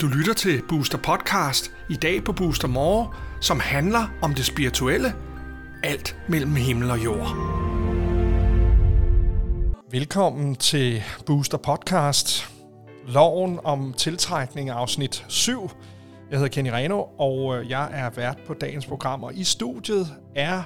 Du 0.00 0.06
lytter 0.06 0.34
til 0.36 0.62
Booster 0.68 0.98
Podcast 0.98 1.72
i 1.90 1.94
dag 1.94 2.24
på 2.24 2.32
Booster 2.32 2.68
More, 2.68 3.12
som 3.40 3.60
handler 3.60 4.08
om 4.22 4.34
det 4.34 4.44
spirituelle. 4.44 5.14
Alt 5.82 6.16
mellem 6.28 6.54
himmel 6.54 6.90
og 6.90 7.04
jord. 7.04 7.36
Velkommen 9.90 10.56
til 10.56 11.02
Booster 11.26 11.58
Podcast. 11.58 12.50
Loven 13.06 13.60
om 13.64 13.92
tiltrækning 13.92 14.70
afsnit 14.70 15.24
7. 15.28 15.70
Jeg 16.30 16.38
hedder 16.38 16.48
Kenny 16.48 16.70
Reno, 16.70 17.02
og 17.18 17.56
øh, 17.56 17.70
jeg 17.70 17.88
er 17.92 18.10
vært 18.10 18.38
på 18.46 18.54
dagens 18.54 18.86
program. 18.86 19.22
Og 19.24 19.34
i 19.34 19.44
studiet 19.44 20.06
er 20.34 20.62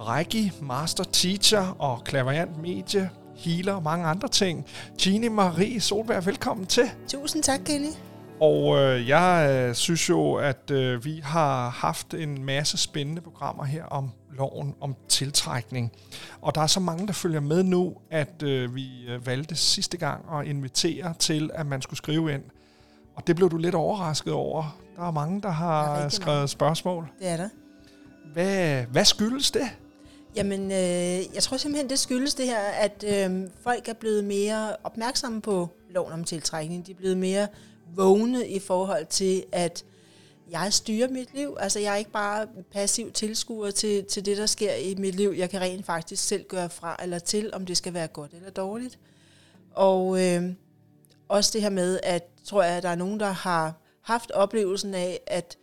Reiki, 0.00 0.52
Master 0.62 1.04
Teacher 1.04 1.76
og 1.78 2.04
Klaverant 2.04 2.62
Medie, 2.62 3.10
healer 3.36 3.72
og 3.72 3.82
mange 3.82 4.06
andre 4.06 4.28
ting. 4.28 4.66
Gine 4.98 5.28
Marie 5.28 5.80
Solberg, 5.80 6.26
velkommen 6.26 6.66
til. 6.66 6.90
Tusind 7.08 7.42
tak, 7.42 7.60
Kenny. 7.64 7.90
Og 8.40 8.78
øh, 8.78 9.08
jeg 9.08 9.50
øh, 9.68 9.74
synes 9.74 10.08
jo, 10.08 10.34
at 10.34 10.70
øh, 10.70 11.04
vi 11.04 11.20
har 11.24 11.68
haft 11.70 12.14
en 12.14 12.44
masse 12.44 12.78
spændende 12.78 13.20
programmer 13.22 13.64
her 13.64 13.84
om 13.84 14.10
loven 14.32 14.74
om 14.80 14.96
tiltrækning. 15.08 15.92
Og 16.40 16.54
der 16.54 16.60
er 16.60 16.66
så 16.66 16.80
mange, 16.80 17.06
der 17.06 17.12
følger 17.12 17.40
med 17.40 17.62
nu, 17.62 17.94
at 18.10 18.42
øh, 18.42 18.74
vi 18.74 18.86
øh, 19.08 19.26
valgte 19.26 19.56
sidste 19.56 19.96
gang 19.96 20.24
at 20.32 20.46
invitere 20.46 21.14
til, 21.18 21.50
at 21.54 21.66
man 21.66 21.82
skulle 21.82 21.98
skrive 21.98 22.34
ind. 22.34 22.42
Og 23.16 23.26
det 23.26 23.36
blev 23.36 23.50
du 23.50 23.56
lidt 23.56 23.74
overrasket 23.74 24.32
over. 24.32 24.78
Der 24.96 25.06
er 25.06 25.10
mange, 25.10 25.42
der 25.42 25.50
har 25.50 26.08
skrevet 26.08 26.36
mange. 26.36 26.48
spørgsmål. 26.48 27.08
Det 27.18 27.28
er 27.28 27.36
der. 27.36 27.48
Hvad, 28.32 28.84
hvad 28.84 29.04
skyldes 29.04 29.50
det? 29.50 29.68
Jamen, 30.36 30.72
øh, 30.72 31.34
jeg 31.34 31.42
tror 31.42 31.56
simpelthen, 31.56 31.90
det 31.90 31.98
skyldes 31.98 32.34
det 32.34 32.46
her, 32.46 32.58
at 32.60 33.04
øh, 33.06 33.48
folk 33.60 33.88
er 33.88 33.92
blevet 33.92 34.24
mere 34.24 34.76
opmærksomme 34.84 35.40
på 35.40 35.68
loven 35.90 36.12
om 36.12 36.24
tiltrækning. 36.24 36.86
De 36.86 36.92
er 36.92 36.96
blevet 36.96 37.16
mere 37.16 37.48
vågne 37.94 38.48
i 38.48 38.58
forhold 38.58 39.06
til, 39.06 39.44
at 39.52 39.84
jeg 40.50 40.72
styrer 40.72 41.08
mit 41.08 41.34
liv. 41.34 41.56
Altså, 41.60 41.78
jeg 41.78 41.92
er 41.92 41.96
ikke 41.96 42.10
bare 42.10 42.46
passiv 42.72 43.12
tilskuer 43.12 43.70
til, 43.70 44.04
til 44.04 44.26
det, 44.26 44.36
der 44.36 44.46
sker 44.46 44.74
i 44.74 44.94
mit 44.94 45.14
liv. 45.14 45.34
Jeg 45.36 45.50
kan 45.50 45.60
rent 45.60 45.86
faktisk 45.86 46.24
selv 46.24 46.44
gøre 46.48 46.70
fra 46.70 46.96
eller 47.02 47.18
til, 47.18 47.54
om 47.54 47.66
det 47.66 47.76
skal 47.76 47.94
være 47.94 48.06
godt 48.06 48.32
eller 48.32 48.50
dårligt. 48.50 48.98
Og 49.70 50.22
øh, 50.22 50.42
også 51.28 51.50
det 51.52 51.62
her 51.62 51.70
med, 51.70 52.00
at 52.02 52.22
tror 52.44 52.62
jeg, 52.62 52.76
at 52.76 52.82
der 52.82 52.88
er 52.88 52.94
nogen, 52.94 53.20
der 53.20 53.30
har 53.30 53.80
haft 54.00 54.30
oplevelsen 54.30 54.94
af, 54.94 55.20
at 55.26 55.58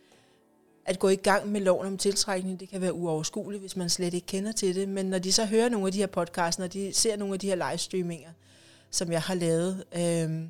at 0.84 0.98
gå 0.98 1.08
i 1.08 1.16
gang 1.16 1.48
med 1.48 1.60
loven 1.60 1.86
om 1.86 1.98
tiltrækning, 1.98 2.60
det 2.60 2.68
kan 2.68 2.80
være 2.80 2.92
uoverskueligt, 2.92 3.60
hvis 3.60 3.76
man 3.76 3.90
slet 3.90 4.14
ikke 4.14 4.26
kender 4.26 4.52
til 4.52 4.74
det. 4.74 4.88
Men 4.88 5.06
når 5.06 5.18
de 5.18 5.32
så 5.32 5.44
hører 5.44 5.68
nogle 5.68 5.86
af 5.86 5.92
de 5.92 5.98
her 5.98 6.06
podcasts, 6.06 6.58
når 6.58 6.66
de 6.66 6.92
ser 6.92 7.16
nogle 7.16 7.34
af 7.34 7.40
de 7.40 7.46
her 7.46 7.70
livestreaminger, 7.70 8.30
som 8.90 9.12
jeg 9.12 9.22
har 9.22 9.34
lavet, 9.34 9.84
øh, 9.96 10.48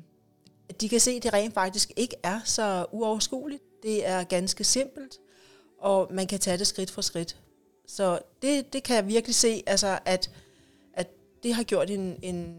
de 0.81 0.89
kan 0.89 0.99
se, 0.99 1.11
at 1.11 1.23
det 1.23 1.33
rent 1.33 1.53
faktisk 1.53 1.91
ikke 1.95 2.15
er 2.23 2.39
så 2.45 2.85
uoverskueligt. 2.91 3.63
Det 3.83 4.07
er 4.07 4.23
ganske 4.23 4.63
simpelt, 4.63 5.17
og 5.79 6.07
man 6.11 6.27
kan 6.27 6.39
tage 6.39 6.57
det 6.57 6.67
skridt 6.67 6.91
for 6.91 7.01
skridt. 7.01 7.37
Så 7.87 8.19
det, 8.41 8.73
det 8.73 8.83
kan 8.83 8.95
jeg 8.95 9.07
virkelig 9.07 9.35
se, 9.35 9.63
altså 9.67 9.99
at, 10.05 10.31
at 10.93 11.07
det 11.43 11.53
har 11.53 11.63
gjort 11.63 11.89
en, 11.89 12.19
en, 12.21 12.55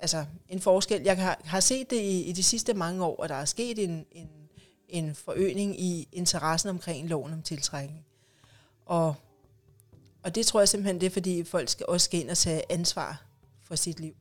altså 0.00 0.24
en 0.48 0.60
forskel. 0.60 1.02
Jeg 1.02 1.16
har, 1.16 1.40
har 1.44 1.60
set 1.60 1.90
det 1.90 2.00
i, 2.00 2.22
i 2.22 2.32
de 2.32 2.42
sidste 2.42 2.74
mange 2.74 3.04
år, 3.04 3.16
og 3.16 3.28
der 3.28 3.34
er 3.34 3.44
sket 3.44 3.78
en, 3.78 4.06
en, 4.12 4.28
en 4.92 5.14
forøgning 5.14 5.80
i 5.80 6.08
interessen 6.12 6.68
omkring 6.68 7.08
loven 7.08 7.32
om 7.32 7.42
tiltrækning. 7.42 8.04
Og, 8.86 9.14
og 10.22 10.34
det 10.34 10.46
tror 10.46 10.60
jeg 10.60 10.68
simpelthen, 10.68 11.00
det 11.00 11.06
er, 11.06 11.10
fordi 11.10 11.44
folk 11.44 11.68
skal 11.68 11.86
også 11.88 12.04
skal 12.04 12.20
ind 12.20 12.30
og 12.30 12.36
tage 12.36 12.72
ansvar 12.72 13.22
for 13.64 13.76
sit 13.76 14.00
liv. 14.00 14.14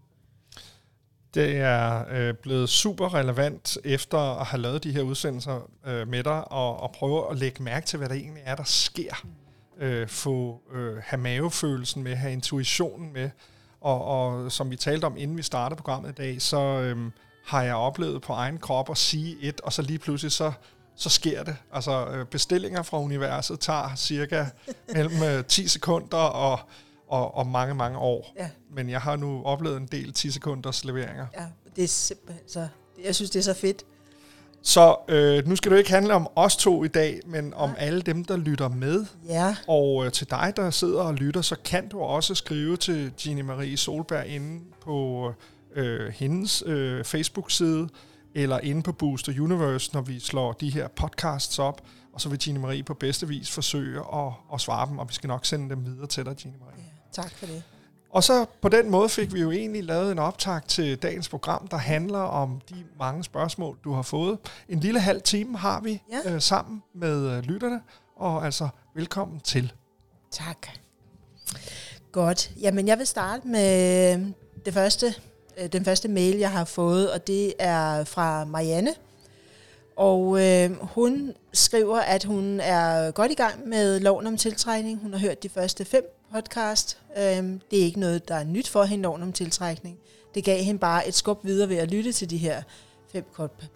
Det 1.34 1.58
er 1.58 2.06
øh, 2.12 2.34
blevet 2.34 2.70
super 2.70 3.14
relevant 3.14 3.78
efter 3.84 4.18
at 4.18 4.46
have 4.46 4.62
lavet 4.62 4.84
de 4.84 4.92
her 4.92 5.02
udsendelser 5.02 5.70
øh, 5.86 6.08
med 6.08 6.24
dig, 6.24 6.52
og, 6.52 6.80
og 6.80 6.92
prøve 6.92 7.32
at 7.32 7.38
lægge 7.38 7.64
mærke 7.64 7.86
til, 7.86 7.98
hvad 7.98 8.10
der 8.10 8.16
egentlig 8.16 8.44
er, 8.46 8.56
der 8.56 8.64
sker. 8.64 9.26
Øh, 9.78 10.08
få 10.08 10.62
øh, 10.74 10.98
have 10.98 11.22
mavefølelsen 11.22 12.04
med, 12.04 12.16
have 12.16 12.34
intuitionen 12.34 13.14
med. 13.14 13.30
Og, 13.82 14.06
og 14.06 14.52
som 14.52 14.72
vi 14.72 14.76
talte 14.76 15.06
om, 15.06 15.18
inden 15.18 15.38
vi 15.38 15.44
startede 15.44 15.78
programmet 15.78 16.10
i 16.10 16.14
dag, 16.14 16.42
så 16.42 16.58
øh, 16.58 17.12
har 17.46 17.64
jeg 17.64 17.76
oplevet 17.76 18.22
på 18.22 18.34
egen 18.34 18.58
krop 18.58 18.90
at 18.90 18.98
sige 18.98 19.38
et, 19.42 19.62
og 19.62 19.74
så 19.74 19.82
lige 19.82 20.00
pludselig 20.00 20.32
så, 20.32 20.52
så 20.96 21.10
sker 21.10 21.44
det. 21.44 21.56
Altså 21.74 22.06
øh, 22.06 22.26
bestillinger 22.26 22.82
fra 22.82 23.00
universet 23.00 23.60
tager 23.60 23.96
cirka 23.96 24.46
mellem 24.96 25.24
øh, 25.24 25.46
10 25.46 25.68
sekunder 25.68 26.18
og, 26.18 26.60
og, 27.08 27.36
og 27.36 27.48
mange, 27.48 27.76
mange 27.76 27.98
år. 27.98 28.34
Ja. 28.40 28.50
Men 28.76 28.90
jeg 28.90 29.02
har 29.02 29.16
nu 29.16 29.44
oplevet 29.44 29.78
en 29.78 29.88
del 29.88 30.14
10 30.14 30.32
sekunders 30.32 30.86
leveringer. 30.86 31.28
Ja, 31.40 31.46
det 31.76 31.84
er 31.84 31.88
simpelthen 31.88 32.50
så... 32.50 32.68
Jeg 33.06 33.16
synes, 33.16 33.32
det 33.32 33.40
er 33.40 33.44
så 33.44 33.54
fedt. 33.54 33.84
Så 34.64 34.96
øh, 35.08 35.48
nu 35.48 35.56
skal 35.56 35.72
det 35.72 35.76
jo 35.76 35.78
ikke 35.78 35.92
handle 35.92 36.14
om 36.14 36.28
os 36.36 36.56
to 36.56 36.84
i 36.84 36.88
dag, 36.88 37.20
men 37.26 37.54
om 37.54 37.72
alle 37.78 38.02
dem, 38.02 38.26
der 38.26 38.38
lytter 38.38 38.70
med. 38.70 39.06
Ja, 39.28 39.56
Og 39.68 40.06
øh, 40.06 40.12
til 40.12 40.30
dig, 40.30 40.54
der 40.56 40.70
sidder 40.70 41.02
og 41.02 41.14
lytter, 41.14 41.42
så 41.42 41.56
kan 41.66 41.88
du 41.88 42.00
også 42.00 42.36
skrive 42.36 42.78
til 42.78 43.12
Ginny 43.18 43.42
Marie 43.42 43.78
Solberg 43.78 44.28
inde 44.28 44.64
på 44.82 45.34
øh, 45.76 46.10
hendes 46.14 46.64
øh, 46.66 47.04
Facebook-side, 47.06 47.90
eller 48.36 48.60
inde 48.60 48.84
på 48.84 48.92
Booster 48.92 49.42
Universe, 49.42 49.90
når 49.94 50.02
vi 50.02 50.20
slår 50.20 50.54
de 50.54 50.70
her 50.70 50.88
podcasts 50.88 51.60
op. 51.60 51.82
Og 52.14 52.22
så 52.22 52.30
vil 52.30 52.40
Ginny 52.40 52.58
Marie 52.60 52.84
på 52.84 52.94
bedste 52.94 53.28
vis 53.28 53.52
forsøge 53.52 54.00
at, 54.00 54.34
at 54.54 54.62
svare 54.62 54.88
dem, 54.90 55.00
og 55.00 55.10
vi 55.10 55.14
skal 55.14 55.28
nok 55.28 55.46
sende 55.46 55.70
dem 55.70 55.86
videre 55.86 56.08
til 56.08 56.26
dig, 56.26 56.36
Ginny 56.36 56.56
Marie. 56.60 56.76
ja, 56.78 57.22
tak 57.22 57.32
for 57.32 57.46
det. 57.46 57.64
Og 58.10 58.24
så 58.24 58.46
på 58.62 58.70
den 58.70 58.90
måde 58.90 59.10
fik 59.10 59.34
vi 59.34 59.42
jo 59.42 59.52
egentlig 59.52 59.84
lavet 59.84 60.12
en 60.12 60.20
optag 60.20 60.62
til 60.68 60.98
dagens 60.98 61.30
program, 61.30 61.68
der 61.68 61.78
handler 61.78 62.20
om 62.20 62.62
de 62.70 62.76
mange 63.00 63.24
spørgsmål, 63.24 63.78
du 63.84 63.94
har 63.94 64.02
fået. 64.02 64.38
En 64.70 64.80
lille 64.80 65.00
halv 65.00 65.22
time 65.22 65.58
har 65.58 65.82
vi 65.82 66.02
Ja. 66.26 66.34
øh, 66.34 66.42
sammen 66.42 66.84
med 66.96 67.30
øh, 67.38 67.44
lytterne, 67.44 67.82
og 68.16 68.46
altså 68.46 68.70
velkommen 68.96 69.40
til. 69.40 69.74
Tak. 70.32 70.68
Godt. 72.12 72.52
Jamen, 72.62 72.88
jeg 72.88 72.98
vil 72.98 73.08
starte 73.08 73.48
med 73.48 74.14
øh, 74.20 74.26
det 74.66 74.74
første, 74.74 75.14
Øh, 75.58 75.68
den 75.68 75.86
første 75.86 76.08
mail, 76.08 76.38
jeg 76.38 76.52
har 76.52 76.66
fået, 76.66 77.12
og 77.12 77.28
det 77.28 77.54
er 77.60 78.04
fra 78.04 78.46
Marianne. 78.46 78.94
Og 79.96 80.42
øh, 80.42 80.72
hun 80.82 81.34
skriver, 81.54 82.00
at 82.00 82.24
hun 82.24 82.60
er 82.60 83.12
godt 83.12 83.32
i 83.32 83.36
gang 83.36 83.68
med 83.68 84.00
loven 84.00 84.28
om 84.28 84.38
tiltrækning. 84.38 85.00
Hun 85.02 85.14
har 85.14 85.20
hørt 85.20 85.44
de 85.44 85.50
første 85.50 85.86
fem 85.86 86.18
podcast. 86.34 86.98
Øh, 87.18 87.44
det 87.72 87.80
er 87.80 87.84
ikke 87.84 88.00
noget, 88.00 88.28
der 88.28 88.36
er 88.36 88.44
nyt 88.44 88.68
for 88.68 88.84
hende, 88.84 89.04
loven 89.04 89.22
om 89.24 89.34
tiltrækning. 89.34 89.98
Det 90.36 90.44
gav 90.44 90.64
hende 90.64 90.80
bare 90.80 91.08
et 91.08 91.14
skub 91.14 91.46
videre 91.46 91.70
ved 91.70 91.78
at 91.78 91.92
lytte 91.92 92.12
til 92.12 92.30
de 92.30 92.38
her 92.38 92.62
fem 93.12 93.26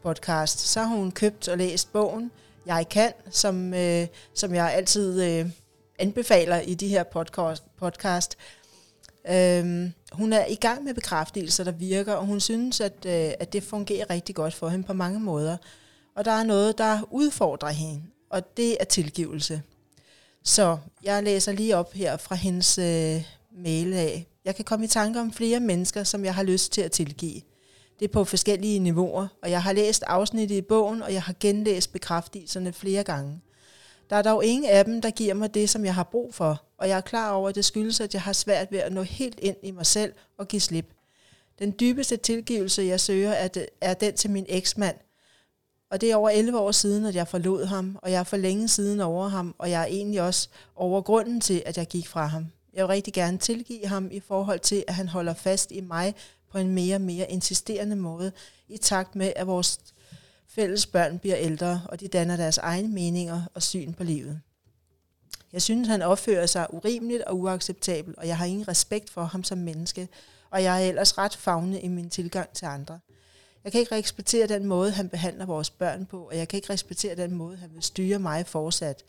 podcast. 0.04 0.60
Så 0.60 0.80
har 0.82 0.96
hun 0.96 1.12
købt 1.12 1.48
og 1.48 1.58
læst 1.58 1.94
bogen 1.94 2.32
Jeg 2.66 2.90
kan, 2.90 3.12
som, 3.30 3.74
øh, 3.74 4.08
som 4.34 4.54
jeg 4.54 4.74
altid 4.74 5.24
øh, 5.24 5.50
anbefaler 6.00 6.60
i 6.60 6.74
de 6.74 6.88
her 6.88 7.04
podcast. 7.04 7.64
podcast. 7.78 8.38
Øhm, 9.30 9.94
hun 10.16 10.34
er 10.34 10.46
i 10.46 10.56
gang 10.56 10.84
med 10.84 10.94
bekræftelser, 10.94 11.64
der 11.64 11.72
virker, 11.72 12.14
og 12.14 12.26
hun 12.26 12.40
synes, 12.40 12.82
at, 12.82 13.06
øh, 13.06 13.32
at 13.40 13.54
det 13.54 13.64
fungerer 13.64 14.10
rigtig 14.10 14.36
godt 14.36 14.54
for 14.54 14.70
hende 14.70 14.86
på 14.86 14.94
mange 14.94 15.20
måder. 15.20 15.58
Og 16.16 16.26
der 16.26 16.32
er 16.32 16.44
noget, 16.44 16.78
der 16.78 17.00
udfordrer 17.12 17.70
hende, 17.70 18.04
og 18.30 18.58
det 18.58 18.78
er 18.80 18.86
tilgivelse. 18.86 19.62
Så 20.44 20.78
jeg 21.04 21.24
læser 21.24 21.52
lige 21.52 21.78
op 21.78 21.94
her 21.94 22.18
fra 22.18 22.36
hendes 22.36 22.78
øh, 22.78 23.24
mail 23.58 23.94
af. 23.94 24.28
Jeg 24.46 24.56
kan 24.56 24.66
komme 24.66 24.86
i 24.86 24.88
tanke 24.88 25.20
om 25.20 25.34
flere 25.34 25.60
mennesker, 25.60 26.04
som 26.04 26.26
jeg 26.26 26.36
har 26.36 26.44
lyst 26.44 26.72
til 26.72 26.82
at 26.82 26.92
tilgive. 26.92 27.42
Det 28.00 28.06
er 28.06 28.14
på 28.14 28.24
forskellige 28.24 28.80
niveauer, 28.80 29.28
og 29.44 29.52
jeg 29.52 29.64
har 29.64 29.74
læst 29.74 30.04
afsnittet 30.08 30.56
i 30.56 30.62
bogen, 30.62 31.02
og 31.02 31.14
jeg 31.14 31.24
har 31.24 31.36
genlæst 31.40 31.94
bekræftelserne 31.94 32.74
flere 32.74 33.04
gange. 33.04 33.42
Der 34.10 34.16
er 34.16 34.22
dog 34.22 34.46
ingen 34.46 34.70
af 34.70 34.86
dem, 34.86 35.02
der 35.02 35.10
giver 35.10 35.34
mig 35.34 35.54
det, 35.54 35.70
som 35.70 35.86
jeg 35.86 35.96
har 35.96 36.04
brug 36.04 36.34
for, 36.34 36.62
og 36.78 36.90
jeg 36.90 36.98
er 36.98 37.02
klar 37.02 37.32
over, 37.32 37.50
at 37.50 37.56
det 37.56 37.66
skyldes, 37.66 38.00
at 38.00 38.14
jeg 38.14 38.22
har 38.22 38.34
svært 38.34 38.72
ved 38.72 38.80
at 38.80 38.94
nå 38.94 39.02
helt 39.02 39.40
ind 39.40 39.56
i 39.64 39.72
mig 39.72 39.86
selv 39.86 40.14
og 40.38 40.48
give 40.48 40.60
slip. 40.60 40.94
Den 41.60 41.74
dybeste 41.80 42.18
tilgivelse, 42.18 42.84
jeg 42.84 43.00
søger, 43.00 43.32
er, 43.32 43.48
det, 43.48 43.66
er 43.82 43.94
den 43.94 44.16
til 44.16 44.30
min 44.30 44.46
eksmand. 44.50 44.96
Og 45.92 46.02
det 46.02 46.12
er 46.12 46.16
over 46.16 46.30
11 46.30 46.60
år 46.60 46.72
siden, 46.72 47.06
at 47.06 47.16
jeg 47.16 47.28
forlod 47.28 47.66
ham, 47.66 47.98
og 48.02 48.12
jeg 48.12 48.20
er 48.20 48.24
for 48.24 48.38
længe 48.38 48.68
siden 48.68 49.00
over 49.00 49.28
ham, 49.28 49.56
og 49.58 49.70
jeg 49.70 49.82
er 49.82 49.86
egentlig 49.86 50.22
også 50.22 50.50
over 50.76 51.02
grunden 51.02 51.42
til, 51.42 51.64
at 51.66 51.78
jeg 51.78 51.88
gik 51.88 52.08
fra 52.08 52.26
ham. 52.26 52.48
Jeg 52.74 52.84
vil 52.84 52.88
rigtig 52.88 53.14
gerne 53.14 53.38
tilgive 53.38 53.88
ham 53.88 54.10
i 54.12 54.20
forhold 54.20 54.60
til, 54.60 54.84
at 54.88 54.94
han 54.94 55.08
holder 55.08 55.34
fast 55.34 55.72
i 55.72 55.82
mig 55.82 56.16
på 56.52 56.58
en 56.58 56.72
mere 56.72 56.96
og 56.96 57.02
mere 57.02 57.32
insisterende 57.32 57.96
måde, 57.96 58.32
i 58.68 58.78
takt 58.78 59.16
med, 59.16 59.34
at 59.36 59.48
vores 59.48 59.80
fælles 60.56 60.86
børn 60.86 61.20
bliver 61.20 61.38
ældre, 61.38 61.82
og 61.86 62.00
de 62.00 62.08
danner 62.08 62.38
deres 62.38 62.58
egne 62.58 62.88
meninger 62.88 63.42
og 63.54 63.64
syn 63.64 63.94
på 63.94 64.04
livet. 64.04 64.42
Jeg 65.54 65.62
synes, 65.62 65.88
han 65.88 66.02
opfører 66.02 66.46
sig 66.46 66.74
urimeligt 66.74 67.24
og 67.24 67.40
uacceptabelt, 67.40 68.18
og 68.18 68.28
jeg 68.28 68.38
har 68.38 68.46
ingen 68.46 68.68
respekt 68.68 69.10
for 69.10 69.24
ham 69.24 69.44
som 69.44 69.58
menneske, 69.58 70.08
og 70.50 70.64
jeg 70.64 70.84
er 70.84 70.90
ellers 70.90 71.18
ret 71.18 71.36
fagne 71.36 71.82
i 71.82 71.88
min 71.88 72.10
tilgang 72.10 72.50
til 72.50 72.66
andre. 72.66 73.00
Jeg 73.64 73.72
kan 73.72 73.82
ikke 73.82 73.96
respektere 73.96 74.48
den 74.48 74.66
måde, 74.66 74.92
han 74.92 75.10
behandler 75.10 75.46
vores 75.46 75.70
børn 75.70 76.06
på, 76.06 76.24
og 76.24 76.38
jeg 76.38 76.48
kan 76.48 76.58
ikke 76.58 76.74
respektere 76.74 77.16
den 77.16 77.34
måde, 77.34 77.58
han 77.58 77.70
vil 77.74 77.84
styre 77.84 78.20
mig 78.20 78.48
fortsat. 78.48 79.04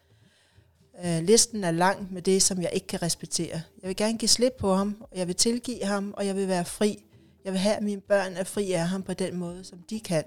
Øh, 1.05 1.23
listen 1.23 1.65
er 1.65 1.71
lang 1.71 2.13
med 2.13 2.23
det, 2.23 2.43
som 2.43 2.63
jeg 2.63 2.71
ikke 2.73 2.87
kan 2.87 3.03
respektere. 3.03 3.63
Jeg 3.83 3.89
vil 3.89 3.97
gerne 3.97 4.19
give 4.19 4.29
slip 4.29 4.53
på 4.59 4.75
ham, 4.75 4.97
og 5.01 5.19
jeg 5.19 5.27
vil 5.27 5.35
tilgive 5.35 5.85
ham, 5.85 6.15
og 6.17 6.27
jeg 6.27 6.37
vil 6.37 6.49
være 6.49 6.65
fri. 6.65 7.05
Jeg 7.45 7.53
vil 7.53 7.61
have, 7.61 7.77
at 7.77 7.83
mine 7.83 8.01
børn 8.01 8.33
er 8.33 8.45
fri 8.45 8.73
af 8.73 8.89
ham 8.89 9.03
på 9.03 9.15
den 9.15 9.37
måde, 9.37 9.65
som 9.65 9.79
de 9.91 10.01
kan. 10.01 10.25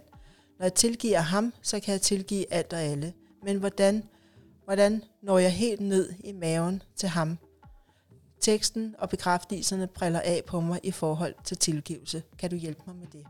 Når 0.60 0.66
jeg 0.66 0.74
tilgiver 0.74 1.20
ham, 1.20 1.54
så 1.62 1.80
kan 1.80 1.92
jeg 1.92 2.02
tilgive 2.02 2.54
alt 2.54 2.74
og 2.74 2.80
alle. 2.80 3.14
Men 3.44 3.58
hvordan, 3.58 4.04
hvordan 4.66 5.04
når 5.22 5.38
jeg 5.38 5.52
helt 5.52 5.82
ned 5.82 6.14
i 6.24 6.32
maven 6.32 6.82
til 6.96 7.10
ham? 7.10 7.38
Teksten 8.40 8.96
og 8.98 9.10
bekræftelserne 9.10 9.88
priller 9.88 10.22
af 10.22 10.42
på 10.48 10.60
mig 10.62 10.80
i 10.84 10.92
forhold 10.92 11.36
til 11.44 11.58
tilgivelse. 11.58 12.24
Kan 12.38 12.50
du 12.50 12.56
hjælpe 12.56 12.82
mig 12.88 12.96
med 12.96 13.08
det? 13.08 13.26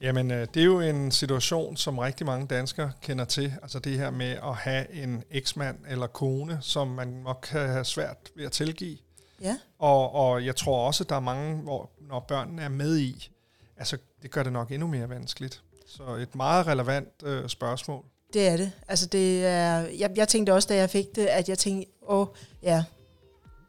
Jamen, 0.00 0.30
øh, 0.30 0.46
det 0.54 0.60
er 0.60 0.64
jo 0.64 0.80
en 0.80 1.10
situation, 1.10 1.76
som 1.76 1.98
rigtig 1.98 2.26
mange 2.26 2.46
danskere 2.46 2.92
kender 3.00 3.24
til. 3.24 3.54
Altså 3.62 3.78
det 3.78 3.98
her 3.98 4.10
med 4.10 4.30
at 4.30 4.54
have 4.54 4.92
en 4.92 5.22
eksmand 5.30 5.78
eller 5.88 6.06
kone, 6.06 6.58
som 6.60 6.88
man 6.88 7.08
nok 7.08 7.46
kan 7.50 7.68
have 7.68 7.84
svært 7.84 8.16
ved 8.36 8.44
at 8.44 8.52
tilgive. 8.52 8.98
Ja. 9.40 9.58
Og, 9.78 10.14
og 10.14 10.46
jeg 10.46 10.56
tror 10.56 10.86
også, 10.86 11.04
at 11.04 11.08
der 11.08 11.16
er 11.16 11.20
mange, 11.20 11.62
hvor 11.62 11.90
når 12.00 12.20
børnene 12.20 12.62
er 12.62 12.68
med 12.68 12.98
i, 12.98 13.30
altså 13.76 13.98
det 14.22 14.30
gør 14.30 14.42
det 14.42 14.52
nok 14.52 14.70
endnu 14.70 14.86
mere 14.86 15.08
vanskeligt. 15.08 15.62
Så 15.96 16.14
et 16.14 16.34
meget 16.34 16.66
relevant 16.66 17.22
øh, 17.22 17.48
spørgsmål. 17.48 18.04
Det 18.32 18.48
er 18.48 18.56
det. 18.56 18.72
Altså 18.88 19.06
det 19.06 19.46
er, 19.46 19.78
jeg, 19.78 20.10
jeg 20.16 20.28
tænkte 20.28 20.54
også, 20.54 20.68
da 20.68 20.76
jeg 20.76 20.90
fik 20.90 21.06
det, 21.14 21.26
at 21.26 21.48
jeg 21.48 21.58
tænkte, 21.58 21.90
åh, 22.08 22.26
ja, 22.62 22.84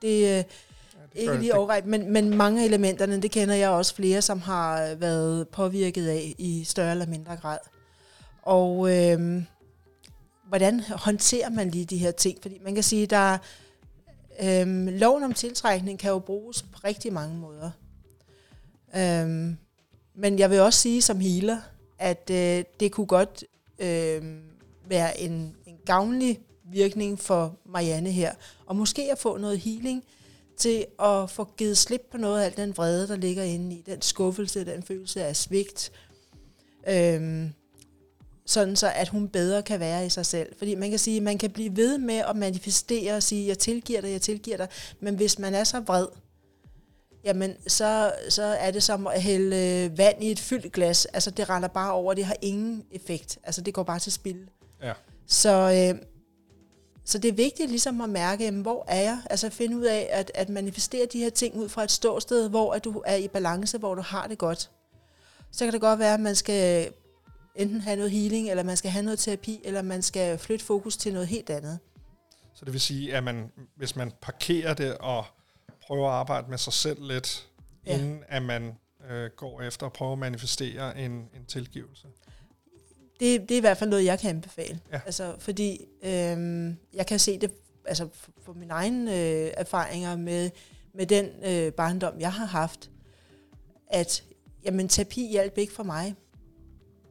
det, 0.01 0.38
øh, 0.38 0.44
ikke 1.15 1.38
lige 1.38 1.56
overret, 1.56 1.85
men, 1.85 2.13
men 2.13 2.38
mange 2.38 2.62
af 2.62 2.65
elementerne, 2.65 3.21
det 3.21 3.31
kender 3.31 3.56
jeg 3.56 3.69
også 3.69 3.95
flere, 3.95 4.21
som 4.21 4.41
har 4.41 4.95
været 4.95 5.47
påvirket 5.47 6.07
af 6.07 6.35
i 6.38 6.63
større 6.63 6.91
eller 6.91 7.06
mindre 7.06 7.35
grad. 7.38 7.57
Og 8.41 8.97
øh, 8.97 9.44
hvordan 10.47 10.79
håndterer 10.79 11.50
man 11.50 11.69
lige 11.69 11.85
de 11.85 11.97
her 11.97 12.12
ting? 12.12 12.38
Fordi 12.41 12.59
man 12.63 12.74
kan 12.75 12.83
sige, 12.83 13.06
der 13.06 13.38
øh, 14.44 14.88
loven 14.88 15.24
om 15.24 15.33
tiltrækning 15.33 16.00
kan 16.00 16.12
jo 16.12 16.19
bruges 16.19 16.63
på 16.63 16.79
rigtig 16.83 17.13
mange 17.13 17.35
måder. 17.35 17.71
Øh, 18.95 19.56
men 20.15 20.39
jeg 20.39 20.50
vil 20.50 20.59
også 20.59 20.79
sige 20.79 21.01
som 21.01 21.19
healer, 21.19 21.57
at 22.01 22.30
øh, 22.31 22.63
det 22.80 22.92
kunne 22.92 23.07
godt 23.07 23.44
øh, 23.80 24.24
være 24.88 25.19
en, 25.19 25.56
en 25.65 25.77
gavnlig 25.86 26.39
virkning 26.63 27.19
for 27.19 27.56
Marianne 27.65 28.12
her, 28.12 28.33
og 28.65 28.75
måske 28.75 29.12
at 29.12 29.19
få 29.19 29.38
noget 29.38 29.59
healing, 29.59 30.03
til 30.57 30.86
at 31.00 31.30
få 31.30 31.48
givet 31.57 31.77
slip 31.77 32.01
på 32.12 32.18
noget 32.18 32.42
af 32.42 32.45
al 32.45 32.57
den 32.57 32.77
vrede, 32.77 33.07
der 33.07 33.15
ligger 33.15 33.44
inde 33.44 33.75
i, 33.75 33.81
den 33.86 34.01
skuffelse, 34.01 34.65
den 34.65 34.83
følelse 34.83 35.24
af 35.24 35.36
svigt, 35.36 35.92
øhm, 36.88 37.50
sådan 38.45 38.75
så 38.75 38.92
at 38.95 39.07
hun 39.07 39.27
bedre 39.27 39.63
kan 39.63 39.80
være 39.80 40.06
i 40.06 40.09
sig 40.09 40.25
selv. 40.25 40.56
Fordi 40.57 40.75
man 40.75 40.89
kan 40.89 41.00
sige, 41.00 41.18
at 41.18 41.24
man 41.24 41.38
kan 41.38 41.51
blive 41.51 41.75
ved 41.75 41.98
med 41.98 42.24
at 42.30 42.36
manifestere 42.36 43.15
og 43.15 43.24
sige, 43.24 43.48
jeg 43.48 43.59
tilgiver 43.59 44.01
dig, 44.01 44.12
jeg 44.12 44.21
tilgiver 44.21 44.57
dig, 44.57 44.68
men 45.00 45.15
hvis 45.15 45.39
man 45.39 45.56
er 45.56 45.63
så 45.63 45.80
vred, 45.80 46.07
jamen 47.23 47.56
så, 47.68 48.13
så 48.29 48.44
er 48.44 48.71
det 48.71 48.83
som 48.83 49.07
at 49.07 49.21
hælde 49.21 49.91
vand 49.97 50.23
i 50.23 50.31
et 50.31 50.39
fyldt 50.39 50.73
glas. 50.73 51.06
Altså 51.06 51.31
det 51.31 51.50
render 51.50 51.69
bare 51.69 51.91
over, 51.91 52.13
det 52.13 52.25
har 52.25 52.35
ingen 52.41 52.85
effekt. 52.91 53.39
Altså 53.44 53.62
det 53.62 53.73
går 53.73 53.83
bare 53.83 54.00
til 54.00 54.12
spil. 54.12 54.50
Ja. 54.83 54.94
Så, 55.27 55.50
øh, 55.94 56.01
så 57.06 57.18
det 57.18 57.29
er 57.29 57.33
vigtigt 57.33 57.69
ligesom 57.69 58.01
at 58.01 58.09
mærke, 58.09 58.44
jamen, 58.44 58.62
hvor 58.62 58.85
er 58.88 59.01
jeg? 59.01 59.21
Altså 59.29 59.50
finde 59.50 59.77
ud 59.77 59.83
af 59.83 60.09
at, 60.12 60.31
at 60.35 60.50
manifestere 60.50 61.07
de 61.13 61.19
her 61.19 61.29
ting 61.29 61.56
ud 61.56 61.69
fra 61.69 61.83
et 61.83 61.91
ståsted, 61.91 62.50
hvor 62.50 62.73
at 62.73 62.83
du 62.83 63.03
er 63.06 63.15
i 63.15 63.27
balance, 63.27 63.77
hvor 63.77 63.95
du 63.95 64.01
har 64.01 64.27
det 64.27 64.38
godt. 64.38 64.71
Så 65.51 65.65
kan 65.65 65.74
det 65.74 65.81
godt 65.81 66.00
være, 66.00 66.13
at 66.13 66.19
man 66.19 66.35
skal 66.35 66.94
enten 67.56 67.81
have 67.81 67.95
noget 67.95 68.12
healing, 68.12 68.50
eller 68.50 68.63
man 68.63 68.77
skal 68.77 68.91
have 68.91 69.03
noget 69.03 69.19
terapi, 69.19 69.62
eller 69.63 69.81
man 69.81 70.01
skal 70.01 70.38
flytte 70.38 70.65
fokus 70.65 70.97
til 70.97 71.13
noget 71.13 71.27
helt 71.27 71.50
andet. 71.50 71.79
Så 72.53 72.65
det 72.65 72.74
vil 72.74 72.81
sige, 72.81 73.15
at 73.15 73.24
man, 73.24 73.51
hvis 73.75 73.95
man 73.95 74.12
parkerer 74.21 74.74
det 74.74 74.97
og 74.97 75.25
prøver 75.91 76.09
at 76.09 76.13
arbejde 76.13 76.49
med 76.49 76.57
sig 76.57 76.73
selv 76.73 77.07
lidt, 77.07 77.47
ja. 77.85 77.93
inden 77.93 78.23
at 78.27 78.43
man 78.43 78.77
øh, 79.09 79.29
går 79.35 79.61
efter 79.61 79.85
at 79.85 79.93
prøve 79.93 80.11
at 80.11 80.19
manifestere 80.19 80.99
en, 80.99 81.11
en 81.11 81.45
tilgivelse 81.47 82.07
det, 83.21 83.49
det 83.49 83.55
er 83.55 83.57
i 83.57 83.61
hvert 83.61 83.77
fald 83.77 83.89
noget, 83.89 84.05
jeg 84.05 84.19
kan 84.19 84.29
anbefale. 84.29 84.79
Ja. 84.91 84.99
Altså, 85.05 85.35
fordi 85.39 85.85
øhm, 86.03 86.77
jeg 86.93 87.05
kan 87.07 87.19
se 87.19 87.39
det 87.39 87.51
altså, 87.85 88.07
for, 88.13 88.31
for 88.43 88.53
mine 88.53 88.73
egne 88.73 89.11
øh, 89.11 89.51
erfaringer 89.57 90.15
med, 90.15 90.49
med 90.93 91.05
den 91.05 91.29
øh, 91.43 91.73
barndom, 91.73 92.19
jeg 92.19 92.33
har 92.33 92.45
haft, 92.45 92.89
at 93.88 94.23
jamen, 94.65 94.88
terapi 94.88 95.27
hjalp 95.31 95.57
ikke 95.57 95.73
for 95.73 95.83
mig, 95.83 96.15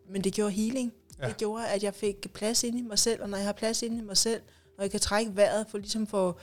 men 0.08 0.24
det 0.24 0.32
gjorde 0.32 0.50
healing. 0.50 0.92
Ja. 1.22 1.28
Det 1.28 1.36
gjorde, 1.36 1.68
at 1.68 1.82
jeg 1.82 1.94
fik 1.94 2.32
plads 2.32 2.64
ind 2.64 2.78
i 2.78 2.82
mig 2.82 2.98
selv, 2.98 3.22
og 3.22 3.28
når 3.28 3.36
jeg 3.36 3.46
har 3.46 3.52
plads 3.52 3.82
ind 3.82 3.98
i 3.98 4.00
mig 4.00 4.16
selv, 4.16 4.42
når 4.76 4.84
jeg 4.84 4.90
kan 4.90 5.00
trække 5.00 5.36
vejret, 5.36 5.66
for 5.70 5.78
ligesom 5.78 6.06
få 6.06 6.38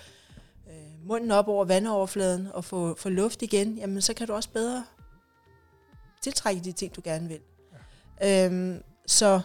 øh, 0.70 1.08
munden 1.08 1.32
op 1.32 1.48
over 1.48 1.66
vandoverfladen 1.66 2.48
og 2.54 2.66
få, 2.66 2.96
få 2.96 3.10
luft 3.10 3.42
igen, 3.42 3.78
jamen 3.78 4.02
så 4.02 4.14
kan 4.14 4.28
du 4.28 4.34
også 4.34 4.50
bedre 4.50 4.86
tiltrække 6.22 6.62
de 6.62 6.72
ting, 6.72 6.96
du 6.96 7.02
gerne 7.04 7.28
vil. 7.28 7.40
Ja. 8.22 8.46
Øhm, 8.46 8.84
så 9.06 9.42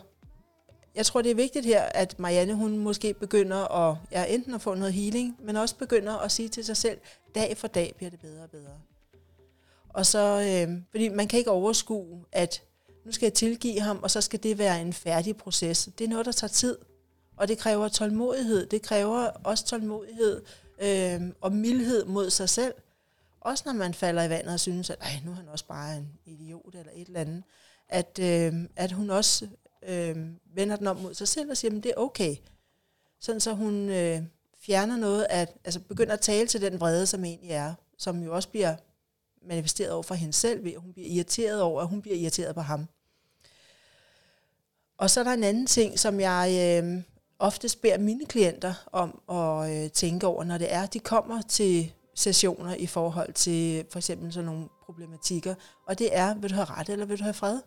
jeg 0.94 1.06
tror, 1.06 1.22
det 1.22 1.30
er 1.30 1.34
vigtigt 1.34 1.66
her, 1.66 1.82
at 1.82 2.18
Marianne 2.18 2.54
hun 2.54 2.78
måske 2.78 3.14
begynder 3.14 3.56
at 3.56 3.96
ja, 4.12 4.24
enten 4.24 4.54
at 4.54 4.60
få 4.62 4.74
noget 4.74 4.92
healing, 4.92 5.36
men 5.40 5.56
også 5.56 5.76
begynder 5.76 6.18
at 6.18 6.32
sige 6.32 6.48
til 6.48 6.64
sig 6.64 6.76
selv, 6.76 6.98
dag 7.34 7.56
for 7.56 7.68
dag 7.68 7.94
bliver 7.96 8.10
det 8.10 8.20
bedre 8.20 8.42
og 8.42 8.50
bedre. 8.50 8.80
Og 9.88 10.06
så, 10.06 10.18
øh, 10.68 10.82
fordi 10.90 11.08
man 11.08 11.28
kan 11.28 11.38
ikke 11.38 11.50
overskue, 11.50 12.24
at 12.32 12.62
nu 13.04 13.12
skal 13.12 13.26
jeg 13.26 13.34
tilgive 13.34 13.80
ham, 13.80 13.98
og 14.02 14.10
så 14.10 14.20
skal 14.20 14.42
det 14.42 14.58
være 14.58 14.80
en 14.80 14.92
færdig 14.92 15.36
proces. 15.36 15.88
Det 15.98 16.04
er 16.04 16.08
noget, 16.08 16.26
der 16.26 16.32
tager 16.32 16.48
tid, 16.48 16.78
og 17.36 17.48
det 17.48 17.58
kræver 17.58 17.88
tålmodighed. 17.88 18.66
Det 18.66 18.82
kræver 18.82 19.28
også 19.44 19.64
tålmodighed 19.64 20.42
øh, 20.78 21.20
og 21.40 21.52
mildhed 21.52 22.04
mod 22.04 22.30
sig 22.30 22.48
selv. 22.48 22.74
Også 23.40 23.62
når 23.66 23.72
man 23.72 23.94
falder 23.94 24.22
i 24.22 24.30
vandet 24.30 24.52
og 24.52 24.60
synes, 24.60 24.90
at 24.90 24.98
nu 25.24 25.30
er 25.30 25.34
han 25.34 25.48
også 25.48 25.66
bare 25.66 25.96
en 25.96 26.08
idiot 26.26 26.74
eller 26.74 26.92
et 26.94 27.06
eller 27.06 27.20
andet. 27.20 27.42
At, 27.88 28.18
øh, 28.18 28.54
at 28.76 28.92
hun 28.92 29.10
også 29.10 29.48
øh, 29.88 30.16
vender 30.54 30.76
den 30.76 30.86
om 30.86 30.96
mod 30.96 31.14
sig 31.14 31.28
selv 31.28 31.50
og 31.50 31.56
siger, 31.56 31.76
at 31.76 31.82
det 31.82 31.90
er 31.90 32.00
okay. 32.00 32.36
Sådan 33.20 33.40
så 33.40 33.52
hun 33.52 33.88
øh, 33.88 34.22
fjerner 34.60 34.96
noget 34.96 35.26
at, 35.30 35.56
altså 35.64 35.80
begynder 35.80 36.12
at 36.12 36.20
tale 36.20 36.48
til 36.48 36.60
den 36.60 36.80
vrede, 36.80 37.06
som 37.06 37.24
egentlig 37.24 37.50
er, 37.50 37.74
som 37.98 38.22
jo 38.22 38.34
også 38.34 38.48
bliver 38.48 38.76
manifesteret 39.46 39.92
over 39.92 40.02
for 40.02 40.14
hende 40.14 40.32
selv, 40.32 40.64
ved 40.64 40.72
at 40.72 40.80
hun 40.80 40.92
bliver 40.92 41.08
irriteret 41.08 41.62
over, 41.62 41.82
at 41.82 41.88
hun 41.88 42.02
bliver 42.02 42.16
irriteret 42.16 42.54
på 42.54 42.60
ham. 42.60 42.86
Og 44.98 45.10
så 45.10 45.20
er 45.20 45.24
der 45.24 45.32
en 45.32 45.44
anden 45.44 45.66
ting, 45.66 45.98
som 45.98 46.20
jeg 46.20 46.80
øh, 46.84 47.02
ofte 47.42 47.68
beder 47.82 47.98
mine 47.98 48.26
klienter 48.26 48.74
om 48.92 49.20
at 49.30 49.84
øh, 49.84 49.90
tænke 49.90 50.26
over, 50.26 50.44
når 50.44 50.58
det 50.58 50.72
er, 50.72 50.86
de 50.86 50.98
kommer 50.98 51.42
til 51.42 51.92
sessioner 52.14 52.74
i 52.74 52.86
forhold 52.86 53.32
til 53.32 53.84
for 53.90 53.98
eksempel 53.98 54.32
sådan 54.32 54.44
nogle 54.44 54.68
problematikker, 54.84 55.54
og 55.86 55.98
det 55.98 56.16
er, 56.16 56.34
vil 56.34 56.50
du 56.50 56.54
have 56.54 56.64
ret 56.64 56.88
eller 56.88 57.06
vil 57.06 57.18
du 57.18 57.22
have 57.22 57.34
fred? 57.34 57.60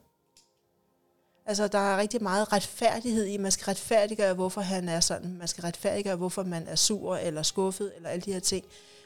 Altså, 1.46 1.68
der 1.68 1.80
er 1.80 1.98
rigtig 1.98 2.24
meget 2.24 2.54
retfærdighed 2.54 3.26
i, 3.26 3.38
man 3.38 3.52
skal 3.52 3.66
retfærdiggøre, 3.66 4.34
hvorfor 4.34 4.62
han 4.62 4.90
er 4.90 5.00
sådan. 5.00 5.38
Man 5.38 5.48
skal 5.48 5.62
retfærdiggøre, 5.62 6.16
hvorfor 6.16 6.44
man 6.44 6.68
er 6.68 6.76
sur 6.76 7.16
eller 7.16 7.44
skuffet, 7.44 7.92
eller 7.96 8.10
alle 8.10 8.22
de 8.22 8.34
her 8.34 8.40
ting. 8.40 8.66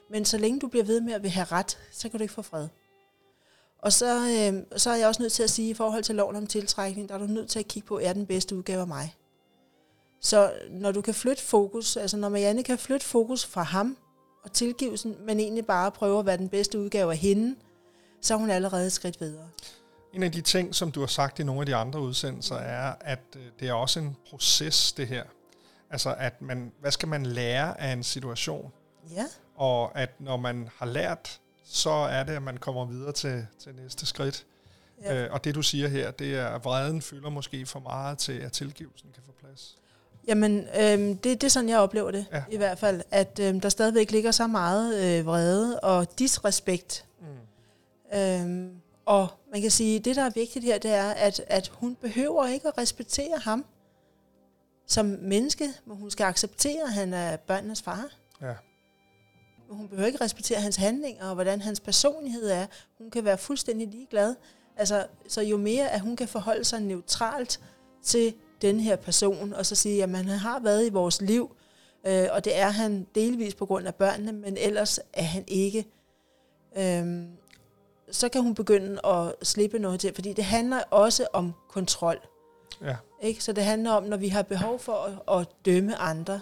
Men 0.10 0.26
så 0.26 0.38
længe 0.38 0.60
du 0.60 0.68
bliver 0.68 0.86
ved 0.86 1.02
med 1.02 1.14
at 1.14 1.24
vil 1.24 1.32
have 1.32 1.46
ret, 1.52 1.78
så 1.92 2.10
kan 2.10 2.18
du 2.18 2.22
ikke 2.22 2.34
få 2.34 2.42
fred. 2.42 2.68
Og 3.80 3.94
så, 3.94 4.16
øh, 4.16 4.80
så 4.80 4.90
er 4.90 4.96
jeg 4.96 5.08
også 5.08 5.22
nødt 5.22 5.34
til 5.34 5.44
at 5.44 5.50
sige, 5.50 5.70
i 5.70 5.74
forhold 5.74 6.04
til 6.04 6.16
loven 6.16 6.36
om 6.36 6.48
tiltrækning, 6.48 7.10
der 7.10 7.16
er 7.16 7.20
du 7.20 7.26
nødt 7.26 7.50
til 7.50 7.60
at 7.60 7.68
kigge 7.68 7.88
på, 7.88 8.00
er 8.00 8.14
den 8.14 8.26
bedste 8.26 8.56
udgave 8.56 8.82
af 8.82 8.88
mig. 8.88 9.16
Så 10.22 10.54
når 10.70 10.92
du 10.92 11.02
kan 11.02 11.14
flytte 11.14 11.44
fokus, 11.44 11.98
altså 11.98 12.18
når 12.18 12.30
Marianne 12.30 12.64
kan 12.64 12.78
flytte 12.78 13.06
fokus 13.06 13.46
fra 13.46 13.64
ham 13.64 13.98
og 14.44 14.54
tilgivelsen, 14.54 15.16
men 15.26 15.40
egentlig 15.40 15.66
bare 15.66 15.92
prøve 15.92 16.20
at 16.20 16.26
være 16.26 16.38
den 16.38 16.50
bedste 16.50 16.80
udgave 16.80 17.12
af 17.12 17.18
hende, 17.18 17.56
så 18.22 18.34
er 18.34 18.38
hun 18.38 18.50
allerede 18.50 18.86
et 18.86 18.92
skridt 18.92 19.22
videre. 19.22 19.50
En 20.14 20.24
af 20.24 20.32
de 20.32 20.42
ting, 20.42 20.76
som 20.76 20.92
du 20.92 21.00
har 21.00 21.08
sagt 21.08 21.40
i 21.40 21.44
nogle 21.44 21.62
af 21.62 21.66
de 21.66 21.76
andre 21.76 22.00
udsendelser, 22.02 22.56
er, 22.56 22.94
at 23.02 23.20
øh, 23.36 23.42
det 23.60 23.70
er 23.70 23.74
også 23.74 24.00
en 24.00 24.16
proces, 24.30 24.92
det 24.92 25.08
her. 25.08 25.24
Altså, 25.90 26.16
at 26.18 26.42
man, 26.42 26.72
hvad 26.80 26.92
skal 26.92 27.08
man 27.08 27.26
lære 27.26 27.82
af 27.82 27.94
en 27.94 28.04
situation? 28.04 28.72
Ja. 29.12 29.26
Og 29.56 30.00
at 30.00 30.22
når 30.22 30.38
man 30.38 30.70
har 30.76 30.86
lært, 30.86 31.40
så 31.64 31.90
er 31.90 32.24
det, 32.24 32.34
at 32.34 32.42
man 32.42 32.58
kommer 32.58 32.86
videre 32.86 33.12
til, 33.12 33.48
til 33.60 33.76
næste 33.76 34.06
skridt. 34.06 34.46
Ja. 35.04 35.26
Øh, 35.26 35.34
og 35.34 35.44
det, 35.44 35.56
du 35.56 35.62
siger 35.62 35.88
her, 35.88 36.12
det 36.12 36.36
er, 36.36 36.48
at 36.48 36.66
vreden 36.66 37.02
fylder 37.02 37.30
måske 37.30 37.66
for 37.66 37.80
meget 37.80 38.18
til, 38.18 38.40
at 38.40 38.52
tilgivelsen 38.52 39.10
kan 39.14 39.24
få 39.26 39.32
plads. 39.40 39.78
Jamen, 40.30 40.60
øh, 40.60 41.00
det, 41.00 41.24
det 41.24 41.44
er 41.44 41.48
sådan, 41.50 41.70
jeg 41.70 41.80
oplever 41.80 42.12
det 42.12 42.26
ja. 42.32 42.44
i 42.52 42.58
hvert 42.58 42.80
fald. 42.80 43.02
At 43.12 43.40
øh, 43.42 43.64
der 43.64 43.70
stadigvæk 43.70 44.12
ligger 44.12 44.32
så 44.32 44.48
meget 44.48 45.20
øh, 45.20 45.26
vrede 45.26 45.80
og 45.80 46.20
disrespekt. 46.20 47.06
Mm. 47.22 48.18
Øh, 48.18 48.72
og 49.06 49.28
man 49.52 49.62
kan 49.62 49.72
sige, 49.72 50.00
det, 50.00 50.16
der 50.16 50.24
er 50.24 50.30
vigtigt 50.36 50.66
her, 50.66 50.78
det 50.78 50.92
er, 50.92 51.10
at, 51.10 51.42
at 51.48 51.68
hun 51.68 51.96
behøver 51.96 52.48
ikke 52.48 52.68
at 52.68 52.78
respektere 52.78 53.38
ham 53.38 53.66
som 54.88 55.06
menneske, 55.06 55.70
men 55.86 55.98
hun 55.98 56.12
skal 56.12 56.24
acceptere, 56.24 56.84
at 56.84 56.94
han 56.94 57.14
er 57.14 57.38
børnenes 57.38 57.82
far. 57.82 58.06
Ja. 58.42 58.54
Hun 59.70 59.88
behøver 59.88 60.08
ikke 60.08 60.24
respektere 60.24 60.62
hans 60.62 60.76
handlinger 60.76 61.26
og 61.26 61.34
hvordan 61.34 61.62
hans 61.62 61.80
personlighed 61.80 62.50
er. 62.50 62.66
Hun 62.98 63.12
kan 63.12 63.26
være 63.26 63.38
fuldstændig 63.38 63.88
ligeglad. 63.88 64.36
Altså, 64.78 65.08
så 65.28 65.42
jo 65.42 65.58
mere, 65.58 65.90
at 65.90 66.02
hun 66.02 66.16
kan 66.16 66.28
forholde 66.28 66.64
sig 66.64 66.82
neutralt 66.82 67.60
til 68.04 68.34
den 68.62 68.80
her 68.80 68.96
person, 68.96 69.54
og 69.54 69.66
så 69.66 69.76
sige, 69.76 70.04
at 70.04 70.10
man 70.10 70.26
har 70.26 70.60
været 70.60 70.86
i 70.86 70.90
vores 70.90 71.22
liv, 71.22 71.56
Øh, 72.08 72.28
og 72.32 72.46
det 72.46 72.58
er 72.58 72.70
han 72.70 73.08
delvis 73.16 73.56
på 73.56 73.66
grund 73.66 73.88
af 73.88 73.96
børnene, 73.96 74.32
men 74.32 74.58
ellers 74.58 75.00
er 75.14 75.24
han 75.24 75.44
ikke. 75.48 75.86
Øh, 76.78 77.24
så 78.12 78.30
kan 78.30 78.42
hun 78.42 78.56
begynde 78.56 79.06
at 79.06 79.34
slippe 79.44 79.80
noget 79.80 80.00
til, 80.00 80.14
fordi 80.14 80.34
det 80.34 80.44
handler 80.44 80.80
også 80.92 81.28
om 81.34 81.54
kontrol. 81.70 82.20
Ja. 82.82 82.96
Ikke? 83.22 83.44
Så 83.44 83.54
det 83.54 83.64
handler 83.64 83.92
om, 83.92 84.04
når 84.04 84.18
vi 84.18 84.28
har 84.28 84.42
behov 84.42 84.80
for 84.80 84.94
at, 84.94 85.40
at 85.40 85.48
dømme 85.66 85.96
andre, 85.96 86.42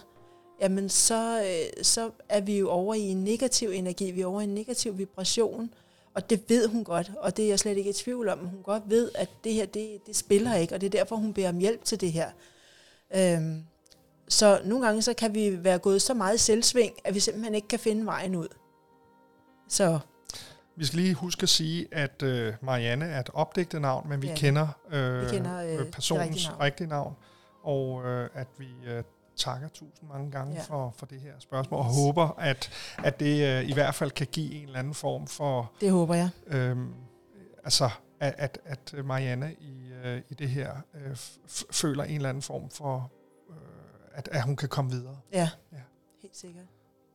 jamen 0.61 0.89
så, 0.89 1.41
øh, 1.41 1.83
så 1.83 2.11
er 2.29 2.41
vi 2.41 2.57
jo 2.57 2.69
over 2.69 2.93
i 2.93 3.01
en 3.01 3.23
negativ 3.23 3.69
energi, 3.69 4.11
vi 4.11 4.21
er 4.21 4.25
over 4.25 4.41
i 4.41 4.43
en 4.43 4.53
negativ 4.53 4.97
vibration, 4.97 5.73
og 6.17 6.29
det 6.29 6.43
ved 6.49 6.67
hun 6.67 6.83
godt, 6.83 7.11
og 7.19 7.37
det 7.37 7.45
er 7.45 7.49
jeg 7.49 7.59
slet 7.59 7.77
ikke 7.77 7.89
i 7.89 7.93
tvivl 7.93 8.29
om. 8.29 8.39
Hun 8.39 8.63
godt 8.63 8.83
ved, 8.87 9.11
at 9.15 9.29
det 9.43 9.53
her, 9.53 9.65
det, 9.65 9.97
det 10.07 10.15
spiller 10.15 10.55
ikke, 10.55 10.75
og 10.75 10.81
det 10.81 10.87
er 10.87 10.91
derfor, 10.99 11.15
hun 11.15 11.33
beder 11.33 11.49
om 11.49 11.57
hjælp 11.57 11.83
til 11.85 12.01
det 12.01 12.11
her. 12.11 12.29
Øhm, 13.15 13.63
så 14.27 14.61
nogle 14.65 14.85
gange 14.85 15.01
så 15.01 15.13
kan 15.13 15.35
vi 15.35 15.63
være 15.63 15.79
gået 15.79 16.01
så 16.01 16.13
meget 16.13 16.39
selvsving, 16.39 16.93
at 17.03 17.15
vi 17.15 17.19
simpelthen 17.19 17.55
ikke 17.55 17.67
kan 17.67 17.79
finde 17.79 18.05
vejen 18.05 18.35
ud. 18.35 18.47
Så 19.69 19.99
Vi 20.75 20.85
skal 20.85 20.99
lige 20.99 21.13
huske 21.13 21.43
at 21.43 21.49
sige, 21.49 21.87
at 21.91 22.23
øh, 22.23 22.53
Marianne 22.61 23.05
er 23.05 23.19
et 23.19 23.29
opdigtet 23.33 23.81
navn, 23.81 24.09
men 24.09 24.21
vi 24.21 24.27
Ja. 24.27 24.35
kender, 24.35 24.67
øh, 24.91 25.21
Vi 25.21 25.29
kender, 25.29 25.79
øh, 25.79 25.91
personens 25.91 26.27
rigtige 26.29 26.47
navn. 26.49 26.61
rigtige 26.61 26.87
navn, 26.87 27.13
og 27.63 28.05
øh, 28.05 28.29
at 28.33 28.47
vi 28.57 28.67
øh, 28.87 29.03
takker 29.37 29.67
tusind 29.67 30.09
mange 30.09 30.31
gange 30.31 30.53
Ja. 30.55 30.61
for, 30.61 30.93
for 30.97 31.05
det 31.05 31.21
her 31.21 31.31
spørgsmål, 31.39 31.77
og 31.79 31.85
håber, 31.85 32.27
at, 32.39 32.69
at 33.03 33.19
det 33.19 33.47
øh, 33.47 33.69
i 33.69 33.73
hvert 33.73 33.95
fald 33.95 34.11
kan 34.11 34.27
give 34.31 34.53
en 34.53 34.65
eller 34.65 34.79
anden 34.79 34.93
form 34.93 35.27
for, 35.27 35.71
det 35.81 35.91
håber 35.91 36.15
jeg. 36.15 36.29
øh, 36.47 36.77
altså, 37.63 37.89
at, 38.19 38.33
at, 38.37 38.59
at 38.93 39.05
Marianne 39.05 39.53
i, 39.59 39.91
øh, 40.03 40.21
i 40.29 40.33
det 40.33 40.49
her 40.49 40.71
øh, 40.93 41.15
føler 41.71 42.03
en 42.03 42.15
eller 42.15 42.29
anden 42.29 42.41
form 42.43 42.69
for, 42.69 43.11
øh, 43.49 43.55
at, 44.13 44.27
at 44.31 44.43
hun 44.43 44.55
kan 44.55 44.69
komme 44.69 44.91
videre. 44.91 45.17
Ja, 45.33 45.49
Ja. 45.71 45.77
helt 46.21 46.37
sikkert. 46.37 46.65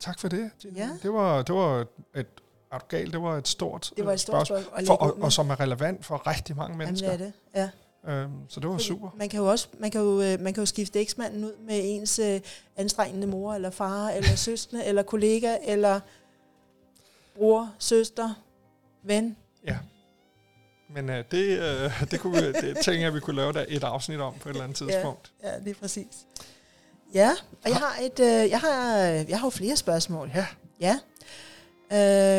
Tak 0.01 0.19
for 0.19 0.29
det. 0.29 0.51
Tina. 0.59 0.81
Ja. 0.81 0.91
Det 1.03 1.13
var, 1.13 1.43
det 1.43 1.55
var 1.55 1.87
et, 2.15 2.27
er 2.73 2.79
du 2.79 2.85
galt, 2.89 3.13
det 3.13 3.23
var 3.23 3.37
et 3.37 3.49
stort, 3.49 3.93
Det 3.97 4.05
var 4.05 4.11
øh, 4.11 4.15
et 4.15 4.21
stort 4.21 4.47
spørgsmål, 4.47 4.63
spørgsmål 4.65 4.87
for, 4.99 5.05
og, 5.07 5.23
og 5.23 5.33
som 5.33 5.51
er 5.51 5.61
relevant 5.61 6.05
for 6.05 6.27
rigtig 6.27 6.57
mange 6.57 6.73
Jamen, 6.73 6.87
mennesker. 6.87 7.11
det 7.11 7.21
er 7.21 7.25
det. 7.25 7.33
Ja. 7.55 7.71
Øhm, 8.09 8.33
så 8.49 8.61
det 8.61 8.69
var 8.69 8.79
super. 8.79 9.11
Man 9.17 9.29
kan 9.29 9.41
jo 9.41 9.51
også 9.51 9.69
man 9.79 9.91
kan 9.91 10.01
jo, 10.01 10.23
øh, 10.23 10.41
man 10.41 10.55
kan 10.55 10.61
jo 10.63 10.67
skifte 10.67 11.01
eksmanden 11.01 11.45
ud 11.45 11.53
med 11.67 11.81
ens 11.83 12.19
øh, 12.19 12.41
anstrengende 12.77 13.27
mor, 13.27 13.55
eller 13.55 13.71
far, 13.71 14.11
eller 14.11 14.37
søskende, 14.47 14.85
eller 14.85 15.03
kollega, 15.03 15.57
eller 15.65 16.01
bror, 17.37 17.75
søster, 17.79 18.35
ven. 19.03 19.37
Ja. 19.67 19.79
Men 20.95 21.11
øh, 21.11 21.25
det, 21.31 21.59
øh, 21.59 22.11
det, 22.11 22.21
kunne 22.21 22.43
vi, 22.43 22.53
det 22.53 22.77
tænker 22.77 23.01
jeg, 23.01 23.15
vi 23.15 23.21
kunne 23.21 23.37
lave 23.37 23.53
der 23.53 23.65
et 23.69 23.85
afsnit 23.85 24.21
om 24.21 24.35
på 24.41 24.49
et 24.49 24.53
eller 24.53 24.65
andet 24.65 24.77
tidspunkt. 24.77 25.33
Ja, 25.43 25.59
lige 25.59 25.75
præcis. 25.75 26.27
Ja, 27.15 27.31
og 27.65 27.71
jeg 27.71 27.77
har 27.77 27.99
et, 28.03 28.21
øh, 28.21 28.51
jeg 28.51 28.61
har, 28.61 28.97
jeg 29.29 29.39
har 29.41 29.47
jo 29.47 29.51
flere 29.51 29.77
spørgsmål. 29.77 30.31
Ja. 30.35 30.47
Ja. 30.81 30.99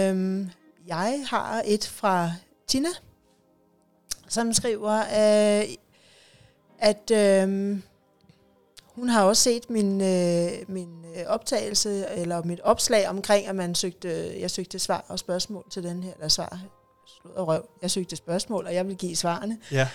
Øhm, 0.10 0.50
jeg 0.88 1.24
har 1.30 1.62
et 1.66 1.88
fra 1.88 2.32
Tina, 2.68 2.90
som 4.28 4.54
skriver, 4.54 5.00
øh, 5.00 5.68
at 6.80 7.12
øh, 7.12 7.78
hun 8.86 9.10
har 9.10 9.24
også 9.24 9.44
set 9.44 9.70
min, 9.70 10.02
øh, 10.02 10.50
min 10.68 11.06
øh, 11.18 11.26
optagelse, 11.28 12.06
eller 12.16 12.44
mit 12.44 12.60
opslag 12.64 13.10
omkring, 13.10 13.48
at 13.48 13.56
man 13.56 13.76
søgte, 13.76 14.40
jeg 14.40 14.52
søgte 14.52 14.80
svar 14.80 15.06
og 15.08 15.20
spørgsmål 15.20 15.66
til 15.72 15.84
den 15.84 16.04
her, 16.04 16.14
eller 16.14 16.28
svar, 16.28 16.60
slud 17.08 17.32
og 17.32 17.48
røv. 17.48 17.70
Jeg 17.82 17.92
søgte 17.92 18.16
spørgsmål, 18.16 18.66
og 18.66 18.74
jeg 18.74 18.88
vil 18.88 18.96
give 18.96 19.16
svarene. 19.16 19.58
Ja. 19.72 19.88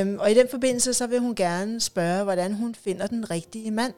Øhm, 0.00 0.18
og 0.18 0.30
i 0.30 0.34
den 0.34 0.48
forbindelse, 0.50 0.94
så 0.94 1.06
vil 1.06 1.18
hun 1.18 1.34
gerne 1.34 1.80
spørge, 1.80 2.24
hvordan 2.24 2.52
hun 2.52 2.74
finder 2.74 3.06
den 3.06 3.30
rigtige 3.30 3.70
mand. 3.70 3.94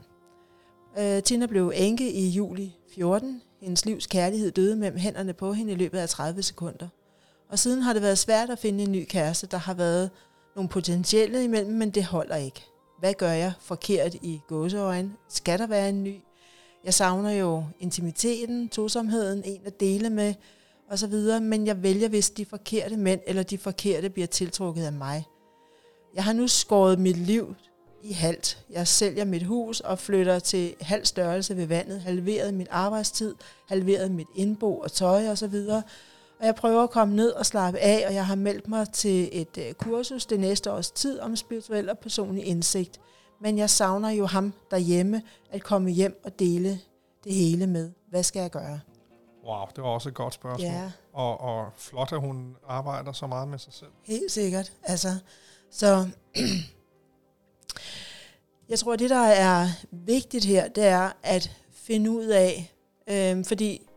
Øh, 0.99 1.23
Tina 1.23 1.47
blev 1.47 1.73
enke 1.75 2.13
i 2.13 2.29
juli 2.29 2.77
14. 2.95 3.43
Hendes 3.61 3.85
livs 3.85 4.07
kærlighed 4.07 4.51
døde 4.51 4.77
mellem 4.77 4.99
hænderne 4.99 5.33
på 5.33 5.53
hende 5.53 5.73
i 5.73 5.77
løbet 5.77 5.99
af 5.99 6.09
30 6.09 6.43
sekunder. 6.43 6.89
Og 7.51 7.59
siden 7.59 7.83
har 7.83 7.93
det 7.93 8.03
været 8.03 8.19
svært 8.19 8.51
at 8.51 8.59
finde 8.59 8.85
en 8.85 8.93
ny 8.93 9.05
kæreste. 9.09 9.47
Der 9.47 9.57
har 9.57 9.75
været 9.75 10.11
nogle 10.57 10.69
potentielle 10.69 11.45
imellem, 11.45 11.73
men 11.73 11.91
det 11.91 12.05
holder 12.05 12.37
ikke. 12.37 12.65
Hvad 12.99 13.15
gør 13.15 13.31
jeg 13.31 13.53
forkert 13.61 14.15
i 14.15 14.41
gåseøjne? 14.49 15.13
Skal 15.29 15.59
der 15.59 15.67
være 15.67 15.89
en 15.89 16.05
ny? 16.05 16.15
Jeg 16.85 16.95
savner 16.95 17.31
jo 17.31 17.65
intimiteten, 17.81 18.69
tosomheden, 18.69 19.43
en 19.45 19.61
at 19.65 19.81
dele 19.81 20.11
med, 20.11 20.35
og 20.91 20.99
så 20.99 21.07
videre, 21.07 21.41
men 21.41 21.67
jeg 21.67 21.83
vælger, 21.83 22.09
hvis 22.09 22.31
de 22.31 22.45
forkerte 22.45 22.97
mænd 22.97 23.21
eller 23.27 23.43
de 23.43 23.59
forkerte 23.59 24.11
bliver 24.11 24.27
tiltrukket 24.27 24.85
af 24.85 24.93
mig. 24.93 25.25
Jeg 26.15 26.25
har 26.25 26.33
nu 26.33 26.49
skåret 26.49 26.99
mit 26.99 27.17
liv 27.17 27.55
i 28.03 28.13
halvt. 28.13 28.65
Jeg 28.71 28.89
sælger 28.89 29.25
mit 29.25 29.43
hus 29.43 29.81
og 29.81 29.99
flytter 29.99 30.39
til 30.39 30.75
halv 30.81 31.05
størrelse 31.05 31.57
ved 31.57 31.67
vandet, 31.67 32.01
halveret 32.01 32.55
min 32.55 32.67
arbejdstid, 32.71 33.35
halveret 33.69 34.11
mit 34.11 34.27
indbo 34.35 34.79
og 34.79 34.93
tøj 34.93 35.29
og 35.29 35.39
så 35.39 35.47
videre. 35.47 35.83
Og 36.41 36.47
jeg 36.47 36.55
prøver 36.55 36.83
at 36.83 36.91
komme 36.91 37.17
ned 37.17 37.31
og 37.31 37.47
slappe 37.47 37.79
af, 37.79 38.05
og 38.07 38.15
jeg 38.15 38.27
har 38.27 38.35
meldt 38.35 38.69
mig 38.69 38.91
til 38.93 39.29
et 39.33 39.59
øh, 39.59 39.73
kursus 39.73 40.27
det 40.27 40.41
næste 40.41 40.73
års 40.73 40.91
tid 40.91 41.21
om 41.21 41.37
spirituel 41.37 41.91
og 41.91 41.99
personlig 41.99 42.45
indsigt. 42.45 43.01
Men 43.41 43.59
jeg 43.59 43.71
savner 43.71 44.11
jo 44.11 44.27
ham 44.27 44.53
derhjemme 44.71 45.23
at 45.51 45.63
komme 45.63 45.91
hjem 45.91 46.21
og 46.25 46.39
dele 46.39 46.81
det 47.25 47.35
hele 47.35 47.67
med. 47.67 47.91
Hvad 48.11 48.23
skal 48.23 48.41
jeg 48.41 48.51
gøre? 48.51 48.81
Wow, 49.47 49.67
det 49.77 49.85
var 49.85 49.91
også 49.91 50.09
et 50.09 50.15
godt 50.15 50.35
spørgsmål. 50.35 50.71
Ja. 50.71 50.91
Og, 51.13 51.41
og 51.41 51.67
flot, 51.77 52.13
at 52.13 52.21
hun 52.21 52.57
arbejder 52.69 53.13
så 53.13 53.27
meget 53.27 53.49
med 53.49 53.59
sig 53.59 53.73
selv. 53.73 53.91
Helt 54.03 54.33
sikkert. 54.33 54.73
Altså, 54.83 55.09
så 55.71 56.09
jeg 58.71 58.79
tror, 58.79 58.97
det 58.97 59.11
der 59.11 59.27
er 59.27 59.69
vigtigt 59.91 60.45
her, 60.45 60.69
det 60.69 60.85
er 60.87 61.11
at 61.23 61.57
finde 61.73 62.11
ud 62.11 62.27
af, 62.27 62.73
øhm, 63.07 63.45
fordi, 63.45 63.89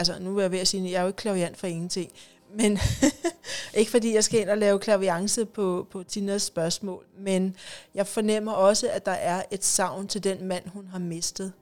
altså 0.00 0.18
nu 0.20 0.36
er 0.36 0.40
jeg 0.40 0.52
ved 0.52 0.58
at 0.58 0.68
sige, 0.68 0.84
at 0.84 0.90
jeg 0.90 0.98
er 0.98 1.02
jo 1.02 1.06
ikke 1.06 1.16
klaviant 1.16 1.56
for 1.56 1.66
ingenting, 1.66 2.12
men 2.54 2.78
ikke 3.78 3.90
fordi 3.90 4.14
jeg 4.14 4.24
skal 4.24 4.40
ind 4.40 4.48
og 4.48 4.58
lave 4.58 4.78
klaviance 4.78 5.44
på, 5.44 5.86
på 5.90 6.02
Tinas 6.02 6.42
spørgsmål, 6.42 7.06
men 7.18 7.56
jeg 7.94 8.06
fornemmer 8.06 8.52
også, 8.52 8.90
at 8.90 9.06
der 9.06 9.12
er 9.12 9.42
et 9.50 9.64
savn 9.64 10.08
til 10.08 10.24
den 10.24 10.44
mand, 10.44 10.68
hun 10.68 10.86
har 10.86 10.98
mistet. 10.98 11.52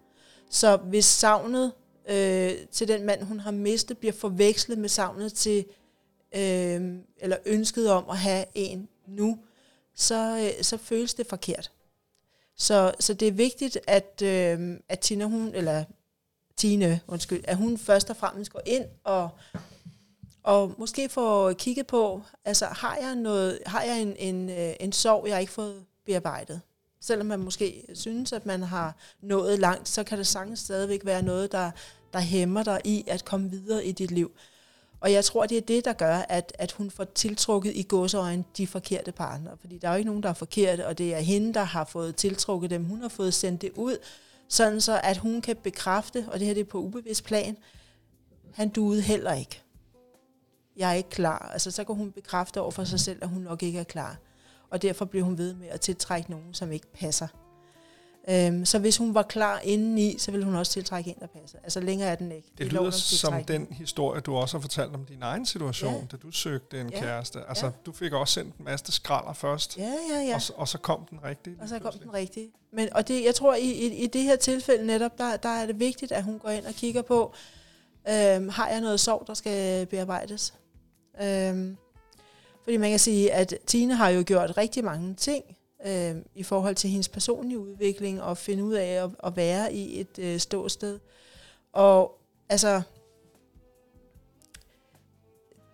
Så 0.50 0.76
hvis 0.76 1.04
savnet 1.04 1.73
øh, 2.09 2.52
til 2.73 2.88
den 2.88 3.04
mand, 3.07 3.23
hun 3.23 3.40
har 3.40 3.50
mistet, 3.50 3.99
bliver 3.99 4.12
forvekslet 4.12 4.78
med 4.78 4.88
savnet 4.88 5.33
til 5.33 5.64
øh, 6.35 6.95
eller 7.18 7.37
ønsket 7.47 7.90
om 7.90 8.04
at 8.11 8.18
have 8.18 8.45
en 8.54 8.88
nu, 9.07 9.38
så, 9.95 10.50
øh, 10.57 10.64
så 10.64 10.76
føles 10.76 11.14
det 11.14 11.26
forkert. 11.26 11.71
Så, 12.57 12.92
så 13.00 13.14
det 13.14 13.28
er 13.28 13.33
vigtigt, 13.33 13.78
at, 13.87 14.23
øh, 14.23 14.76
at 14.88 14.99
Tina, 14.99 15.25
hun, 15.25 15.54
eller 15.54 15.85
Tine, 16.59 17.00
undskyld, 17.07 17.45
at 17.45 17.57
hun 17.57 17.79
først 17.79 18.11
og 18.11 18.17
fremmest 18.17 18.53
går 18.53 18.61
ind 18.67 18.85
og, 19.05 19.29
og 20.43 20.75
måske 20.79 21.09
får 21.09 21.53
kigget 21.53 21.87
på, 21.87 22.23
altså 22.45 22.67
har 22.67 22.97
jeg, 22.97 23.15
noget, 23.15 23.59
har 23.67 23.83
jeg 23.83 24.03
en, 24.03 24.17
en, 24.17 24.50
øh, 24.50 24.73
en 24.81 24.93
sorg, 24.93 25.27
jeg 25.27 25.35
har 25.35 25.41
ikke 25.41 25.53
fået 25.53 25.85
bearbejdet? 26.07 26.61
Selvom 27.00 27.27
man 27.27 27.41
måske 27.41 27.85
synes, 27.95 28.33
at 28.33 28.47
man 28.47 28.62
har 28.62 28.97
nået 29.21 29.59
langt, 29.59 29.88
så 29.88 30.05
kan 30.05 30.19
det 30.19 30.27
sagtens 30.27 30.59
stadigvæk 30.61 31.00
være 31.05 31.23
noget, 31.23 31.53
der, 31.53 31.71
der 32.12 32.21
hæmmer 32.21 32.62
dig 32.62 32.81
i 32.85 33.05
at 33.07 33.25
komme 33.25 33.50
videre 33.50 33.85
i 33.85 33.93
dit 33.93 34.11
liv. 34.11 34.31
Og 35.00 35.12
jeg 35.12 35.25
tror, 35.25 35.47
det 35.47 35.57
er 35.57 35.62
det, 35.62 35.85
der 35.85 35.93
gør, 35.93 36.17
at, 36.17 36.53
at 36.59 36.73
hun 36.73 36.91
får 36.91 37.05
tiltrukket 37.05 37.73
i 37.75 37.83
gåseøjne 37.83 38.45
de 38.57 38.67
forkerte 38.67 39.12
partnere. 39.12 39.57
Fordi 39.61 39.79
der 39.79 39.88
er 39.88 39.93
jo 39.93 39.99
ikke 39.99 40.11
nogen, 40.11 40.23
der 40.23 40.29
er 40.29 40.35
forkerte, 40.35 40.87
og 40.87 40.99
det 40.99 41.15
er 41.15 41.21
hende, 41.21 41.55
der 41.55 41.62
har 41.62 41.85
fået 41.85 42.17
tiltrukket 42.17 42.71
dem. 42.71 42.85
Hun 42.85 43.00
har 43.00 43.09
fået 43.09 43.35
sendt 43.35 43.62
det 43.62 43.71
ud, 43.75 43.97
sådan 44.49 44.81
så 44.81 45.00
at 45.05 45.17
hun 45.17 45.40
kan 45.40 45.57
bekræfte, 45.57 46.28
og 46.33 46.38
det 46.38 46.47
her 46.47 46.55
det 46.55 46.61
er 46.61 46.64
på 46.64 46.78
ubevidst 46.78 47.25
plan, 47.25 47.57
han 48.55 48.69
duede 48.69 49.02
heller 49.02 49.35
ikke. 49.35 49.62
Jeg 50.76 50.90
er 50.90 50.95
ikke 50.95 51.11
klar. 51.11 51.50
Altså, 51.52 51.71
så 51.71 51.85
kan 51.85 51.95
hun 51.95 52.12
bekræfte 52.12 52.61
over 52.61 52.71
for 52.71 52.85
sig 52.85 53.00
selv, 53.00 53.19
at 53.23 53.28
hun 53.28 53.43
nok 53.43 53.62
ikke 53.62 53.78
er 53.78 53.85
klar. 53.85 54.17
Og 54.71 54.83
derfor 54.83 55.05
bliver 55.05 55.25
hun 55.25 55.38
ved 55.38 55.55
med 55.55 55.69
at 55.69 55.81
tiltrække 55.81 56.31
nogen, 56.31 56.55
som 56.55 56.73
ikke 56.73 56.87
passer. 56.93 57.28
Øhm, 58.30 58.64
så 58.64 58.78
hvis 58.78 58.97
hun 58.97 59.14
var 59.14 59.23
klar 59.23 59.61
indeni, 59.64 60.18
så 60.18 60.30
ville 60.30 60.44
hun 60.44 60.54
også 60.54 60.73
tiltrække 60.73 61.11
en, 61.11 61.16
der 61.20 61.26
passer. 61.40 61.58
Altså 61.62 61.80
længere 61.80 62.08
er 62.08 62.14
den 62.14 62.32
ikke. 62.32 62.49
Det 62.58 62.73
lov 62.73 62.82
lyder 62.82 62.87
om 62.87 62.92
som 62.92 63.44
den 63.44 63.66
historie, 63.70 64.20
du 64.20 64.37
også 64.37 64.56
har 64.56 64.62
fortalt 64.62 64.94
om 64.94 65.04
din 65.04 65.23
egen 65.23 65.47
situation, 65.47 65.94
Ja. 65.94 66.00
da 66.12 66.16
du 66.16 66.30
søgte 66.30 66.80
en 66.80 66.90
Ja. 66.90 67.00
kæreste. 67.00 67.40
Altså, 67.49 67.66
Ja. 67.66 67.73
du 67.87 67.92
fik 67.92 68.12
også 68.12 68.35
sendt 68.35 68.56
en 68.56 68.64
masse 68.64 68.92
skralder 68.92 69.32
først, 69.32 69.78
Ja, 69.78 69.92
ja, 70.14 70.20
ja. 70.28 70.35
og, 70.35 70.42
så, 70.42 70.52
og 70.56 70.68
så 70.68 70.78
kom 70.78 71.06
den 71.11 71.18
rigtige. 71.25 71.56
Og 71.61 71.68
så 71.68 71.75
lige 71.75 71.82
kom 71.82 71.90
pludselig. 71.92 72.06
den 72.06 72.14
rigtige. 72.14 72.50
Men, 72.73 72.88
og 72.92 73.08
det, 73.08 73.25
jeg 73.25 73.35
tror, 73.35 73.54
i, 73.54 73.70
i, 73.70 73.87
i 74.04 74.06
det 74.06 74.23
her 74.23 74.37
tilfælde 74.37 74.87
netop, 74.87 75.18
der, 75.18 75.37
der 75.37 75.49
er 75.49 75.66
det 75.66 75.78
vigtigt, 75.80 76.12
at 76.12 76.25
hun 76.25 76.38
går 76.38 76.49
ind 76.50 76.64
og 76.66 76.75
kigger 76.75 77.02
på, 77.02 77.32
øhm, 78.08 78.49
har 78.49 78.68
jeg 78.68 78.80
noget 78.80 79.00
sorg, 79.00 79.25
der 79.26 79.35
skal 79.35 79.87
bearbejdes? 79.87 80.54
Øhm, 81.23 81.76
fordi 82.64 82.76
man 82.76 82.90
kan 82.90 82.99
sige, 82.99 83.32
at 83.32 83.54
Tine 83.66 83.94
har 83.94 84.08
jo 84.08 84.23
gjort 84.26 84.56
rigtig 84.56 84.85
mange 84.85 85.14
ting 85.14 85.44
øh, 85.87 86.16
i 86.35 86.42
forhold 86.42 86.75
til 86.75 86.90
hendes 86.90 87.08
personlige 87.08 87.58
udvikling, 87.58 88.23
og 88.23 88.38
finde 88.38 88.64
ud 88.64 88.75
af 88.75 89.04
at, 89.04 89.11
at 89.25 89.37
være 89.37 89.75
i 89.75 90.00
et 90.00 90.18
øh, 90.18 90.38
ståsted. 90.38 90.99
Og 91.73 92.20
altså, 92.49 92.82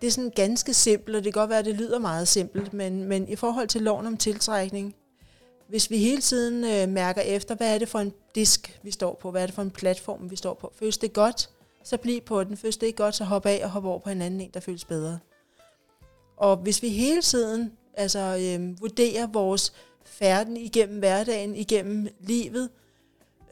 det 0.01 0.07
er 0.07 0.11
sådan 0.11 0.31
ganske 0.31 0.75
simpelt, 0.75 1.17
og 1.17 1.25
det 1.25 1.33
kan 1.33 1.41
godt 1.41 1.51
være, 1.51 1.59
at 1.59 1.65
det 1.65 1.75
lyder 1.75 1.99
meget 1.99 2.29
simpelt, 2.29 2.73
men, 2.73 3.05
men 3.05 3.29
i 3.29 3.37
forhold 3.37 3.69
til 3.69 3.83
loven 3.83 4.07
om 4.07 4.17
tiltrækning, 4.17 4.95
hvis 5.69 5.91
vi 5.91 5.99
hele 5.99 6.21
tiden 6.21 6.65
øh, 6.65 6.95
mærker 6.95 7.21
efter, 7.21 7.55
hvad 7.55 7.75
er 7.75 7.79
det 7.79 7.89
for 7.89 7.99
en 7.99 8.13
disk, 8.35 8.81
vi 8.83 8.91
står 8.91 9.19
på, 9.23 9.31
hvad 9.31 9.43
er 9.43 9.47
det 9.47 9.55
for 9.55 9.63
en 9.63 9.71
platform, 9.71 10.31
vi 10.31 10.37
står 10.37 10.55
på. 10.55 10.73
Føles 10.79 10.99
det 10.99 11.13
godt, 11.13 11.51
så 11.85 11.97
bliv 11.97 12.21
på 12.21 12.45
den. 12.45 12.57
Føles 12.57 12.77
det 12.77 12.87
ikke 12.87 12.97
godt, 12.97 13.15
så 13.15 13.25
hop 13.25 13.47
af 13.47 13.61
og 13.65 13.71
hop 13.71 13.85
over 13.85 13.99
på 13.99 14.11
en 14.11 14.23
anden 14.23 14.41
en, 14.41 14.51
der 14.55 14.61
føles 14.61 14.85
bedre. 14.85 15.19
Og 16.37 16.57
hvis 16.57 16.83
vi 16.83 16.89
hele 16.89 17.23
tiden 17.23 17.73
altså, 17.95 18.19
øh, 18.19 18.81
vurderer 18.81 19.27
vores 19.27 19.73
færden 20.05 20.57
igennem 20.57 20.99
hverdagen, 20.99 21.57
igennem 21.57 22.09
livet, 22.21 22.71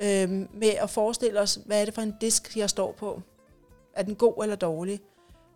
øh, 0.03 0.31
med 0.55 0.69
at 0.69 0.91
forestille 0.91 1.41
os, 1.41 1.59
hvad 1.67 1.81
er 1.81 1.85
det 1.85 1.95
for 1.95 2.03
en 2.03 2.15
disk, 2.21 2.57
jeg 2.57 2.71
står 2.71 2.93
på, 2.93 3.23
er 3.95 4.03
den 4.03 4.15
god 4.15 4.43
eller 4.43 4.57
dårlig, 4.57 5.01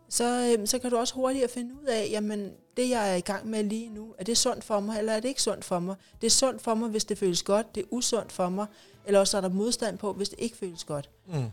så, 0.08 0.56
øh, 0.58 0.66
så 0.66 0.78
kan 0.78 0.90
du 0.90 0.96
også 0.96 1.14
hurtigt 1.14 1.50
finde 1.50 1.74
ud 1.82 1.86
af, 1.86 2.08
jamen 2.10 2.50
det 2.76 2.90
jeg 2.90 3.12
er 3.12 3.14
i 3.14 3.20
gang 3.20 3.46
med 3.46 3.64
lige 3.64 3.88
nu, 3.88 4.14
er 4.18 4.24
det 4.24 4.38
sundt 4.38 4.64
for 4.64 4.80
mig, 4.80 4.98
eller 4.98 5.12
er 5.12 5.20
det 5.20 5.28
ikke 5.28 5.42
sundt 5.42 5.64
for 5.64 5.78
mig? 5.78 5.96
Det 6.20 6.26
er 6.26 6.30
sundt 6.30 6.62
for 6.62 6.74
mig, 6.74 6.88
hvis 6.88 7.04
det 7.04 7.18
føles 7.18 7.42
godt, 7.42 7.74
det 7.74 7.80
er 7.80 7.86
usundt 7.90 8.32
for 8.32 8.48
mig, 8.48 8.66
eller 9.06 9.20
også 9.20 9.36
er 9.36 9.40
der 9.40 9.48
modstand 9.48 9.98
på, 9.98 10.12
hvis 10.12 10.28
det 10.28 10.40
ikke 10.40 10.56
føles 10.56 10.84
godt. 10.84 11.10
Mm. 11.26 11.44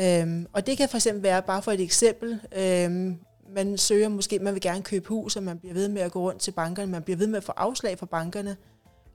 Øhm, 0.00 0.46
og 0.52 0.66
det 0.66 0.76
kan 0.76 0.88
for 0.88 0.96
eksempel 0.96 1.22
være, 1.22 1.42
bare 1.42 1.62
for 1.62 1.72
et 1.72 1.80
eksempel, 1.80 2.40
øhm, 2.56 3.18
man 3.54 3.78
søger 3.78 4.08
måske, 4.08 4.38
man 4.38 4.54
vil 4.54 4.62
gerne 4.62 4.82
købe 4.82 5.08
hus, 5.08 5.36
og 5.36 5.42
man 5.42 5.58
bliver 5.58 5.74
ved 5.74 5.88
med 5.88 6.02
at 6.02 6.12
gå 6.12 6.20
rundt 6.20 6.40
til 6.40 6.50
bankerne, 6.50 6.92
man 6.92 7.02
bliver 7.02 7.16
ved 7.16 7.26
med 7.26 7.36
at 7.36 7.44
få 7.44 7.52
afslag 7.56 7.98
fra 7.98 8.06
bankerne, 8.06 8.56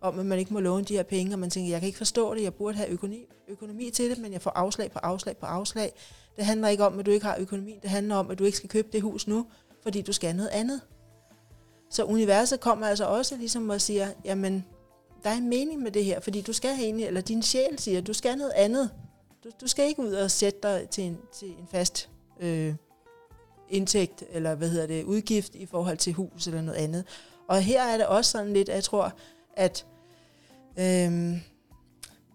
om 0.03 0.19
at 0.19 0.25
man 0.25 0.39
ikke 0.39 0.53
må 0.53 0.59
låne 0.59 0.83
de 0.85 0.95
her 0.95 1.03
penge, 1.03 1.35
og 1.35 1.39
man 1.39 1.49
tænker, 1.49 1.71
jeg 1.71 1.79
kan 1.79 1.87
ikke 1.87 1.97
forstå 1.97 2.35
det, 2.35 2.43
jeg 2.43 2.53
burde 2.53 2.77
have 2.77 2.89
økonomi, 2.89 3.25
økonomi 3.47 3.89
til 3.89 4.09
det, 4.09 4.17
men 4.17 4.33
jeg 4.33 4.41
får 4.41 4.51
afslag 4.55 4.91
på 4.91 4.99
afslag 4.99 5.37
på 5.37 5.45
afslag. 5.45 5.93
Det 6.35 6.45
handler 6.45 6.67
ikke 6.67 6.85
om, 6.85 6.99
at 6.99 7.05
du 7.05 7.11
ikke 7.11 7.25
har 7.25 7.37
økonomi, 7.39 7.79
det 7.81 7.89
handler 7.89 8.15
om, 8.15 8.31
at 8.31 8.39
du 8.39 8.43
ikke 8.43 8.57
skal 8.57 8.69
købe 8.69 8.87
det 8.93 9.01
hus 9.01 9.27
nu, 9.27 9.45
fordi 9.83 10.01
du 10.01 10.13
skal 10.13 10.35
noget 10.35 10.49
andet. 10.49 10.81
Så 11.89 12.03
universet 12.03 12.59
kommer 12.59 12.87
altså 12.87 13.05
også 13.05 13.37
ligesom 13.37 13.69
og 13.69 13.81
siger, 13.81 14.09
jamen, 14.25 14.65
der 15.23 15.29
er 15.29 15.37
en 15.37 15.49
mening 15.49 15.81
med 15.81 15.91
det 15.91 16.05
her, 16.05 16.19
fordi 16.19 16.41
du 16.41 16.53
skal 16.53 16.75
have 16.75 16.87
en, 16.87 16.99
eller 16.99 17.21
din 17.21 17.43
sjæl 17.43 17.79
siger, 17.79 18.01
du 18.01 18.13
skal 18.13 18.37
noget 18.37 18.51
andet. 18.55 18.89
Du, 19.43 19.49
du 19.61 19.67
skal 19.67 19.87
ikke 19.87 20.01
ud 20.01 20.13
og 20.13 20.31
sætte 20.31 20.59
dig 20.63 20.87
til 20.89 21.03
en, 21.03 21.17
til 21.33 21.47
en 21.47 21.67
fast 21.71 22.09
øh, 22.39 22.75
indtægt, 23.69 24.23
eller 24.29 24.55
hvad 24.55 24.69
hedder 24.69 24.87
det, 24.87 25.03
udgift 25.03 25.55
i 25.55 25.65
forhold 25.65 25.97
til 25.97 26.13
hus 26.13 26.47
eller 26.47 26.61
noget 26.61 26.77
andet. 26.77 27.05
Og 27.47 27.61
her 27.61 27.83
er 27.83 27.97
det 27.97 28.05
også 28.05 28.31
sådan 28.31 28.53
lidt, 28.53 28.69
at 28.69 28.75
jeg 28.75 28.83
tror, 28.83 29.13
at 29.57 29.85
øh, 30.77 31.41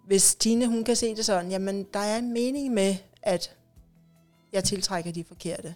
hvis 0.07 0.35
Tine 0.35 0.67
hun 0.67 0.85
kan 0.85 0.97
se 0.97 1.17
det 1.17 1.25
sådan, 1.25 1.51
jamen 1.51 1.87
der 1.95 2.01
er 2.01 2.19
en 2.19 2.33
mening 2.33 2.75
med, 2.75 2.97
at 3.23 3.57
jeg 4.53 4.65
tiltrækker 4.65 5.13
de 5.13 5.25
forkerte. 5.25 5.75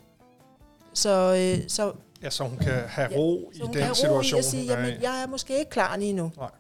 Så, 0.95 1.35
øh, 1.35 1.69
så 1.69 1.93
Ja, 2.23 2.31
så 2.31 2.45
hun 2.45 2.59
kan 2.59 2.73
have 2.73 3.17
ro 3.17 3.53
ja, 3.55 3.65
i 3.65 3.67
den 3.67 3.95
situation. 3.95 4.11
Ro 4.11 4.37
i 4.37 4.39
at 4.39 4.45
sige, 4.45 4.65
jamen, 4.65 5.03
jeg 5.03 5.23
er 5.23 5.27
måske 5.27 5.59
ikke 5.59 5.71
klar 5.71 5.97
lige 5.97 6.13
nu. 6.13 6.33
Nej. 6.37 6.51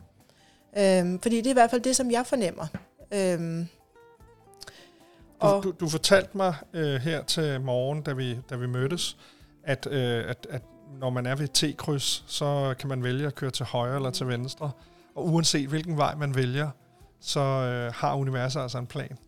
Øhm, 0.76 1.20
fordi 1.20 1.36
det 1.36 1.46
er 1.46 1.50
i 1.50 1.52
hvert 1.52 1.70
fald 1.70 1.80
det, 1.80 1.96
som 1.96 2.10
jeg 2.10 2.26
fornemmer. 2.26 2.66
Øhm, 3.12 3.68
og 5.38 5.62
du, 5.62 5.70
du, 5.70 5.76
du 5.80 5.88
fortalte 5.88 6.36
mig 6.36 6.54
øh, 6.72 7.00
her 7.00 7.22
til 7.22 7.60
morgen, 7.60 8.02
da 8.02 8.12
vi, 8.12 8.38
da 8.50 8.56
vi 8.56 8.66
mødtes, 8.66 9.16
at, 9.64 9.86
øh, 9.90 10.30
at, 10.30 10.46
at 10.50 10.62
når 11.00 11.10
man 11.10 11.26
er 11.26 11.36
ved 11.36 11.48
T-kryds, 11.48 12.24
så 12.26 12.74
kan 12.78 12.88
man 12.88 13.02
vælge 13.02 13.26
at 13.26 13.34
køre 13.34 13.50
til 13.50 13.66
højre 13.66 13.96
eller 13.96 14.10
til 14.10 14.28
venstre. 14.28 14.70
Og 15.14 15.26
uanset 15.26 15.68
hvilken 15.68 15.96
vej 15.96 16.14
man 16.14 16.34
vælger, 16.34 16.70
så 17.20 17.40
øh, 17.40 17.92
har 17.94 18.14
universet 18.14 18.60
altså 18.60 18.78
en 18.78 18.86
plan. 18.86 19.18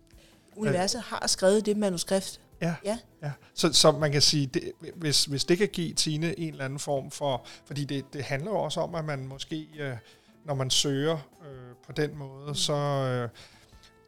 Universet 0.57 1.01
har 1.01 1.27
skrevet 1.27 1.67
det 1.67 1.77
manuskript, 1.77 2.41
Ja, 2.61 2.75
ja. 2.85 2.99
ja. 3.23 3.31
Så, 3.55 3.73
så 3.73 3.93
man 3.93 4.13
kan 4.13 4.23
sige, 4.23 4.47
det, 4.47 4.73
hvis, 4.95 5.25
hvis 5.25 5.45
det 5.45 5.59
kan 5.59 5.69
give 5.69 5.95
Tine 5.95 6.39
en 6.39 6.53
eller 6.53 6.65
anden 6.65 6.79
form 6.79 7.11
for, 7.11 7.47
fordi 7.67 7.85
det, 7.85 8.13
det 8.13 8.25
handler 8.25 8.51
jo 8.51 8.57
også 8.57 8.81
om, 8.81 8.95
at 8.95 9.05
man 9.05 9.27
måske, 9.27 9.69
øh, 9.79 9.97
når 10.45 10.55
man 10.55 10.71
søger 10.71 11.19
øh, 11.45 11.77
på 11.87 11.93
den 11.93 12.19
måde, 12.19 12.49
mm. 12.49 12.55
så 12.55 12.75
øh, 12.75 13.29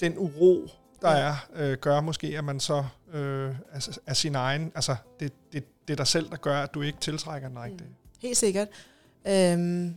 den 0.00 0.18
uro, 0.18 0.68
der 1.02 1.10
ja. 1.10 1.18
er, 1.18 1.34
øh, 1.54 1.78
gør 1.78 2.00
måske, 2.00 2.38
at 2.38 2.44
man 2.44 2.60
så 2.60 2.84
øh, 3.12 3.54
altså, 3.72 4.00
er 4.06 4.14
sin 4.14 4.34
egen, 4.34 4.72
altså 4.74 4.96
det, 5.20 5.32
det, 5.52 5.64
det 5.88 5.94
er 5.94 5.96
dig 5.96 6.06
selv, 6.06 6.30
der 6.30 6.36
gør, 6.36 6.62
at 6.62 6.74
du 6.74 6.82
ikke 6.82 6.98
tiltrækker 7.00 7.48
den 7.48 7.58
rigtige. 7.58 7.88
Mm. 7.88 7.94
Helt 8.22 8.36
sikkert. 8.36 8.68
Øhm, 9.26 9.94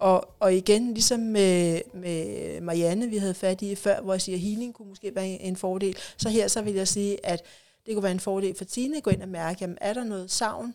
og, 0.00 0.34
og 0.40 0.54
igen, 0.54 0.94
ligesom 0.94 1.20
med, 1.20 1.80
med 1.94 2.60
Marianne, 2.60 3.08
vi 3.08 3.16
havde 3.16 3.34
fat 3.34 3.62
i 3.62 3.74
før, 3.74 4.00
hvor 4.00 4.12
jeg 4.12 4.20
siger, 4.20 4.36
at 4.36 4.42
healing 4.42 4.74
kunne 4.74 4.88
måske 4.88 5.14
være 5.14 5.26
en 5.26 5.56
fordel, 5.56 5.96
så 6.16 6.28
her 6.28 6.48
så 6.48 6.62
vil 6.62 6.74
jeg 6.74 6.88
sige, 6.88 7.26
at 7.26 7.42
det 7.86 7.94
kunne 7.94 8.02
være 8.02 8.12
en 8.12 8.20
fordel 8.20 8.56
for 8.56 8.64
Tine 8.64 8.96
at 8.96 9.02
gå 9.02 9.10
ind 9.10 9.22
og 9.22 9.28
mærke, 9.28 9.58
jamen 9.60 9.78
er 9.80 9.92
der 9.92 10.04
noget 10.04 10.30
savn, 10.30 10.74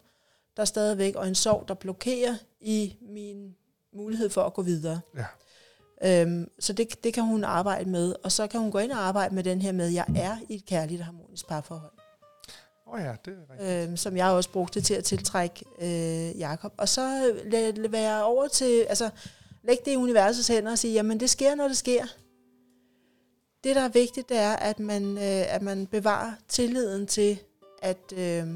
der 0.55 0.61
er 0.61 0.65
stadigvæk, 0.65 1.15
og 1.15 1.27
en 1.27 1.35
sorg, 1.35 1.67
der 1.67 1.73
blokerer 1.73 2.35
i 2.61 2.95
min 3.01 3.55
mulighed 3.93 4.29
for 4.29 4.41
at 4.41 4.53
gå 4.53 4.61
videre. 4.61 4.99
Ja. 5.17 6.21
Øhm, 6.21 6.49
så 6.59 6.73
det, 6.73 7.03
det 7.03 7.13
kan 7.13 7.23
hun 7.23 7.43
arbejde 7.43 7.89
med, 7.89 8.15
og 8.23 8.31
så 8.31 8.47
kan 8.47 8.59
hun 8.59 8.71
gå 8.71 8.77
ind 8.77 8.91
og 8.91 8.97
arbejde 8.97 9.35
med 9.35 9.43
den 9.43 9.61
her 9.61 9.71
med, 9.71 9.87
at 9.87 9.93
jeg 9.93 10.05
er 10.15 10.37
i 10.49 10.55
et 10.55 10.65
kærligt 10.65 10.99
og 10.99 11.05
harmonisk 11.05 11.47
parforhold. 11.47 12.04
Oh 12.87 12.99
ja, 13.01 13.15
det 13.25 13.33
er 13.33 13.53
rigtigt. 13.53 13.89
Øhm, 13.89 13.97
som 13.97 14.17
jeg 14.17 14.31
også 14.31 14.51
brugte 14.51 14.81
til 14.81 14.93
at 14.93 15.03
tiltrække 15.03 15.65
øh, 15.81 16.39
Jakob. 16.39 16.73
Og 16.77 16.89
så 16.89 17.33
lad 17.45 17.89
være 17.89 18.23
over 18.23 18.47
til, 18.47 18.85
altså 18.89 19.09
læg 19.63 19.77
det 19.85 19.91
i 19.91 19.95
universets 19.95 20.47
hænder 20.47 20.71
og 20.71 20.77
sige, 20.77 20.93
jamen 20.93 21.19
det 21.19 21.29
sker, 21.29 21.55
når 21.55 21.67
det 21.67 21.77
sker 21.77 22.05
det, 23.65 23.75
der 23.75 23.81
er 23.81 23.89
vigtigt, 23.89 24.29
det 24.29 24.37
er, 24.37 24.55
at 24.55 24.79
man, 24.79 25.17
øh, 25.17 25.55
at 25.55 25.61
man 25.61 25.87
bevarer 25.87 26.31
tilliden 26.47 27.07
til, 27.07 27.39
at 27.81 28.13
øh, 28.13 28.47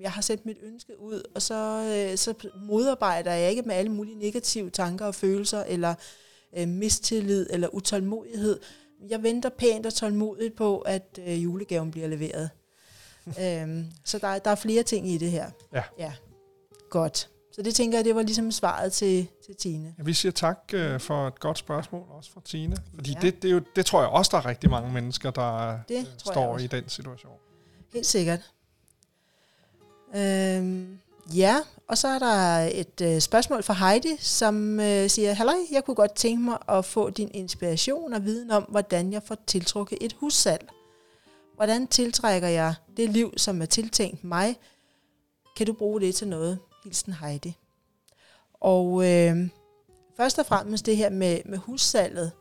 jeg 0.00 0.12
har 0.12 0.22
sendt 0.22 0.46
mit 0.46 0.58
ønske 0.62 1.00
ud, 1.00 1.22
og 1.34 1.42
så, 1.42 1.84
øh, 2.10 2.18
så 2.18 2.34
modarbejder 2.56 3.32
jeg 3.32 3.50
ikke 3.50 3.62
med 3.62 3.74
alle 3.74 3.92
mulige 3.92 4.18
negative 4.18 4.70
tanker 4.70 5.06
og 5.06 5.14
følelser, 5.14 5.64
eller 5.64 5.94
øh, 6.56 6.68
mistillid, 6.68 7.46
eller 7.50 7.68
utålmodighed. 7.68 8.60
Jeg 9.08 9.22
venter 9.22 9.48
pænt 9.48 9.86
og 9.86 9.94
tålmodigt 9.94 10.56
på, 10.56 10.78
at 10.78 11.18
øh, 11.26 11.44
julegaven 11.44 11.90
bliver 11.90 12.08
leveret 12.08 12.50
øhm, 13.26 13.86
så 14.04 14.18
der, 14.18 14.38
der 14.38 14.50
er 14.50 14.54
flere 14.54 14.82
ting 14.82 15.08
i 15.08 15.18
det 15.18 15.30
her. 15.30 15.50
Ja. 15.72 15.82
ja. 15.98 16.12
Godt. 16.90 17.28
Så 17.52 17.62
det 17.62 17.74
tænker 17.74 17.98
jeg, 17.98 18.04
det 18.04 18.14
var 18.14 18.22
ligesom 18.22 18.52
svaret 18.52 18.92
til, 18.92 19.28
til 19.46 19.56
Tine. 19.56 19.94
Ja, 19.98 20.02
vi 20.02 20.14
siger 20.14 20.32
tak 20.32 20.58
uh, 20.74 21.00
for 21.00 21.28
et 21.28 21.40
godt 21.40 21.58
spørgsmål, 21.58 22.02
også 22.10 22.30
fra 22.32 22.40
Tine. 22.44 22.76
Fordi 22.94 23.12
ja. 23.12 23.20
det, 23.20 23.42
det, 23.42 23.48
er 23.48 23.52
jo, 23.52 23.60
det 23.76 23.86
tror 23.86 24.00
jeg 24.00 24.08
også, 24.08 24.28
der 24.32 24.38
er 24.38 24.46
rigtig 24.46 24.70
mange 24.70 24.92
mennesker, 24.92 25.30
der 25.30 25.78
det 25.88 25.98
uh, 25.98 26.04
står 26.18 26.58
i 26.58 26.66
den 26.66 26.88
situation. 26.88 27.32
Helt 27.92 28.06
sikkert. 28.06 28.40
Øhm, 30.16 30.98
ja, 31.34 31.56
og 31.88 31.98
så 31.98 32.08
er 32.08 32.18
der 32.18 32.70
et 32.72 33.14
uh, 33.14 33.18
spørgsmål 33.18 33.62
fra 33.62 33.74
Heidi, 33.74 34.16
som 34.18 34.78
uh, 34.78 35.06
siger, 35.08 35.32
Halløj, 35.32 35.56
jeg 35.72 35.84
kunne 35.84 35.94
godt 35.94 36.14
tænke 36.14 36.42
mig 36.44 36.58
at 36.68 36.84
få 36.84 37.10
din 37.10 37.30
inspiration 37.34 38.12
og 38.12 38.24
viden 38.24 38.50
om, 38.50 38.62
hvordan 38.62 39.12
jeg 39.12 39.22
får 39.22 39.36
tiltrukket 39.46 39.98
et 40.00 40.12
hussalg. 40.12 40.68
Hvordan 41.62 41.86
tiltrækker 41.86 42.48
jeg 42.48 42.74
det 42.96 43.10
liv, 43.10 43.32
som 43.36 43.62
er 43.62 43.66
tiltænkt 43.66 44.24
mig? 44.24 44.56
Kan 45.56 45.66
du 45.66 45.72
bruge 45.72 46.00
det 46.00 46.14
til 46.14 46.28
noget? 46.28 46.58
Hilsen 46.84 47.12
Heidi. 47.12 47.56
Og 48.54 49.10
øh, 49.10 49.48
først 50.16 50.38
og 50.38 50.46
fremmest 50.46 50.86
det 50.86 50.96
her 50.96 51.10
med, 51.10 51.40
med 51.44 51.58
hussalget, 51.58 52.32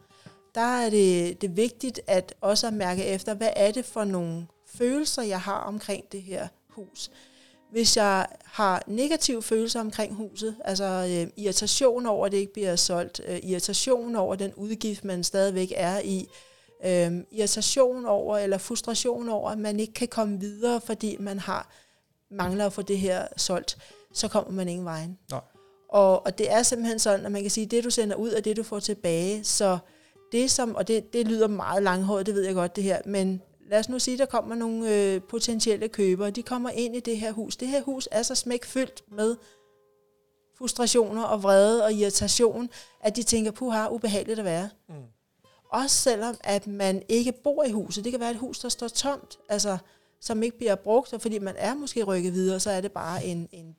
der 0.55 0.61
er 0.61 0.89
det, 0.89 1.41
det 1.41 1.57
vigtigt 1.57 2.01
at 2.07 2.35
også 2.41 2.67
at 2.67 2.73
mærke 2.73 3.05
efter, 3.05 3.33
hvad 3.33 3.49
er 3.55 3.71
det 3.71 3.85
for 3.85 4.03
nogle 4.03 4.47
følelser, 4.67 5.21
jeg 5.21 5.41
har 5.41 5.59
omkring 5.59 6.11
det 6.11 6.21
her 6.21 6.47
hus. 6.69 7.11
Hvis 7.71 7.97
jeg 7.97 8.27
har 8.43 8.83
negative 8.87 9.43
følelser 9.43 9.79
omkring 9.79 10.15
huset, 10.15 10.55
altså 10.65 11.07
øh, 11.09 11.43
irritation 11.43 12.05
over, 12.05 12.25
at 12.25 12.31
det 12.31 12.37
ikke 12.37 12.53
bliver 12.53 12.75
solgt, 12.75 13.21
øh, 13.27 13.39
irritation 13.43 14.15
over 14.15 14.35
den 14.35 14.53
udgift, 14.53 15.05
man 15.05 15.23
stadigvæk 15.23 15.73
er 15.75 15.99
i, 15.99 16.19
øh, 16.19 16.50
irritation 17.31 18.05
over 18.05 18.37
eller 18.37 18.57
frustration 18.57 19.29
over, 19.29 19.49
at 19.49 19.57
man 19.57 19.79
ikke 19.79 19.93
kan 19.93 20.07
komme 20.07 20.39
videre, 20.39 20.81
fordi 20.81 21.17
man 21.19 21.39
har 21.39 21.71
mangler 22.31 22.65
at 22.65 22.73
få 22.73 22.81
det 22.81 22.99
her 22.99 23.27
solgt, 23.37 23.77
så 24.13 24.27
kommer 24.27 24.51
man 24.51 24.69
ingen 24.69 24.85
vejen. 24.85 25.17
Nej. 25.31 25.39
Og, 25.89 26.25
og 26.25 26.37
det 26.37 26.51
er 26.51 26.63
simpelthen 26.63 26.99
sådan, 26.99 27.25
at 27.25 27.31
man 27.31 27.41
kan 27.41 27.51
sige, 27.51 27.65
at 27.65 27.71
det 27.71 27.83
du 27.83 27.89
sender 27.89 28.15
ud, 28.15 28.29
er 28.29 28.41
det 28.41 28.57
du 28.57 28.63
får 28.63 28.79
tilbage. 28.79 29.43
Så 29.43 29.77
det 30.31 30.51
som, 30.51 30.75
og 30.75 30.87
det, 30.87 31.13
det 31.13 31.27
lyder 31.27 31.47
meget 31.47 31.83
langhåret, 31.83 32.25
det 32.25 32.35
ved 32.35 32.45
jeg 32.45 32.53
godt 32.53 32.75
det 32.75 32.83
her, 32.83 33.01
men 33.05 33.41
lad 33.69 33.79
os 33.79 33.89
nu 33.89 33.99
sige, 33.99 34.13
at 34.13 34.19
der 34.19 34.25
kommer 34.25 34.55
nogle 34.55 34.95
øh, 34.95 35.21
potentielle 35.21 35.87
købere, 35.87 36.29
de 36.29 36.43
kommer 36.43 36.69
ind 36.69 36.95
i 36.95 36.99
det 36.99 37.17
her 37.17 37.31
hus. 37.31 37.57
Det 37.57 37.67
her 37.67 37.81
hus 37.81 38.07
er 38.11 38.23
så 38.23 38.35
smækfyldt 38.35 39.03
med 39.11 39.35
frustrationer 40.57 41.23
og 41.23 41.43
vrede 41.43 41.83
og 41.83 41.93
irritation, 41.93 42.69
at 43.01 43.15
de 43.15 43.23
tænker, 43.23 43.51
puha, 43.51 43.87
ubehageligt 43.87 44.39
at 44.39 44.45
være. 44.45 44.69
Mm. 44.89 44.95
Også 45.71 45.95
selvom, 45.95 46.37
at 46.43 46.67
man 46.67 47.03
ikke 47.09 47.31
bor 47.31 47.63
i 47.63 47.71
huset. 47.71 48.03
Det 48.03 48.11
kan 48.11 48.19
være 48.19 48.31
et 48.31 48.37
hus, 48.37 48.59
der 48.59 48.69
står 48.69 48.87
tomt, 48.87 49.37
altså, 49.49 49.77
som 50.21 50.43
ikke 50.43 50.57
bliver 50.57 50.75
brugt, 50.75 51.13
og 51.13 51.21
fordi 51.21 51.39
man 51.39 51.55
er 51.57 51.73
måske 51.73 52.03
rykket 52.03 52.33
videre, 52.33 52.59
så 52.59 52.71
er 52.71 52.81
det 52.81 52.91
bare 52.91 53.25
en, 53.25 53.49
en 53.51 53.75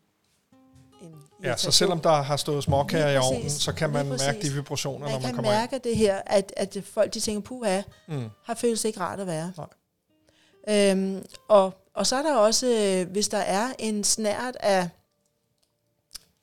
en 1.03 1.15
Ja, 1.43 1.57
så 1.57 1.71
selvom 1.71 2.01
der 2.01 2.23
har 2.23 2.37
stået 2.37 2.65
småkager 2.65 3.09
i 3.09 3.19
ovnen, 3.19 3.51
så 3.51 3.73
kan 3.73 3.91
man 3.91 4.07
mærke 4.07 4.43
de 4.43 4.53
vibrationer, 4.53 4.99
man 4.99 5.13
når 5.13 5.21
man 5.21 5.35
kommer 5.35 5.53
ind. 5.53 5.61
Man 5.61 5.69
kan 5.69 5.73
mærke 5.73 5.89
det 5.89 5.97
her, 5.97 6.23
at, 6.27 6.53
at 6.57 6.77
folk 6.85 7.15
de 7.15 7.21
tænker, 7.21 7.41
puha, 7.41 7.83
mm. 8.09 8.29
har 8.45 8.55
føles 8.55 8.85
ikke 8.85 9.01
rart 9.01 9.21
at 9.21 9.27
være. 9.27 9.53
Nej. 9.57 10.91
Øhm, 10.91 11.25
og, 11.49 11.75
og 11.95 12.07
så 12.07 12.17
er 12.17 12.23
der 12.23 12.37
også, 12.37 12.67
øh, 12.67 13.11
hvis 13.11 13.29
der 13.29 13.39
er 13.39 13.73
en 13.79 14.05
snært 14.05 14.57
af 14.61 14.89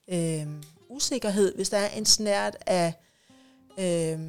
øh, 0.08 0.48
usikkerhed, 0.90 1.56
hvis 1.56 1.70
der 1.70 1.78
er 1.78 1.90
en 1.90 2.06
snært 2.06 2.58
af 2.66 2.94
øh, 3.80 4.20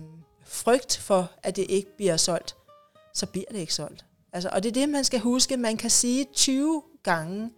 frygt 0.50 0.96
for, 0.96 1.30
at 1.42 1.56
det 1.56 1.66
ikke 1.68 1.96
bliver 1.96 2.16
solgt, 2.16 2.56
så 3.14 3.26
bliver 3.26 3.46
det 3.50 3.58
ikke 3.58 3.74
solgt. 3.74 4.04
Altså, 4.32 4.50
og 4.52 4.62
det 4.62 4.68
er 4.68 4.72
det, 4.72 4.88
man 4.88 5.04
skal 5.04 5.20
huske. 5.20 5.56
Man 5.56 5.76
kan 5.76 5.90
sige 5.90 6.26
20 6.34 6.82
gange, 7.02 7.50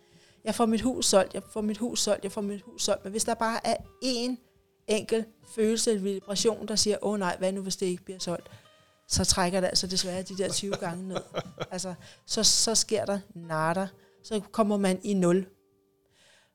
jeg 0.44 0.54
får 0.54 0.66
mit 0.66 0.80
hus 0.80 1.06
solgt, 1.06 1.34
jeg 1.34 1.42
får 1.52 1.60
mit 1.60 1.78
hus 1.78 2.00
solgt, 2.00 2.24
jeg 2.24 2.32
får 2.32 2.40
mit 2.40 2.62
hus 2.62 2.82
solgt. 2.82 3.04
Men 3.04 3.10
hvis 3.10 3.24
der 3.24 3.34
bare 3.34 3.66
er 3.66 3.76
én 4.04 4.36
enkelt 4.88 5.28
følelse 5.54 5.90
eller 5.90 6.02
vibration, 6.02 6.68
der 6.68 6.76
siger, 6.76 6.96
åh 7.02 7.12
oh, 7.12 7.18
nej, 7.18 7.36
hvad 7.38 7.52
nu, 7.52 7.62
hvis 7.62 7.76
det 7.76 7.86
ikke 7.86 8.04
bliver 8.04 8.18
solgt, 8.18 8.50
så 9.08 9.24
trækker 9.24 9.60
det 9.60 9.68
altså 9.68 9.86
desværre 9.86 10.22
de 10.22 10.38
der 10.38 10.52
20 10.52 10.76
gange 10.76 11.08
ned. 11.08 11.20
Altså, 11.70 11.94
så, 12.26 12.44
så 12.44 12.74
sker 12.74 13.04
der 13.04 13.18
natter. 13.34 13.86
Så 14.24 14.40
kommer 14.52 14.76
man 14.76 15.00
i 15.02 15.14
nul. 15.14 15.46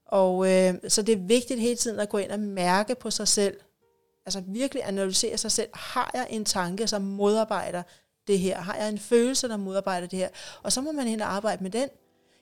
Og 0.06 0.52
øh, 0.52 0.74
så 0.88 1.02
det 1.02 1.14
er 1.14 1.28
vigtigt 1.28 1.60
hele 1.60 1.76
tiden 1.76 2.00
at 2.00 2.10
gå 2.10 2.18
ind 2.18 2.32
og 2.32 2.40
mærke 2.40 2.96
på 2.96 3.12
sig 3.12 3.28
selv. 3.28 3.58
Altså 4.28 4.44
virkelig 4.48 4.88
analysere 4.88 5.38
sig 5.38 5.52
selv. 5.52 5.70
Har 5.74 6.12
jeg 6.14 6.28
en 6.30 6.46
tanke, 6.46 6.88
som 6.88 7.02
modarbejder 7.02 7.84
det 8.28 8.40
her? 8.40 8.58
Har 8.58 8.76
jeg 8.76 8.90
en 8.90 9.00
følelse, 9.00 9.48
der 9.48 9.58
modarbejder 9.58 10.08
det 10.08 10.20
her? 10.20 10.30
Og 10.64 10.72
så 10.72 10.82
må 10.82 10.92
man 10.92 11.08
hen 11.08 11.22
og 11.22 11.34
arbejde 11.34 11.64
med 11.64 11.72
den. 11.72 11.90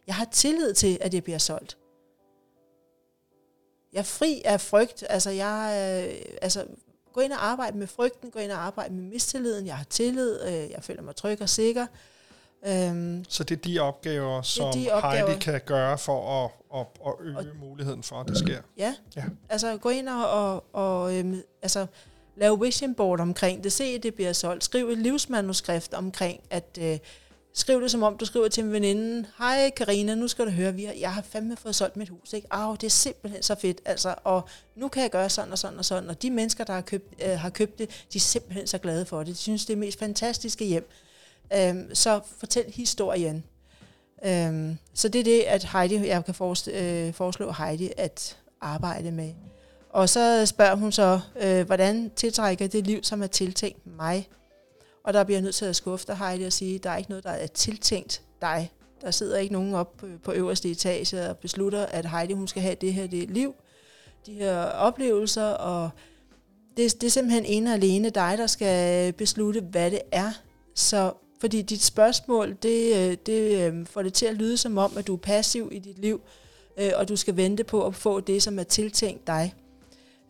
Jeg 0.07 0.15
har 0.15 0.25
tillid 0.25 0.73
til, 0.73 0.97
at 1.01 1.11
det 1.11 1.23
bliver 1.23 1.37
solgt. 1.37 1.77
Jeg 3.93 3.99
er 3.99 4.03
fri 4.03 4.41
af 4.45 4.61
frygt. 4.61 5.03
Altså, 5.09 5.29
jeg, 5.29 5.71
øh, 5.73 6.21
altså, 6.41 6.65
gå 7.13 7.21
ind 7.21 7.31
og 7.31 7.45
arbejde 7.45 7.77
med 7.77 7.87
frygten, 7.87 8.31
gå 8.31 8.39
ind 8.39 8.51
og 8.51 8.57
arbejde 8.57 8.93
med 8.93 9.03
mistilliden. 9.03 9.67
Jeg 9.67 9.77
har 9.77 9.83
tillid, 9.83 10.41
øh, 10.41 10.71
jeg 10.71 10.83
føler 10.83 11.01
mig 11.01 11.15
tryg 11.15 11.41
og 11.41 11.49
sikker. 11.49 11.87
Øhm, 12.67 13.25
så 13.30 13.43
det 13.43 13.58
er 13.58 13.62
de 13.62 13.80
opgaver, 13.80 14.41
som 14.41 14.73
de 14.73 14.91
opgaver. 14.91 15.28
Heidi 15.28 15.39
kan 15.39 15.62
gøre 15.65 15.97
for 15.97 16.43
at, 16.45 16.51
at, 16.80 16.88
at 17.08 17.13
øge 17.25 17.38
og, 17.38 17.45
muligheden 17.60 18.04
for, 18.04 18.15
at 18.15 18.28
det 18.28 18.38
sker? 18.38 18.60
Ja, 18.78 18.95
ja. 19.15 19.23
altså 19.49 19.78
gå 19.78 19.89
ind 19.89 20.10
og, 20.10 20.30
og, 20.30 20.63
og 20.73 21.15
øhm, 21.15 21.41
altså, 21.62 21.86
lave 22.36 22.62
vision 22.62 22.95
board 22.95 23.19
omkring 23.19 23.63
det, 23.63 23.71
se 23.71 23.84
at 23.84 24.04
det 24.04 24.15
bliver 24.15 24.34
solgt, 24.34 24.63
skriv 24.63 24.89
et 24.89 24.97
livsmanuskript 24.97 25.93
omkring, 25.93 26.41
at 26.49 26.78
øh, 26.82 26.97
skriv 27.54 27.82
det 27.82 27.91
som 27.91 28.04
om 28.04 28.17
du 28.17 28.25
skriver 28.25 28.47
til 28.47 28.63
en 28.63 28.71
veninde, 28.71 29.28
hej 29.38 29.69
Karina, 29.69 30.15
nu 30.15 30.28
skal 30.28 30.45
du 30.45 30.51
høre, 30.51 30.73
vi 30.73 30.84
har, 30.84 30.93
jeg 30.93 31.13
har 31.13 31.21
fandme 31.21 31.58
fået 31.58 31.75
solgt 31.75 31.97
mit 31.97 32.10
hus, 32.10 32.34
ikke? 32.34 32.47
Au, 32.51 32.75
det 32.75 32.84
er 32.84 32.89
simpelthen 32.89 33.43
så 33.43 33.56
fedt, 33.56 33.82
altså, 33.86 34.15
og 34.23 34.49
nu 34.75 34.88
kan 34.88 35.01
jeg 35.01 35.12
gøre 35.12 35.30
sådan 35.30 35.51
og 35.51 35.58
sådan 35.58 35.78
og 35.78 35.86
sådan, 35.86 36.10
og 36.10 36.21
de 36.21 36.32
mennesker, 36.32 36.63
der 36.63 36.73
har 36.73 36.82
købt, 36.82 37.13
øh, 37.25 37.39
har 37.39 37.49
købt 37.49 37.80
det, 37.80 37.89
de 38.13 38.17
er 38.17 38.19
simpelthen 38.19 38.67
så 38.67 38.78
glade 38.78 39.06
for 39.06 39.19
det, 39.19 39.28
de 39.28 39.36
synes, 39.36 39.65
det 39.65 39.73
er 39.73 39.78
mest 39.78 39.99
fantastiske 39.99 40.65
hjem. 40.65 40.89
Øhm, 41.53 41.95
så 41.95 42.21
fortæl 42.38 42.71
historien. 42.73 43.43
Øhm, 44.25 44.77
så 44.93 45.08
det 45.08 45.19
er 45.19 45.23
det, 45.23 45.41
at 45.41 45.63
Heidi, 45.63 46.08
jeg 46.08 46.25
kan 46.25 46.34
forestå, 46.34 46.71
øh, 46.71 47.13
foreslå 47.13 47.51
Heidi 47.51 47.91
at 47.97 48.38
arbejde 48.62 49.12
med. 49.12 49.34
Og 49.89 50.10
så 50.10 50.45
spørger 50.45 50.75
hun 50.75 50.91
så, 50.91 51.19
øh, 51.41 51.65
hvordan 51.65 52.12
tiltrækker 52.15 52.67
det 52.67 52.88
liv, 52.88 53.03
som 53.03 53.23
er 53.23 53.27
tiltænkt 53.27 53.88
mig? 53.97 54.29
Og 55.03 55.13
der 55.13 55.23
bliver 55.23 55.38
jeg 55.38 55.43
nødt 55.43 55.55
til 55.55 55.65
at 55.65 55.75
skuffe 55.75 56.08
dig, 56.08 56.17
Heidi, 56.17 56.43
og 56.43 56.53
sige, 56.53 56.79
der 56.79 56.89
er 56.89 56.97
ikke 56.97 57.10
noget, 57.10 57.23
der 57.23 57.29
er 57.29 57.47
tiltænkt 57.47 58.21
dig. 58.41 58.71
Der 59.01 59.12
sidder 59.12 59.38
ikke 59.38 59.53
nogen 59.53 59.73
op 59.73 59.97
på, 59.97 60.08
på 60.23 60.31
øverste 60.31 60.71
etage 60.71 61.29
og 61.29 61.38
beslutter, 61.38 61.86
at 61.86 62.10
Heidi 62.10 62.34
hun 62.34 62.47
skal 62.47 62.62
have 62.62 62.75
det 62.75 62.93
her 62.93 63.08
det 63.08 63.29
liv, 63.29 63.55
de 64.25 64.34
her 64.34 64.58
oplevelser, 64.63 65.45
og 65.45 65.89
det, 66.77 67.01
det 67.01 67.08
er 67.08 67.12
simpelthen 67.12 67.45
ene 67.45 67.69
og 67.69 67.73
alene 67.73 68.10
dig, 68.10 68.36
der 68.38 68.47
skal 68.47 69.13
beslutte, 69.13 69.62
hvad 69.62 69.91
det 69.91 70.01
er. 70.12 70.31
Så 70.75 71.13
fordi 71.39 71.61
dit 71.61 71.83
spørgsmål, 71.83 72.57
det, 72.63 72.95
øh, 72.95 73.17
det 73.25 73.67
øh, 73.67 73.85
får 73.85 74.03
det 74.03 74.13
til 74.13 74.25
at 74.25 74.35
lyde 74.35 74.57
som 74.57 74.77
om, 74.77 74.97
at 74.97 75.07
du 75.07 75.13
er 75.13 75.17
passiv 75.17 75.69
i 75.71 75.79
dit 75.79 75.99
liv, 75.99 76.21
øh, 76.77 76.91
og 76.95 77.09
du 77.09 77.15
skal 77.15 77.35
vente 77.35 77.63
på 77.63 77.85
at 77.85 77.95
få 77.95 78.19
det, 78.19 78.43
som 78.43 78.59
er 78.59 78.63
tiltænkt 78.63 79.27
dig. 79.27 79.53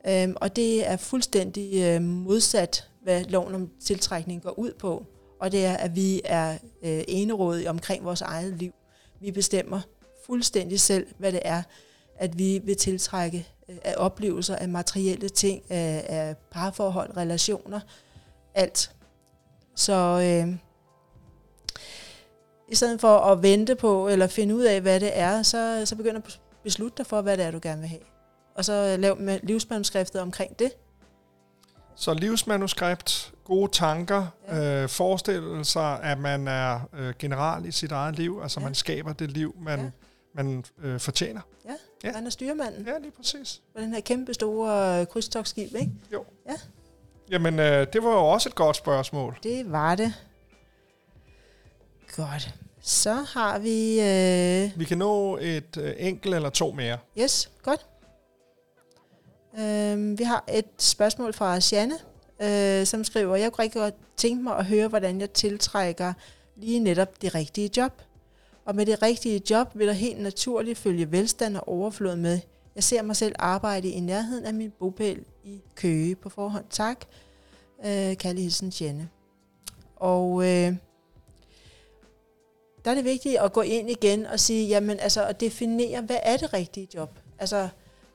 Øhm, 0.08 0.36
og 0.36 0.56
det 0.56 0.88
er 0.88 0.98
fuldstændig 0.98 2.02
modsat, 2.02 2.90
hvad 3.04 3.24
loven 3.24 3.56
om 3.56 3.70
tiltrækning 3.86 4.42
går 4.44 4.60
ud 4.60 4.72
på. 4.80 5.06
Og 5.40 5.52
det 5.52 5.66
er, 5.66 5.74
at 5.74 5.96
vi 5.96 6.22
er 6.26 6.58
enerådige 6.82 7.70
omkring 7.70 8.06
vores 8.06 8.22
eget 8.22 8.54
liv. 8.54 8.74
Vi 9.22 9.32
bestemmer 9.32 9.82
fuldstændig 10.26 10.80
selv, 10.80 11.08
hvad 11.18 11.32
det 11.32 11.42
er, 11.46 11.64
at 12.16 12.38
vi 12.38 12.62
vil 12.64 12.78
tiltrække 12.78 13.48
af 13.68 13.94
oplevelser, 13.98 14.56
af 14.56 14.70
materielle 14.70 15.30
ting, 15.30 15.72
af, 15.72 16.06
af 16.10 16.36
parforhold, 16.52 17.18
relationer, 17.18 17.80
alt. 18.54 18.92
Så 19.76 19.94
øh, 19.94 20.56
i 22.68 22.76
stedet 22.76 23.02
for 23.02 23.18
at 23.18 23.44
vente 23.44 23.76
på, 23.76 24.08
eller 24.08 24.28
finde 24.28 24.56
ud 24.56 24.64
af, 24.64 24.82
hvad 24.82 25.00
det 25.00 25.12
er, 25.14 25.44
så, 25.44 25.82
så 25.86 25.96
begynder 25.96 26.22
at 26.26 26.40
beslutte 26.64 26.98
dig 26.98 27.06
for, 27.06 27.22
hvad 27.22 27.38
det 27.38 27.46
er, 27.46 27.52
du 27.52 27.60
gerne 27.62 27.82
vil 27.82 27.90
have. 27.90 28.02
Og 28.56 28.66
så 28.66 28.98
lav 29.00 29.18
med 29.20 29.40
livsmanuskriptet 29.44 30.22
omkring 30.22 30.60
det. 30.60 30.72
Så 31.96 32.14
livsmanuskript, 32.14 33.34
gode 33.44 33.72
tanker, 33.72 34.28
ja. 34.48 34.84
øh, 34.84 34.90
forestillelser, 34.90 35.82
at 35.82 36.20
man 36.20 36.48
er 36.48 36.80
øh, 36.94 37.14
general 37.20 37.66
i 37.66 37.72
sit 37.72 37.92
eget 37.92 38.16
liv, 38.16 38.40
altså 38.44 38.60
ja. 38.60 38.66
man 38.66 38.76
skaber 38.76 39.14
det 39.14 39.32
liv, 39.32 39.56
man, 39.62 39.80
ja. 39.80 39.90
man 40.34 40.64
øh, 40.84 41.00
fortjener. 41.00 41.42
Ja, 41.66 41.74
ja, 42.04 42.12
man 42.12 42.26
er 42.26 42.30
styrmanden. 42.30 42.86
Ja, 42.88 42.98
lige 42.98 43.12
præcis. 43.12 43.62
Med 43.76 43.84
den 43.84 43.94
her 43.94 44.02
kæmpe 44.02 44.34
store 44.34 45.00
øh, 45.02 45.08
krydstogsskib, 45.08 45.76
ikke? 45.76 45.92
Jo. 46.14 46.26
Ja. 46.50 46.54
Jamen, 47.32 47.60
øh, 47.60 47.88
det 47.94 48.04
var 48.04 48.10
jo 48.10 48.26
også 48.26 48.50
et 48.50 48.56
godt 48.56 48.76
spørgsmål. 48.76 49.38
Det 49.44 49.72
var 49.72 49.96
det. 49.96 50.14
Godt. 52.16 52.54
Så 52.82 53.14
har 53.14 53.60
vi... 53.60 54.02
Øh... 54.02 54.80
Vi 54.80 54.86
kan 54.86 54.98
nå 54.98 55.38
et 55.38 55.78
øh, 55.78 55.94
enkelt 55.98 56.36
eller 56.36 56.50
to 56.50 56.72
mere. 56.72 56.98
Yes, 57.20 57.52
godt. 57.64 57.86
Øh, 59.60 60.20
vi 60.20 60.24
har 60.24 60.44
et 60.48 60.66
spørgsmål 60.78 61.34
fra 61.34 61.60
Janne, 61.72 61.96
øh, 62.42 62.86
som 62.86 63.04
skriver, 63.04 63.36
jeg 63.36 63.52
kunne 63.52 63.64
rigtig 63.64 63.82
godt 63.82 63.96
tænke 64.18 64.44
mig 64.44 64.58
at 64.58 64.66
høre, 64.66 64.88
hvordan 64.88 65.22
jeg 65.22 65.32
tiltrækker 65.32 66.14
lige 66.56 66.80
netop 66.80 67.22
det 67.22 67.36
rigtige 67.36 67.70
job. 67.78 68.02
Og 68.66 68.76
med 68.76 68.86
det 68.86 69.02
rigtige 69.02 69.42
job 69.50 69.68
vil 69.74 69.88
der 69.88 69.94
helt 69.94 70.22
naturligt 70.22 70.80
følge 70.80 71.12
velstand 71.12 71.58
og 71.58 71.68
overflod 71.68 72.16
med. 72.16 72.40
Jeg 72.76 72.84
ser 72.84 73.02
mig 73.02 73.16
selv 73.16 73.36
arbejde 73.40 73.90
i 73.90 74.00
nærheden 74.00 74.46
af 74.46 74.54
min 74.54 74.72
bopæl 74.80 75.24
i 75.44 75.62
Køge 75.76 76.16
på 76.16 76.30
forhånd. 76.30 76.66
Tak. 76.70 77.06
Øh, 77.86 78.18
Kalle 78.18 78.42
Hilsen 78.42 78.70
Janne. 78.70 79.10
Og 79.96 80.48
øh, 80.48 80.74
der 82.86 82.92
er 82.92 82.96
det 82.96 83.06
vigtigt 83.06 83.38
at 83.38 83.54
gå 83.54 83.62
ind 83.62 83.90
igen 83.92 84.26
og 84.26 84.40
sige, 84.40 84.68
jamen 84.68 85.00
altså 85.00 85.26
at 85.26 85.40
definere, 85.40 86.02
hvad 86.02 86.18
er 86.24 86.38
det 86.38 86.54
rigtige 86.54 86.88
job? 86.96 87.20
Altså, 87.40 87.70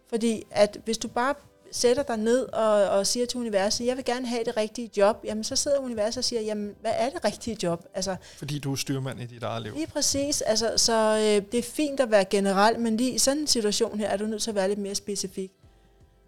fordi 0.08 0.42
at 0.50 0.78
hvis 0.84 0.98
du 0.98 1.08
bare 1.08 1.34
sætter 1.72 2.02
dig 2.02 2.16
ned 2.16 2.42
og, 2.52 2.88
og 2.88 3.06
siger 3.06 3.26
til 3.26 3.40
universet, 3.40 3.86
jeg 3.86 3.96
vil 3.96 4.04
gerne 4.04 4.26
have 4.26 4.44
det 4.44 4.56
rigtige 4.56 4.90
job, 4.96 5.20
jamen 5.24 5.44
så 5.44 5.56
sidder 5.56 5.78
universet 5.78 6.18
og 6.18 6.24
siger, 6.24 6.42
jamen 6.42 6.74
hvad 6.80 6.92
er 6.94 7.10
det 7.10 7.24
rigtige 7.24 7.56
job? 7.62 7.84
Altså, 7.94 8.16
Fordi 8.36 8.58
du 8.58 8.72
er 8.72 8.76
styrmand 8.76 9.20
i 9.20 9.26
dit 9.26 9.42
eget 9.42 9.62
liv. 9.62 9.74
Lige 9.74 9.86
præcis, 9.86 10.40
altså, 10.40 10.72
så 10.76 11.16
øh, 11.16 11.52
det 11.52 11.58
er 11.58 11.62
fint 11.62 12.00
at 12.00 12.10
være 12.10 12.24
generel, 12.24 12.80
men 12.80 12.96
lige 12.96 13.12
i 13.12 13.18
sådan 13.18 13.40
en 13.40 13.46
situation 13.46 13.98
her, 13.98 14.08
er 14.08 14.16
du 14.16 14.26
nødt 14.26 14.42
til 14.42 14.50
at 14.50 14.54
være 14.54 14.68
lidt 14.68 14.78
mere 14.78 14.94
specifik. 14.94 15.52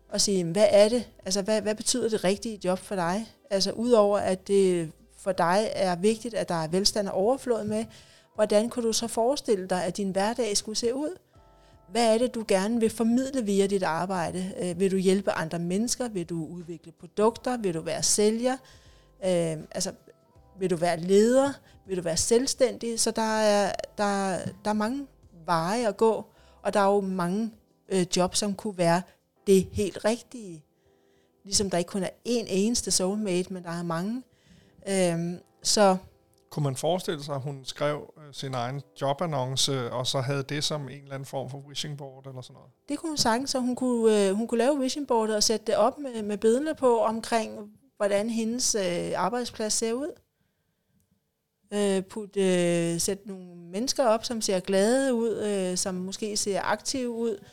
Og 0.09 0.21
sige, 0.21 0.45
hvad 0.45 0.67
er 0.71 0.89
det? 0.89 1.09
Altså, 1.25 1.43
hvad, 1.43 1.63
hvad 1.63 1.75
betyder 1.75 2.09
det 2.09 2.25
rigtige 2.25 2.61
job 2.65 2.79
for 2.79 2.95
dig? 2.95 3.27
Altså, 3.51 3.73
udover 3.73 4.19
at 4.19 4.49
det 4.49 4.93
for 5.19 5.33
dig 5.33 5.71
er 5.73 5.97
vigtigt, 5.97 6.35
at 6.35 6.49
der 6.49 6.55
er 6.55 6.69
velstand 6.69 7.09
og 7.09 7.15
overflod 7.15 7.65
med, 7.65 7.85
hvordan 8.35 8.71
kunne 8.71 8.87
du 8.87 8.93
så 8.93 9.09
forestille 9.09 9.67
dig, 9.67 9.85
at 9.85 9.97
din 9.97 10.11
hverdag 10.11 10.57
skulle 10.57 10.79
se 10.79 10.95
ud? 10.95 11.19
Hvad 11.89 12.15
er 12.15 12.19
det, 12.19 12.35
du 12.35 12.45
gerne 12.49 12.81
vil 12.81 12.91
formidle 12.91 13.45
via 13.45 13.67
dit 13.67 13.83
arbejde? 13.83 14.53
Øh, 14.63 14.81
vil 14.81 14.91
du 14.91 14.97
hjælpe 14.97 15.31
andre 15.31 15.59
mennesker? 15.59 16.09
Vil 16.09 16.29
du 16.29 16.47
udvikle 16.47 16.93
produkter? 16.93 17.57
Vil 17.57 17.75
du 17.75 17.81
være 17.81 18.03
sælger? 18.03 18.57
Øh, 19.25 19.57
altså, 19.71 19.93
vil 20.59 20.71
du 20.71 20.77
være 20.77 21.01
leder? 21.01 21.53
Vil 21.87 21.97
du 21.97 22.03
være 22.03 22.17
selvstændig? 22.17 23.01
Så 23.01 23.11
der 23.11 23.39
er, 23.39 23.73
der, 23.99 24.39
der 24.65 24.71
er 24.71 24.73
mange 24.73 25.07
veje 25.45 25.89
at 25.89 25.97
gå, 25.97 26.25
og 26.63 26.75
der 26.75 26.81
er 26.81 26.95
jo 26.95 27.01
mange 27.01 27.51
øh, 27.89 28.07
jobs, 28.17 28.39
som 28.39 28.55
kunne 28.55 28.79
være 28.79 29.03
det 29.47 29.69
helt 29.73 30.05
rigtige. 30.05 30.65
Ligesom 31.45 31.71
der 31.71 31.79
ikke 31.79 31.89
kun 31.89 32.03
er 32.03 32.09
én 32.09 32.47
eneste 32.49 32.91
soulmate, 32.91 33.53
men 33.53 33.63
der 33.63 33.71
er 33.71 33.83
mange. 33.83 34.23
Øh, 34.89 35.41
så 35.63 35.97
kunne 36.53 36.63
man 36.63 36.77
forestille 36.77 37.25
sig, 37.25 37.35
at 37.35 37.41
hun 37.41 37.65
skrev 37.65 38.15
øh, 38.19 38.35
sin 38.35 38.55
egen 38.55 38.83
jobannonce, 39.01 39.93
og 39.93 40.07
så 40.07 40.21
havde 40.21 40.43
det 40.43 40.65
som 40.65 40.89
en 40.89 41.03
eller 41.03 41.15
anden 41.15 41.27
form 41.27 41.51
for 41.51 41.59
wishing 41.59 41.99
board 41.99 42.27
eller 42.27 42.41
sådan 42.41 42.55
noget? 42.55 42.71
Det 42.89 42.99
kunne 42.99 43.11
hun 43.11 43.17
sagtens, 43.17 43.51
så 43.51 43.59
hun 43.59 43.77
kunne, 43.77 44.29
øh, 44.29 44.35
hun 44.35 44.47
kunne 44.49 44.59
lave 44.59 44.79
wishing 44.79 45.09
board 45.09 45.31
og 45.31 45.43
sætte 45.43 45.67
det 45.67 45.77
op 45.77 45.99
med, 45.99 46.23
med 46.23 46.39
billederne 46.39 46.75
på 46.75 47.01
omkring, 47.01 47.59
hvordan 47.97 48.31
hendes 48.31 48.75
øh, 48.75 49.13
arbejdsplads 49.17 49.73
ser 49.73 49.93
ud. 49.93 50.13
Øh, 51.73 52.03
put, 52.03 52.37
øh, 52.37 53.01
sætte 53.01 53.29
nogle 53.29 53.57
mennesker 53.57 54.05
op, 54.05 54.25
som 54.25 54.41
ser 54.41 54.61
glade 54.61 55.15
ud, 55.15 55.43
øh, 55.43 55.77
som 55.77 55.95
måske 55.95 56.37
ser 56.37 56.61
aktive 56.63 57.11
ud. 57.11 57.45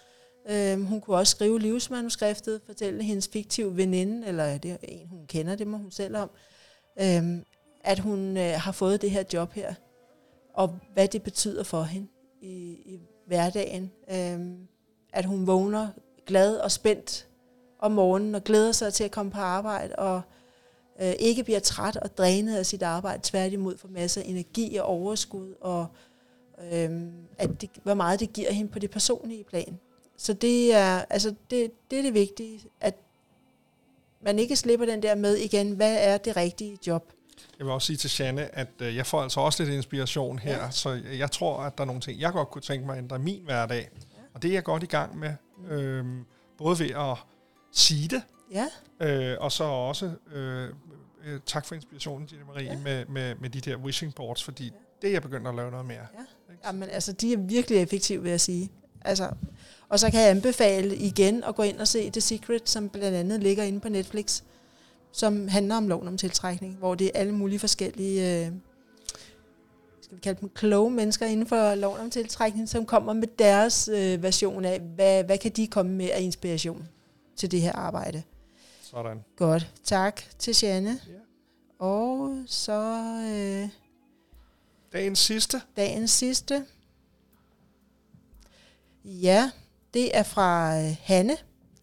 Øh, 0.50 0.82
hun 0.82 1.02
kunne 1.02 1.18
også 1.18 1.32
skrive 1.32 1.60
livsmanuskriftet, 1.60 2.62
fortælle 2.66 3.04
hendes 3.04 3.28
fiktive 3.28 3.78
veninde, 3.78 4.28
eller 4.28 4.58
det 4.58 4.72
er 4.72 4.78
en, 4.84 5.08
hun 5.08 5.26
kender, 5.28 5.56
det 5.56 5.68
må 5.68 5.78
hun 5.78 5.92
selv 5.92 6.18
om. 6.18 6.30
Øh, 7.02 7.24
at 7.82 8.00
hun 8.00 8.38
øh, 8.38 8.54
har 8.58 8.72
fået 8.72 9.02
det 9.02 9.12
her 9.12 9.24
job 9.34 9.54
her, 9.54 9.74
og 10.54 10.80
hvad 10.94 11.08
det 11.08 11.24
betyder 11.24 11.64
for 11.64 11.84
hende 11.84 12.08
i, 12.42 12.54
i 12.86 13.00
hverdagen. 13.28 13.92
Øhm, 14.12 14.68
at 15.14 15.26
hun 15.26 15.48
vågner 15.48 15.88
glad 16.26 16.58
og 16.58 16.72
spændt 16.72 17.28
om 17.80 17.92
morgenen 17.92 18.36
og 18.36 18.44
glæder 18.44 18.72
sig 18.72 18.94
til 18.94 19.04
at 19.04 19.12
komme 19.12 19.32
på 19.32 19.40
arbejde, 19.40 19.96
og 19.96 20.22
øh, 21.02 21.14
ikke 21.20 21.44
bliver 21.44 21.60
træt 21.60 21.98
og 21.98 22.18
drænet 22.18 22.58
af 22.58 22.66
sit 22.66 22.84
arbejde, 22.84 23.20
tværtimod 23.24 23.78
får 23.78 23.90
masser 23.90 24.22
af 24.22 24.26
energi 24.28 24.76
og 24.76 24.86
overskud, 24.86 25.54
og 25.62 25.88
øh, 26.72 27.02
at 27.38 27.62
det, 27.62 27.70
hvor 27.84 27.94
meget 27.94 28.20
det 28.20 28.34
giver 28.34 28.52
hende 28.52 28.72
på 28.72 28.80
det 28.80 28.92
personlige 28.92 29.44
plan. 29.44 29.80
Så 30.18 30.34
det 30.34 30.74
er, 30.74 31.06
altså 31.10 31.36
det, 31.50 31.72
det 31.92 32.00
er 32.00 32.04
det 32.04 32.14
vigtige, 32.14 32.62
at 32.82 32.96
man 34.22 34.40
ikke 34.40 34.56
slipper 34.56 34.86
den 34.86 35.04
der 35.04 35.16
med 35.16 35.36
igen, 35.36 35.72
hvad 35.72 35.98
er 36.00 36.18
det 36.18 36.38
rigtige 36.38 36.78
job? 36.88 37.14
Jeg 37.60 37.66
vil 37.66 37.74
også 37.74 37.86
sige 37.86 37.98
til 37.98 38.12
Janne, 38.20 38.56
at 38.56 38.68
øh, 38.80 38.96
jeg 38.96 39.06
får 39.06 39.22
altså 39.22 39.40
også 39.40 39.64
lidt 39.64 39.76
inspiration 39.76 40.40
her, 40.40 40.64
ja. 40.64 40.72
så 40.72 41.02
jeg 41.18 41.32
tror, 41.32 41.58
at 41.58 41.78
der 41.78 41.84
er 41.84 41.86
nogle 41.86 42.02
ting, 42.02 42.20
jeg 42.20 42.32
godt 42.32 42.50
kunne 42.50 42.62
tænke 42.62 42.86
mig 42.86 42.98
at 42.98 43.04
ændre 43.04 43.20
min 43.20 43.44
hverdag. 43.44 43.90
Ja. 43.94 44.22
Og 44.34 44.42
det 44.42 44.50
er 44.50 44.54
jeg 44.54 44.64
godt 44.64 44.84
i 44.84 44.86
gang 44.86 45.20
med, 45.20 45.34
øh, 45.70 46.06
både 46.58 46.80
ved 46.80 46.90
at 46.90 47.18
sige 47.72 48.08
det, 48.08 48.22
ja. 48.52 48.66
øh, 49.08 49.38
og 49.40 49.52
så 49.52 49.64
også, 49.64 50.12
øh, 50.34 50.70
øh, 51.26 51.40
tak 51.46 51.66
for 51.66 51.76
inspirationen, 51.76 52.28
Gina 52.28 52.44
Marie, 52.46 52.66
ja. 52.66 52.78
med, 52.78 53.06
med, 53.06 53.36
med 53.36 53.50
de 53.50 53.62
der 53.62 53.78
wishing 53.78 54.16
boards, 54.16 54.44
fordi 54.44 54.66
ja. 54.66 54.72
det 55.02 55.08
er 55.08 55.12
jeg 55.12 55.22
begyndt 55.22 55.48
at 55.48 55.56
lave 55.56 55.72
noget 55.72 55.86
mere. 55.86 55.98
Ja. 55.98 56.24
Jamen, 56.66 56.90
altså, 56.90 57.12
de 57.12 57.34
er 57.34 57.38
virkelig 57.38 57.82
effektive, 57.82 58.22
vil 58.22 58.30
jeg 58.30 58.42
sige. 58.42 58.72
Altså, 59.02 59.30
og 59.90 60.00
så 60.00 60.12
kan 60.12 60.22
jeg 60.22 60.30
anbefale 60.30 60.96
igen 60.96 61.44
at 61.44 61.56
gå 61.56 61.64
ind 61.64 61.80
og 61.80 61.88
se 61.88 62.10
The 62.12 62.22
Secret, 62.22 62.70
som 62.70 62.90
blandt 62.90 63.18
andet 63.18 63.44
ligger 63.44 63.64
inde 63.64 63.80
på 63.80 63.90
Netflix, 63.90 64.42
som 65.12 65.48
handler 65.48 65.76
om 65.76 65.88
loven 65.88 66.08
om 66.08 66.18
tiltrækning, 66.18 66.76
hvor 66.76 66.96
det 66.96 67.08
er 67.08 67.20
alle 67.20 67.34
mulige 67.34 67.60
forskellige, 67.60 68.46
øh, 68.46 68.52
skal 70.02 70.16
vi 70.16 70.22
kalde 70.22 70.42
dem 70.42 70.50
kloge 70.50 70.92
mennesker 70.92 71.26
inden 71.26 71.48
for 71.48 71.76
loven 71.76 72.00
om 72.00 72.10
tiltrækning, 72.10 72.70
som 72.70 72.86
kommer 72.86 73.14
med 73.14 73.28
deres 73.40 73.88
øh, 73.88 74.24
version 74.24 74.66
af, 74.66 74.80
hvad, 74.80 75.24
hvad 75.24 75.38
kan 75.38 75.52
de 75.52 75.68
komme 75.68 75.92
med 75.92 76.10
af 76.10 76.22
inspiration 76.22 76.88
til 77.36 77.52
det 77.52 77.62
her 77.62 77.74
arbejde. 77.74 78.24
Sådan. 78.82 79.24
Godt. 79.36 79.74
Tak 79.84 80.22
til 80.40 80.56
Janne. 80.62 81.00
Ja. 81.08 81.86
Og 81.86 82.44
så... 82.46 82.82
Øh, 83.36 83.70
dagens 84.94 85.20
sidste. 85.20 85.62
Dagens 85.78 86.12
sidste. 86.12 86.66
Ja, 89.06 89.52
det 89.94 90.18
er 90.18 90.24
fra 90.24 90.80
øh, 90.80 90.96
Hanne, 91.02 91.38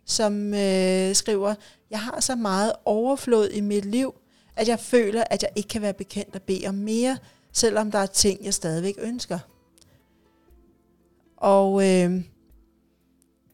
som 0.06 0.54
øh, 0.54 1.14
skriver, 1.14 1.54
jeg 1.90 2.00
har 2.00 2.20
så 2.20 2.34
meget 2.34 2.72
overflod 2.84 3.48
i 3.48 3.60
mit 3.60 3.84
liv, 3.84 4.14
at 4.56 4.68
jeg 4.68 4.80
føler, 4.80 5.24
at 5.30 5.42
jeg 5.42 5.50
ikke 5.56 5.68
kan 5.68 5.82
være 5.82 5.92
bekendt 5.92 6.34
at 6.34 6.42
bede 6.42 6.66
om 6.66 6.74
mere, 6.74 7.18
selvom 7.52 7.90
der 7.90 7.98
er 7.98 8.06
ting, 8.06 8.44
jeg 8.44 8.54
stadigvæk 8.54 8.94
ønsker. 8.98 9.38
Og 11.36 11.82
øh, 11.82 12.22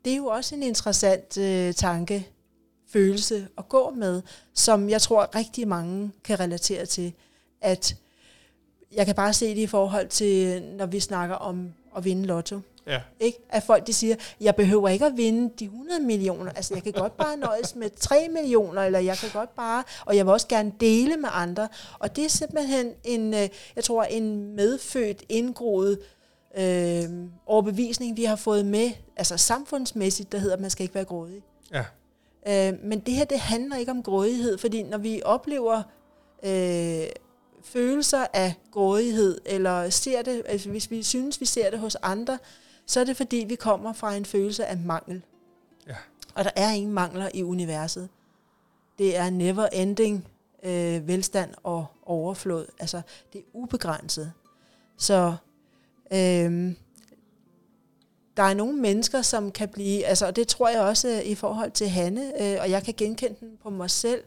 det 0.05 0.13
er 0.13 0.17
jo 0.17 0.27
også 0.27 0.55
en 0.55 0.63
interessant 0.63 1.39
øh, 1.39 1.75
tanke, 1.75 2.29
følelse 2.89 3.49
at 3.59 3.69
gå 3.69 3.91
med, 3.91 4.23
som 4.55 4.89
jeg 4.89 5.03
tror 5.03 5.35
rigtig 5.35 5.69
mange 5.69 6.13
kan 6.25 6.41
relatere 6.41 6.87
til, 6.87 7.13
at 7.61 7.97
jeg 8.93 9.07
kan 9.07 9.15
bare 9.15 9.33
se 9.33 9.49
det 9.49 9.61
i 9.61 9.67
forhold 9.67 10.09
til, 10.09 10.63
når 10.63 10.87
vi 10.87 11.01
snakker 11.01 11.35
om 11.35 11.73
at 11.97 12.05
vinde 12.05 12.27
lotto. 12.27 12.61
Ja. 12.87 13.01
Ikke? 13.21 13.39
At 13.49 13.63
folk 13.63 13.87
de 13.87 13.93
siger, 13.93 14.17
jeg 14.41 14.57
behøver 14.57 14.89
ikke 14.89 15.07
at 15.07 15.17
vinde 15.17 15.53
de 15.59 15.65
100 15.65 16.03
millioner. 16.03 16.53
Altså, 16.53 16.75
jeg 16.75 16.83
kan 16.83 16.93
godt 16.93 17.17
bare 17.17 17.37
nøjes 17.37 17.77
med 17.77 17.91
3 17.91 18.29
millioner, 18.29 18.83
eller 18.83 18.99
jeg 18.99 19.17
kan 19.17 19.31
godt 19.33 19.55
bare, 19.55 19.85
og 20.07 20.17
jeg 20.17 20.27
vil 20.27 20.33
også 20.33 20.49
gerne 20.49 20.73
dele 20.81 21.17
med 21.17 21.29
andre. 21.33 21.69
Og 21.99 22.17
det 22.17 22.25
er 22.25 22.29
simpelthen 22.29 22.93
en, 23.05 23.35
øh, 23.35 23.49
jeg 23.77 23.85
tror, 23.85 24.03
en 24.03 24.55
medfødt, 24.57 25.23
indgroet 25.29 25.99
øh, 26.59 27.05
overbevisning, 27.47 28.17
vi 28.17 28.25
har 28.25 28.37
fået 28.37 28.67
med, 28.67 28.91
altså 29.17 29.37
samfundsmæssigt, 29.37 30.33
der 30.33 30.39
hedder, 30.39 30.57
at 30.57 30.61
man 30.61 30.71
skal 30.71 30.83
ikke 30.83 30.95
være 30.95 31.05
grådig. 31.05 31.43
Ja. 31.73 31.85
Øh, 32.49 32.79
men 32.85 33.01
det 33.01 33.15
her, 33.15 33.25
det 33.25 33.41
handler 33.41 33.77
ikke 33.77 33.91
om 33.91 34.03
grådighed, 34.03 34.59
fordi 34.59 34.83
når 34.83 34.99
vi 34.99 35.23
oplever 35.25 35.83
øh, 36.45 37.07
følelser 37.65 38.27
af 38.33 38.55
grådighed, 38.71 39.41
eller 39.47 39.91
ser 39.91 40.23
det, 40.23 40.43
altså 40.47 40.71
hvis 40.71 40.91
vi 40.91 41.03
synes, 41.03 41.41
vi 41.41 41.47
ser 41.47 41.71
det 41.71 41.79
hos 41.79 41.97
andre, 42.03 42.39
så 42.87 43.01
er 43.01 43.05
det 43.05 43.17
fordi, 43.17 43.45
vi 43.49 43.55
kommer 43.55 43.93
fra 43.93 44.15
en 44.15 44.25
følelse 44.25 44.67
af 44.67 44.77
mangel. 44.77 45.23
Ja. 45.87 45.97
Og 46.35 46.45
der 46.45 46.51
er 46.57 46.71
ingen 46.71 46.93
mangler 46.93 47.29
i 47.35 47.43
universet. 47.43 48.09
Det 48.99 49.17
er 49.17 49.31
never 49.31 49.67
ending 49.67 50.29
øh, 50.63 51.09
velstand 51.09 51.51
og 51.63 51.87
overflod. 52.03 52.67
Altså, 52.79 53.03
det 53.33 53.39
er 53.39 53.45
ubegrænset. 53.53 54.33
Så 54.97 55.35
øh, 56.13 56.73
der 58.37 58.43
er 58.43 58.55
nogle 58.55 58.79
mennesker, 58.79 59.23
som 59.23 59.53
kan 59.53 59.69
blive, 59.69 60.05
altså, 60.05 60.27
og 60.27 60.37
det 60.37 60.49
tror 60.49 60.69
jeg 60.69 60.81
også 60.81 61.09
øh, 61.09 61.27
i 61.27 61.35
forhold 61.35 61.71
til 61.71 61.89
Hanne, 61.89 62.43
øh, 62.43 62.59
og 62.61 62.71
jeg 62.71 62.85
kan 62.85 62.95
genkende 62.97 63.37
den 63.41 63.57
på 63.63 63.71
mig 63.71 63.91
selv, 63.91 64.25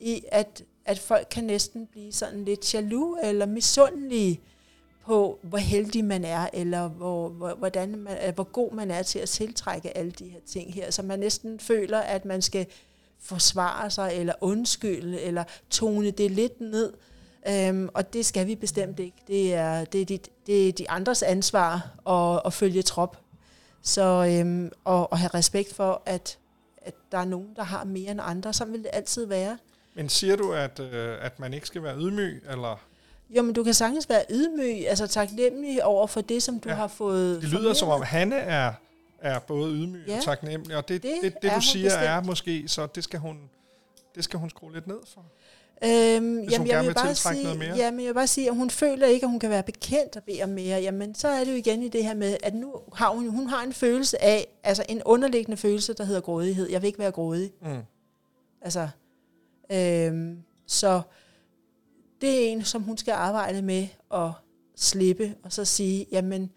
i 0.00 0.22
at, 0.32 0.64
at 0.84 0.98
folk 0.98 1.26
kan 1.30 1.44
næsten 1.44 1.86
blive 1.86 2.12
sådan 2.12 2.44
lidt 2.44 2.74
jaloux 2.74 3.18
eller 3.22 3.46
misundelige 3.46 4.40
på, 5.06 5.38
hvor 5.42 5.58
heldig 5.58 6.04
man 6.04 6.24
er, 6.24 6.48
eller 6.52 6.88
hvor, 6.88 7.28
hvor, 7.28 7.54
hvordan 7.54 7.98
man, 7.98 8.18
øh, 8.26 8.34
hvor 8.34 8.44
god 8.44 8.72
man 8.72 8.90
er 8.90 9.02
til 9.02 9.18
at 9.18 9.28
tiltrække 9.28 9.96
alle 9.96 10.10
de 10.10 10.28
her 10.28 10.40
ting 10.46 10.74
her. 10.74 10.90
Så 10.90 11.02
man 11.02 11.18
næsten 11.18 11.60
føler, 11.60 11.98
at 11.98 12.24
man 12.24 12.42
skal 12.42 12.66
forsvare 13.20 13.90
sig, 13.90 14.12
eller 14.14 14.34
undskylde, 14.40 15.20
eller 15.20 15.44
tone 15.70 16.10
det 16.10 16.30
lidt 16.30 16.60
ned. 16.60 16.92
Øhm, 17.48 17.88
og 17.94 18.12
det 18.12 18.26
skal 18.26 18.46
vi 18.46 18.54
bestemt 18.54 19.00
ikke. 19.00 19.16
Det 19.26 19.54
er, 19.54 19.84
det 19.84 20.00
er, 20.00 20.04
de, 20.04 20.18
det 20.46 20.68
er 20.68 20.72
de 20.72 20.90
andres 20.90 21.22
ansvar 21.22 21.90
at, 22.08 22.42
at 22.46 22.52
følge 22.52 22.82
trop. 22.82 23.16
Så 23.82 24.26
øhm, 24.30 24.70
og, 24.84 25.12
og 25.12 25.18
have 25.18 25.30
respekt 25.34 25.74
for, 25.74 26.02
at, 26.06 26.38
at 26.76 26.94
der 27.12 27.18
er 27.18 27.24
nogen, 27.24 27.48
der 27.56 27.62
har 27.62 27.84
mere 27.84 28.10
end 28.10 28.20
andre. 28.22 28.52
som 28.52 28.72
vil 28.72 28.82
det 28.82 28.90
altid 28.92 29.26
være. 29.26 29.58
Men 29.94 30.08
siger 30.08 30.36
du, 30.36 30.52
at, 30.52 30.80
øh, 30.80 31.16
at 31.20 31.40
man 31.40 31.54
ikke 31.54 31.66
skal 31.66 31.82
være 31.82 31.96
ydmyg, 31.98 32.42
eller... 32.50 32.80
Jo, 33.30 33.42
men 33.42 33.52
du 33.54 33.64
kan 33.64 33.74
sagtens 33.74 34.08
være 34.08 34.24
ydmyg, 34.30 34.88
altså 34.88 35.06
taknemmelig 35.06 35.84
over 35.84 36.06
for 36.06 36.20
det, 36.20 36.42
som 36.42 36.60
du 36.60 36.68
ja. 36.68 36.74
har 36.74 36.86
fået 36.86 37.34
Det 37.34 37.42
lyder 37.42 37.50
formidlet. 37.52 37.76
som 37.76 37.88
om, 37.88 38.02
Hanne 38.02 38.36
er, 38.36 38.72
er 39.18 39.38
både 39.38 39.72
ydmyg 39.72 40.04
ja. 40.08 40.16
og 40.16 40.22
taknemmelig, 40.24 40.76
og 40.76 40.88
det, 40.88 41.02
det, 41.02 41.12
det, 41.22 41.34
det 41.42 41.52
du 41.56 41.60
siger 41.60 41.84
bestemt. 41.84 42.04
er 42.04 42.22
måske, 42.22 42.68
så 42.68 42.86
det 42.86 43.04
skal 43.04 43.20
hun, 43.20 43.40
det 44.14 44.24
skal 44.24 44.38
hun 44.38 44.50
skrue 44.50 44.72
lidt 44.72 44.86
ned 44.86 44.98
for. 45.14 45.24
Øhm, 45.84 46.40
jamen, 46.40 46.68
jeg 46.68 46.86
vil, 46.86 46.94
bare 46.94 47.14
sige, 47.14 47.42
noget 47.42 47.58
mere. 47.58 47.76
Jamen, 47.76 48.00
jeg 48.00 48.08
vil 48.08 48.14
bare 48.14 48.26
sige, 48.26 48.48
at 48.48 48.56
hun 48.56 48.70
føler 48.70 49.06
ikke, 49.06 49.24
at 49.24 49.30
hun 49.30 49.40
kan 49.40 49.50
være 49.50 49.62
bekendt 49.62 50.16
og 50.16 50.22
bede 50.22 50.42
om 50.42 50.48
mere. 50.48 50.80
Jamen, 50.80 51.14
så 51.14 51.28
er 51.28 51.44
det 51.44 51.52
jo 51.52 51.56
igen 51.56 51.82
i 51.82 51.88
det 51.88 52.04
her 52.04 52.14
med, 52.14 52.36
at 52.42 52.54
nu 52.54 52.74
har 52.94 53.08
hun, 53.10 53.28
hun 53.28 53.46
har 53.46 53.62
en 53.64 53.72
følelse 53.72 54.22
af, 54.22 54.46
altså 54.62 54.84
en 54.88 55.02
underliggende 55.04 55.56
følelse, 55.56 55.92
der 55.94 56.04
hedder 56.04 56.20
grådighed. 56.20 56.70
Jeg 56.70 56.82
vil 56.82 56.86
ikke 56.86 56.98
være 56.98 57.10
grådig. 57.10 57.52
Mm. 57.62 57.82
Altså, 58.62 58.88
øhm, 59.72 60.42
så 60.66 61.00
det 62.20 62.30
er 62.30 62.52
en, 62.52 62.64
som 62.64 62.82
hun 62.82 62.96
skal 62.96 63.12
arbejde 63.12 63.62
med 63.62 63.88
at 64.14 64.30
slippe, 64.76 65.34
og 65.42 65.52
så 65.52 65.64
sige, 65.64 66.06
jamen, 66.12 66.50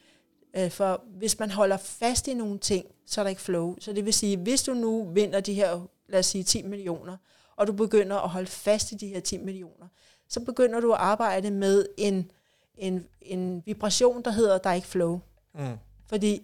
øh, 0.58 0.72
for 0.72 1.04
hvis 1.18 1.40
man 1.40 1.52
holder 1.52 1.78
fast 1.78 2.28
i 2.28 2.34
nogle 2.34 2.60
ting, 2.60 2.86
så 3.06 3.22
er 3.22 3.24
der 3.24 3.30
ikke 3.30 3.42
flow. 3.42 3.76
Så 3.80 3.94
det 3.94 4.06
vil 4.06 4.14
sige, 4.14 4.38
hvis 4.38 4.64
du 4.64 4.74
nu 4.74 5.12
vinder 5.14 5.40
de 5.40 5.54
her, 5.54 5.88
lad 6.10 6.20
os 6.20 6.26
sige, 6.26 6.44
10 6.44 6.62
millioner, 6.62 7.18
og 7.56 7.68
du 7.68 7.74
begynder 7.74 8.16
at 8.16 8.30
holde 8.30 8.48
fast 8.48 8.92
i 8.92 8.96
de 8.96 9.08
her 9.08 9.20
10 9.20 9.38
millioner, 9.38 9.88
så 10.30 10.40
begynder 10.40 10.80
du 10.80 10.92
at 10.92 11.00
arbejde 11.00 11.52
med 11.52 11.86
en, 11.98 12.32
en, 12.78 13.06
en 13.22 13.64
vibration, 13.66 14.24
der 14.24 14.32
hedder, 14.32 14.58
der 14.58 14.70
er 14.70 14.74
ikke 14.74 14.88
flow. 14.88 15.20
Mm. 15.54 15.78
Fordi 16.08 16.42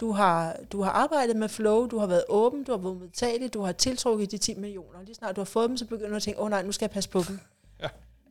du 0.00 0.12
har, 0.12 0.56
du 0.72 0.82
har 0.82 0.90
arbejdet 0.90 1.36
med 1.36 1.48
flow, 1.48 1.86
du 1.86 1.98
har 1.98 2.06
været 2.06 2.24
åben, 2.28 2.64
du 2.64 2.72
har 2.72 2.78
været 2.78 2.96
modtagelig, 2.96 3.54
du 3.54 3.62
har 3.62 3.72
tiltrukket 3.72 4.30
de 4.30 4.38
10 4.38 4.54
millioner. 4.54 5.02
Lige 5.02 5.14
snart 5.14 5.36
du 5.36 5.40
har 5.40 5.44
fået 5.44 5.68
dem, 5.68 5.76
så 5.76 5.86
begynder 5.86 6.10
du 6.10 6.16
at 6.16 6.22
tænke, 6.22 6.40
åh 6.40 6.44
oh, 6.44 6.50
nej, 6.50 6.62
nu 6.62 6.72
skal 6.72 6.84
jeg 6.84 6.90
passe 6.90 7.10
på 7.10 7.22
dem. 7.28 7.38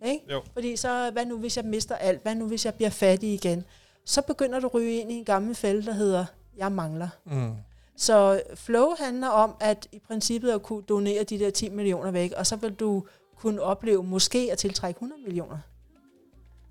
Ikke? 0.06 0.26
Jo. 0.32 0.42
Fordi 0.54 0.76
så, 0.76 1.10
hvad 1.12 1.26
nu 1.26 1.38
hvis 1.38 1.58
jeg 1.58 1.66
mister 1.66 1.96
alt? 1.96 2.22
Hvad 2.22 2.36
nu 2.36 2.48
hvis 2.48 2.66
jeg 2.66 2.74
bliver 2.74 2.90
fattig 2.90 3.34
igen? 3.34 3.66
Så 4.06 4.22
begynder 4.22 4.60
du 4.60 4.68
at 4.68 4.74
ryge 4.74 5.02
ind 5.02 5.12
i 5.12 5.16
en 5.16 5.26
gammel 5.26 5.56
fælde, 5.56 5.86
der 5.86 5.92
hedder, 5.92 6.26
jeg 6.58 6.72
mangler. 6.72 7.10
Mm. 7.26 7.56
Så 7.96 8.42
flow 8.56 8.90
handler 9.00 9.28
om, 9.28 9.56
at 9.60 9.88
i 9.92 10.00
princippet 10.00 10.52
at 10.52 10.64
kunne 10.64 10.82
donere 10.82 11.24
de 11.24 11.40
der 11.40 11.50
10 11.50 11.70
millioner 11.70 12.12
væk, 12.12 12.32
og 12.38 12.48
så 12.48 12.56
vil 12.56 12.74
du 12.74 13.04
kunne 13.36 13.62
opleve 13.62 14.04
måske 14.04 14.50
at 14.52 14.58
tiltrække 14.58 14.98
100 14.98 15.22
millioner. 15.22 15.58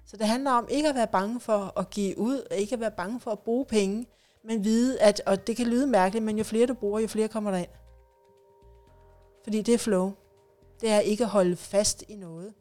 Så 0.06 0.16
det 0.16 0.26
handler 0.26 0.50
om 0.50 0.66
ikke 0.70 0.88
at 0.88 0.94
være 0.94 1.06
bange 1.06 1.40
for 1.40 1.78
at 1.78 1.90
give 1.90 2.18
ud, 2.18 2.42
og 2.50 2.56
ikke 2.56 2.72
at 2.72 2.80
være 2.80 2.90
bange 2.90 3.20
for 3.20 3.30
at 3.30 3.38
bruge 3.38 3.64
penge, 3.64 4.06
men 4.44 4.64
vide, 4.64 5.00
at, 5.00 5.22
og 5.26 5.46
det 5.46 5.56
kan 5.56 5.66
lyde 5.66 5.86
mærkeligt, 5.86 6.24
men 6.24 6.38
jo 6.38 6.44
flere 6.44 6.66
du 6.66 6.74
bruger, 6.74 7.00
jo 7.00 7.06
flere 7.06 7.28
kommer 7.28 7.50
der 7.50 7.58
ind. 7.58 7.68
Fordi 9.44 9.62
det 9.62 9.74
er 9.74 9.78
flow. 9.78 10.12
Det 10.80 10.90
er 10.90 11.00
ikke 11.00 11.24
at 11.24 11.30
holde 11.30 11.56
fast 11.56 12.04
i 12.08 12.16
noget. 12.16 12.52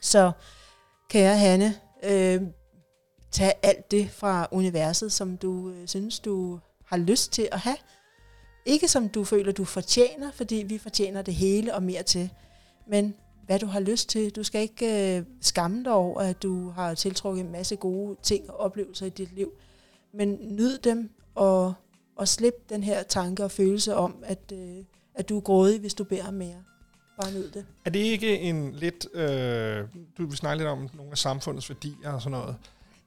Så 0.00 0.32
kære 1.10 1.38
Hanne, 1.38 1.74
øh, 2.02 2.42
tag 3.30 3.54
alt 3.62 3.90
det 3.90 4.10
fra 4.10 4.48
universet, 4.50 5.12
som 5.12 5.36
du 5.36 5.70
øh, 5.70 5.88
synes, 5.88 6.20
du 6.20 6.60
har 6.86 6.96
lyst 6.96 7.32
til 7.32 7.48
at 7.52 7.58
have. 7.58 7.76
Ikke 8.66 8.88
som 8.88 9.08
du 9.08 9.24
føler, 9.24 9.52
du 9.52 9.64
fortjener, 9.64 10.32
fordi 10.32 10.54
vi 10.54 10.78
fortjener 10.78 11.22
det 11.22 11.34
hele 11.34 11.74
og 11.74 11.82
mere 11.82 12.02
til. 12.02 12.30
Men 12.86 13.14
hvad 13.46 13.58
du 13.58 13.66
har 13.66 13.80
lyst 13.80 14.08
til. 14.08 14.30
Du 14.30 14.42
skal 14.42 14.60
ikke 14.60 15.16
øh, 15.18 15.24
skamme 15.40 15.84
dig 15.84 15.92
over, 15.92 16.20
at 16.20 16.42
du 16.42 16.70
har 16.70 16.94
tiltrukket 16.94 17.44
en 17.44 17.52
masse 17.52 17.76
gode 17.76 18.16
ting 18.22 18.50
og 18.50 18.56
oplevelser 18.56 19.06
i 19.06 19.10
dit 19.10 19.32
liv. 19.32 19.52
Men 20.14 20.38
nyd 20.40 20.78
dem 20.78 21.10
og, 21.34 21.74
og 22.16 22.28
slip 22.28 22.54
den 22.68 22.82
her 22.82 23.02
tanke 23.02 23.44
og 23.44 23.50
følelse 23.50 23.94
om, 23.94 24.14
at, 24.22 24.52
øh, 24.52 24.84
at 25.14 25.28
du 25.28 25.36
er 25.36 25.40
grådig, 25.40 25.80
hvis 25.80 25.94
du 25.94 26.04
beder 26.04 26.30
mere 26.30 26.64
bare 27.20 27.32
nyd 27.32 27.50
det. 27.50 27.66
Er 27.84 27.90
det 27.90 27.98
ikke 27.98 28.38
en 28.38 28.72
lidt... 28.72 29.06
Øh, 29.14 29.84
du 30.18 30.26
vil 30.26 30.36
snakke 30.36 30.58
lidt 30.58 30.68
om 30.68 30.88
nogle 30.94 31.12
af 31.12 31.18
samfundets 31.18 31.70
værdier 31.70 32.10
og 32.10 32.22
sådan 32.22 32.38
noget. 32.38 32.56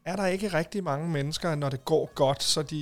Er 0.05 0.15
der 0.15 0.25
ikke 0.25 0.47
rigtig 0.47 0.83
mange 0.83 1.09
mennesker, 1.09 1.55
når 1.55 1.69
det 1.69 1.85
går 1.85 2.11
godt, 2.15 2.43
så 2.43 2.61
de 2.61 2.77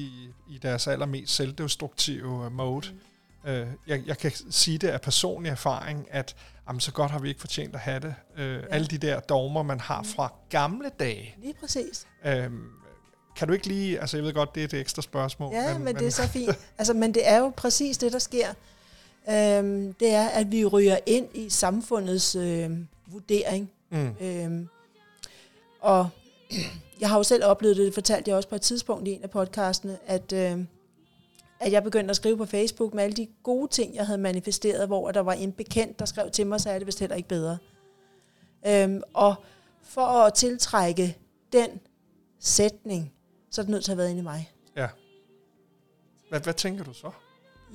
i 0.50 0.58
deres 0.62 0.88
allermest 0.88 1.36
selvdestruktive 1.36 2.50
mode? 2.50 2.88
Mm. 2.92 3.50
Øh, 3.50 3.68
jeg, 3.88 4.04
jeg 4.06 4.18
kan 4.18 4.32
sige 4.50 4.78
det 4.78 4.88
af 4.88 5.02
personlig 5.02 5.50
erfaring, 5.50 6.08
at 6.12 6.36
jamen, 6.68 6.80
så 6.80 6.92
godt 6.92 7.12
har 7.12 7.20
vi 7.20 7.30
ikke 7.30 7.42
fortjent 7.42 7.76
at 7.76 7.82
have 7.82 8.00
det. 8.00 8.16
Øh, 8.38 8.56
ja. 8.56 8.62
Alle 8.70 8.88
de 8.88 8.98
der 8.98 9.20
dogmer, 9.20 9.64
man 9.64 9.80
har 9.80 10.02
mm. 10.02 10.08
fra 10.08 10.34
gamle 10.50 10.92
dage. 11.00 11.36
Lige 11.42 11.54
præcis. 11.54 12.08
Øh, 12.26 12.50
kan 13.36 13.48
du 13.48 13.54
ikke 13.54 13.68
lige, 13.68 14.00
altså 14.00 14.18
jeg 14.18 14.24
ved 14.24 14.34
godt, 14.34 14.56
det 14.56 14.62
er 14.62 14.66
et 14.66 14.74
ekstra 14.74 15.02
spørgsmål. 15.02 15.54
Ja, 15.54 15.74
men, 15.74 15.84
men 15.84 15.96
det 15.96 16.08
er 16.08 16.12
så 16.12 16.28
fint. 16.28 16.60
Altså, 16.78 16.94
men 16.94 17.14
det 17.14 17.30
er 17.30 17.38
jo 17.38 17.54
præcis 17.58 17.98
det, 17.98 18.12
der 18.14 18.20
sker. 18.20 18.48
Øhm, 19.30 19.94
det 19.94 20.10
er, 20.10 20.28
at 20.28 20.52
vi 20.52 20.66
ryger 20.66 20.98
ind 21.06 21.28
i 21.34 21.50
samfundets 21.50 22.36
øh, 22.36 22.72
vurdering. 23.08 23.72
Mm. 23.90 24.16
Øhm, 24.22 24.68
og 25.80 26.10
jeg 27.02 27.10
har 27.10 27.18
jo 27.18 27.24
selv 27.24 27.46
oplevet 27.46 27.78
det, 27.78 27.86
det 27.86 27.94
fortalte 27.94 28.30
jeg 28.30 28.38
også 28.38 28.50
på 28.50 28.56
et 28.56 28.62
tidspunkt 28.62 29.08
i 29.08 29.12
en 29.12 29.24
af 29.24 29.30
podcastene, 29.30 29.98
at, 30.06 30.34
øh, 30.34 30.60
at 31.60 31.72
jeg 31.72 31.84
begyndte 31.84 32.10
at 32.10 32.16
skrive 32.16 32.38
på 32.38 32.46
Facebook 32.46 32.94
med 32.94 33.04
alle 33.04 33.16
de 33.16 33.28
gode 33.44 33.72
ting, 33.72 33.96
jeg 33.96 34.06
havde 34.06 34.22
manifesteret, 34.22 34.88
hvor 34.88 35.12
der 35.12 35.20
var 35.20 35.34
en 35.34 35.52
bekendt, 35.52 36.00
der 36.00 36.06
skrev 36.06 36.32
til 36.32 36.48
mig, 36.48 36.62
så 36.62 36.70
er 36.70 36.78
det 36.78 36.88
vist 36.88 37.00
heller 37.00 37.16
ikke 37.16 37.30
bedre. 37.30 37.58
Øhm, 38.68 39.02
og 39.14 39.36
for 39.82 40.06
at 40.06 40.34
tiltrække 40.34 41.18
den 41.54 41.70
sætning, 42.40 43.14
så 43.52 43.62
er 43.62 43.64
det 43.64 43.72
nødt 43.72 43.84
til 43.84 43.92
at 43.92 43.96
have 43.96 43.98
været 43.98 44.10
inde 44.10 44.20
i 44.20 44.24
mig. 44.24 44.52
Ja. 44.76 44.88
Hvad, 46.30 46.40
hvad 46.40 46.54
tænker 46.54 46.84
du 46.84 46.94
så? 46.94 47.12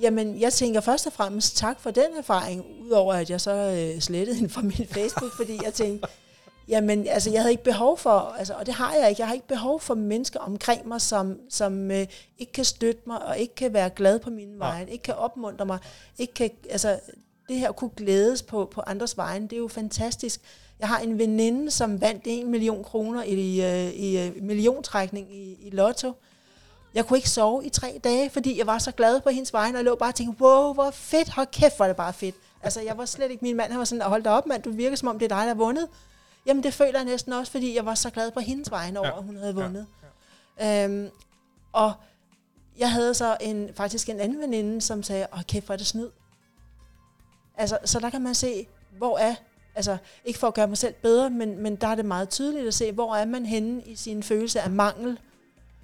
Jamen, 0.01 0.39
jeg 0.39 0.53
tænker 0.53 0.81
først 0.81 1.07
og 1.07 1.13
fremmest 1.13 1.57
tak 1.57 1.79
for 1.79 1.91
den 1.91 2.05
erfaring, 2.17 2.65
udover 2.81 3.13
at 3.13 3.29
jeg 3.29 3.41
så 3.41 3.51
øh, 3.51 4.01
slettede 4.01 4.37
hende 4.37 4.49
fra 4.49 4.61
min 4.61 4.87
Facebook, 4.91 5.31
fordi 5.35 5.59
jeg 5.63 5.73
tænkte, 5.73 6.07
jamen, 6.67 7.07
altså, 7.07 7.31
jeg 7.31 7.41
havde 7.41 7.51
ikke 7.51 7.63
behov 7.63 7.97
for, 7.97 8.35
altså, 8.37 8.53
og 8.53 8.65
det 8.65 8.73
har 8.73 8.93
jeg 8.93 9.09
ikke, 9.09 9.21
jeg 9.21 9.27
har 9.27 9.33
ikke 9.33 9.47
behov 9.47 9.79
for 9.79 9.95
mennesker 9.95 10.39
omkring 10.39 10.87
mig, 10.87 11.01
som, 11.01 11.39
som 11.49 11.91
øh, 11.91 12.07
ikke 12.37 12.51
kan 12.51 12.65
støtte 12.65 13.01
mig, 13.07 13.25
og 13.25 13.37
ikke 13.37 13.55
kan 13.55 13.73
være 13.73 13.89
glad 13.89 14.19
på 14.19 14.29
mine 14.29 14.59
vegne, 14.59 14.91
ikke 14.91 15.03
kan 15.03 15.15
opmuntre 15.15 15.65
mig, 15.65 15.79
ikke 16.17 16.33
kan, 16.33 16.49
altså, 16.69 16.99
det 17.49 17.57
her 17.57 17.71
kunne 17.71 17.91
glædes 17.97 18.41
på, 18.41 18.65
på 18.71 18.81
andres 18.87 19.17
vegne, 19.17 19.47
det 19.47 19.53
er 19.53 19.59
jo 19.59 19.67
fantastisk. 19.67 20.41
Jeg 20.79 20.87
har 20.87 20.99
en 20.99 21.19
veninde, 21.19 21.71
som 21.71 22.01
vandt 22.01 22.23
en 22.25 22.51
million 22.51 22.83
kroner 22.83 23.23
i, 23.23 23.33
i, 23.33 23.61
øh, 23.65 23.89
i 23.93 24.27
øh, 24.27 24.43
milliontrækning 24.43 25.35
i, 25.35 25.57
i 25.61 25.69
lotto. 25.69 26.13
Jeg 26.93 27.05
kunne 27.05 27.17
ikke 27.17 27.29
sove 27.29 27.65
i 27.65 27.69
tre 27.69 27.99
dage, 28.03 28.29
fordi 28.29 28.57
jeg 28.57 28.67
var 28.67 28.77
så 28.77 28.91
glad 28.91 29.21
på 29.21 29.29
hendes 29.29 29.53
vegne, 29.53 29.77
og 29.77 29.83
lå 29.83 29.95
bare 29.95 30.09
og 30.09 30.15
tænkte, 30.15 30.43
wow, 30.43 30.73
hvor 30.73 30.91
fedt, 30.91 31.29
hold 31.29 31.47
kæft, 31.51 31.75
hvor 31.75 31.85
er 31.85 31.89
det 31.89 31.97
bare 31.97 32.13
fedt. 32.13 32.35
Altså, 32.61 32.81
jeg 32.81 32.97
var 32.97 33.05
slet 33.05 33.31
ikke, 33.31 33.45
min 33.45 33.55
mand 33.55 33.71
han 33.71 33.79
var 33.79 33.85
sådan, 33.85 34.01
hold 34.01 34.23
da 34.23 34.29
op, 34.29 34.45
mand, 34.45 34.63
du 34.63 34.71
virker 34.71 34.95
som 34.95 35.07
om, 35.07 35.19
det 35.19 35.31
er 35.31 35.35
dig, 35.35 35.41
der 35.41 35.47
har 35.47 35.53
vundet. 35.53 35.87
Jamen, 36.45 36.63
det 36.63 36.73
føler 36.73 36.99
jeg 36.99 37.05
næsten 37.05 37.33
også, 37.33 37.51
fordi 37.51 37.75
jeg 37.75 37.85
var 37.85 37.95
så 37.95 38.09
glad 38.09 38.31
på 38.31 38.39
hendes 38.39 38.71
vegne 38.71 38.99
over, 38.99 39.07
ja. 39.07 39.17
at 39.17 39.23
hun 39.23 39.35
havde 39.35 39.55
vundet. 39.55 39.87
Ja. 40.59 40.65
Ja. 40.65 40.85
Øhm, 40.85 41.09
og 41.73 41.93
jeg 42.77 42.91
havde 42.91 43.13
så 43.13 43.37
en, 43.41 43.69
faktisk 43.75 44.09
en 44.09 44.19
anden 44.19 44.39
veninde, 44.39 44.81
som 44.81 45.03
sagde, 45.03 45.27
åh 45.33 45.41
kæft, 45.43 45.65
hvor 45.65 45.73
er 45.73 45.77
det 45.77 45.87
snyd. 45.87 46.09
Altså, 47.57 47.77
så 47.85 47.99
der 47.99 48.09
kan 48.09 48.21
man 48.21 48.35
se, 48.35 48.67
hvor 48.97 49.17
er, 49.17 49.35
altså 49.75 49.97
ikke 50.25 50.39
for 50.39 50.47
at 50.47 50.53
gøre 50.53 50.67
mig 50.67 50.77
selv 50.77 50.93
bedre, 51.01 51.29
men, 51.29 51.63
men 51.63 51.75
der 51.75 51.87
er 51.87 51.95
det 51.95 52.05
meget 52.05 52.29
tydeligt 52.29 52.67
at 52.67 52.73
se, 52.73 52.91
hvor 52.91 53.15
er 53.15 53.25
man 53.25 53.45
henne 53.45 53.83
i 53.83 53.95
sin 53.95 54.23
følelse 54.23 54.61
af 54.61 54.69
mangel. 54.69 55.19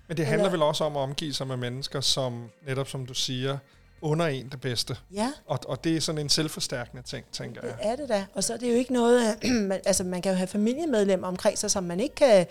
Men 0.07 0.17
det 0.17 0.25
handler 0.25 0.45
Eller, 0.45 0.51
vel 0.51 0.61
også 0.61 0.83
om 0.83 0.97
at 0.97 1.01
omgive 1.01 1.33
sig 1.33 1.47
med 1.47 1.57
mennesker, 1.57 2.01
som 2.01 2.49
netop 2.67 2.87
som 2.87 3.05
du 3.05 3.13
siger, 3.13 3.57
under 4.01 4.25
en 4.25 4.49
det 4.49 4.61
bedste. 4.61 4.97
Ja. 5.13 5.31
Og, 5.45 5.59
og 5.67 5.83
det 5.83 5.97
er 5.97 6.01
sådan 6.01 6.21
en 6.21 6.29
selvforstærkende 6.29 7.03
ting, 7.03 7.25
tænker 7.31 7.61
det 7.61 7.67
jeg. 7.67 7.77
Det 7.77 7.87
er 7.87 7.95
det 7.95 8.09
da. 8.09 8.25
Og 8.33 8.43
så 8.43 8.53
er 8.53 8.57
det 8.57 8.69
jo 8.69 8.75
ikke 8.75 8.93
noget, 8.93 9.37
man, 9.69 9.79
altså 9.85 10.03
man 10.03 10.21
kan 10.21 10.31
jo 10.31 10.37
have 10.37 10.47
familiemedlemmer 10.47 11.27
omkring 11.27 11.57
sig, 11.57 11.71
som 11.71 11.83
man 11.83 11.99
ikke 11.99 12.15
kan 12.15 12.47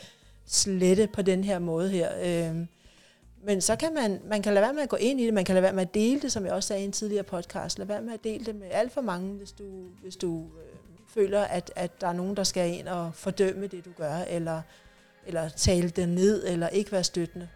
slette 0.46 1.06
på 1.06 1.22
den 1.22 1.44
her 1.44 1.58
måde 1.58 1.90
her. 1.90 2.10
Øhm, 2.22 2.68
men 3.44 3.60
så 3.60 3.76
kan 3.76 3.94
man, 3.94 4.20
man 4.28 4.42
kan 4.42 4.54
lade 4.54 4.62
være 4.64 4.72
med 4.72 4.82
at 4.82 4.88
gå 4.88 4.96
ind 4.96 5.20
i 5.20 5.26
det, 5.26 5.34
man 5.34 5.44
kan 5.44 5.54
lade 5.54 5.62
være 5.62 5.72
med 5.72 5.82
at 5.82 5.94
dele 5.94 6.20
det, 6.20 6.32
som 6.32 6.44
jeg 6.44 6.52
også 6.52 6.66
sagde 6.66 6.82
i 6.82 6.84
en 6.84 6.92
tidligere 6.92 7.24
podcast. 7.24 7.78
Lad 7.78 7.86
være 7.86 8.02
med 8.02 8.14
at 8.14 8.24
dele 8.24 8.44
det 8.44 8.54
med 8.54 8.66
alt 8.70 8.92
for 8.92 9.00
mange, 9.00 9.34
hvis 9.34 9.52
du, 9.52 9.64
hvis 10.02 10.16
du 10.16 10.38
øh, 10.38 10.78
føler, 11.08 11.44
at, 11.44 11.72
at 11.76 12.00
der 12.00 12.06
er 12.06 12.12
nogen, 12.12 12.36
der 12.36 12.44
skal 12.44 12.78
ind 12.78 12.88
og 12.88 13.10
fordømme 13.14 13.66
det, 13.66 13.84
du 13.84 13.90
gør, 13.96 14.14
eller, 14.14 14.62
eller 15.26 15.48
tale 15.48 15.88
det 15.88 16.08
ned, 16.08 16.46
eller 16.46 16.68
ikke 16.68 16.92
være 16.92 17.04
støttende. 17.04 17.48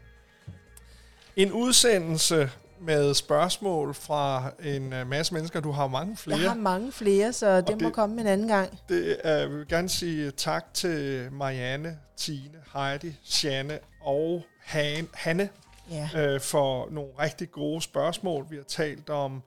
En 1.36 1.52
udsendelse 1.52 2.50
med 2.80 3.14
spørgsmål 3.14 3.94
fra 3.94 4.50
en 4.62 4.92
øh, 4.92 5.06
masse 5.06 5.34
mennesker. 5.34 5.60
Du 5.60 5.70
har 5.70 5.86
mange 5.86 6.16
flere. 6.16 6.38
Jeg 6.38 6.50
har 6.50 6.56
mange 6.56 6.92
flere, 6.92 7.32
så 7.32 7.56
det, 7.56 7.68
det 7.68 7.82
må 7.82 7.90
komme 7.90 8.20
en 8.20 8.26
anden 8.26 8.48
gang. 8.48 8.78
Det, 8.88 9.16
uh, 9.24 9.30
jeg 9.30 9.50
vil 9.50 9.68
gerne 9.68 9.88
sige 9.88 10.30
tak 10.30 10.74
til 10.74 11.28
Marianne, 11.32 11.98
Tine, 12.16 12.58
Heidi, 12.74 13.16
Janne 13.44 13.78
og 14.00 14.44
Han, 14.60 15.08
Hanne 15.14 15.48
ja. 15.90 16.34
uh, 16.34 16.40
for 16.40 16.88
nogle 16.90 17.10
rigtig 17.18 17.50
gode 17.50 17.82
spørgsmål. 17.82 18.46
Vi 18.50 18.56
har 18.56 18.64
talt 18.64 19.10
om 19.10 19.42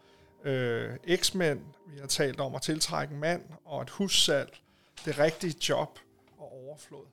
uh, 0.45 0.51
eksmænd, 1.03 1.60
vi 1.93 1.99
har 1.99 2.07
talt 2.07 2.39
om 2.39 2.55
at 2.55 2.62
tiltrække 2.62 3.13
mand 3.13 3.41
og 3.65 3.81
et 3.81 3.89
hussalg, 3.89 4.57
det 5.05 5.19
rigtige 5.19 5.55
job 5.69 5.99
og 6.38 6.53
overflod. 6.67 7.05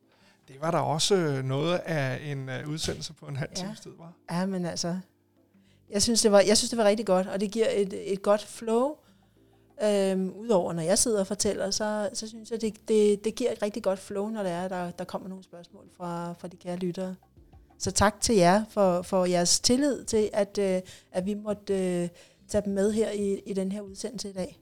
Det 0.49 0.57
var 0.61 0.71
der 0.71 0.79
også 0.79 1.43
noget 1.45 1.79
af 1.79 2.33
en 2.33 2.49
uh, 2.49 2.71
udsendelse 2.73 3.13
på 3.13 3.27
en 3.27 3.37
halv 3.37 3.51
ja. 3.57 3.63
times 3.63 3.81
tid, 3.81 3.91
var? 3.99 4.13
Ja, 4.31 4.47
men 4.47 4.65
altså, 4.65 4.99
jeg 5.91 6.03
synes, 6.03 6.23
det 6.23 6.33
var, 6.33 6.41
jeg 6.41 6.57
synes, 6.57 6.71
det 6.71 6.79
var 6.79 6.85
rigtig 6.85 7.07
godt, 7.07 7.27
og 7.27 7.41
det 7.41 7.51
giver 7.51 7.67
et, 7.71 8.13
et 8.13 8.23
godt 8.23 8.45
flow. 8.45 8.95
Øhm, 9.83 10.31
Udover 10.31 10.73
når 10.73 10.83
jeg 10.83 10.99
sidder 10.99 11.21
og 11.21 11.27
fortæller, 11.27 11.71
så, 11.71 12.11
så 12.13 12.29
synes 12.29 12.51
jeg, 12.51 12.61
det, 12.61 12.89
det, 12.89 13.25
det 13.25 13.35
giver 13.35 13.53
et 13.53 13.63
rigtig 13.63 13.83
godt 13.83 13.99
flow, 13.99 14.29
når 14.29 14.43
det 14.43 14.53
er, 14.53 14.69
der, 14.69 14.91
der 14.91 15.05
kommer 15.05 15.29
nogle 15.29 15.45
spørgsmål 15.45 15.85
fra, 15.97 16.33
fra 16.33 16.49
de 16.49 16.57
kære 16.57 16.77
lyttere. 16.77 17.15
Så 17.79 17.91
tak 17.91 18.21
til 18.21 18.35
jer 18.35 18.65
for, 18.71 19.03
for 19.03 19.25
jeres 19.25 19.61
tillid 19.61 20.05
til, 20.05 20.31
at, 20.33 20.59
øh, 20.59 20.81
at 21.13 21.27
vi 21.27 21.35
måtte 21.35 22.03
øh, 22.03 22.09
tage 22.49 22.63
dem 22.65 22.73
med 22.73 22.93
her 22.93 23.11
i, 23.11 23.41
i 23.47 23.53
den 23.53 23.73
her 23.73 23.81
udsendelse 23.81 24.31
i 24.31 24.33
dag. 24.33 24.59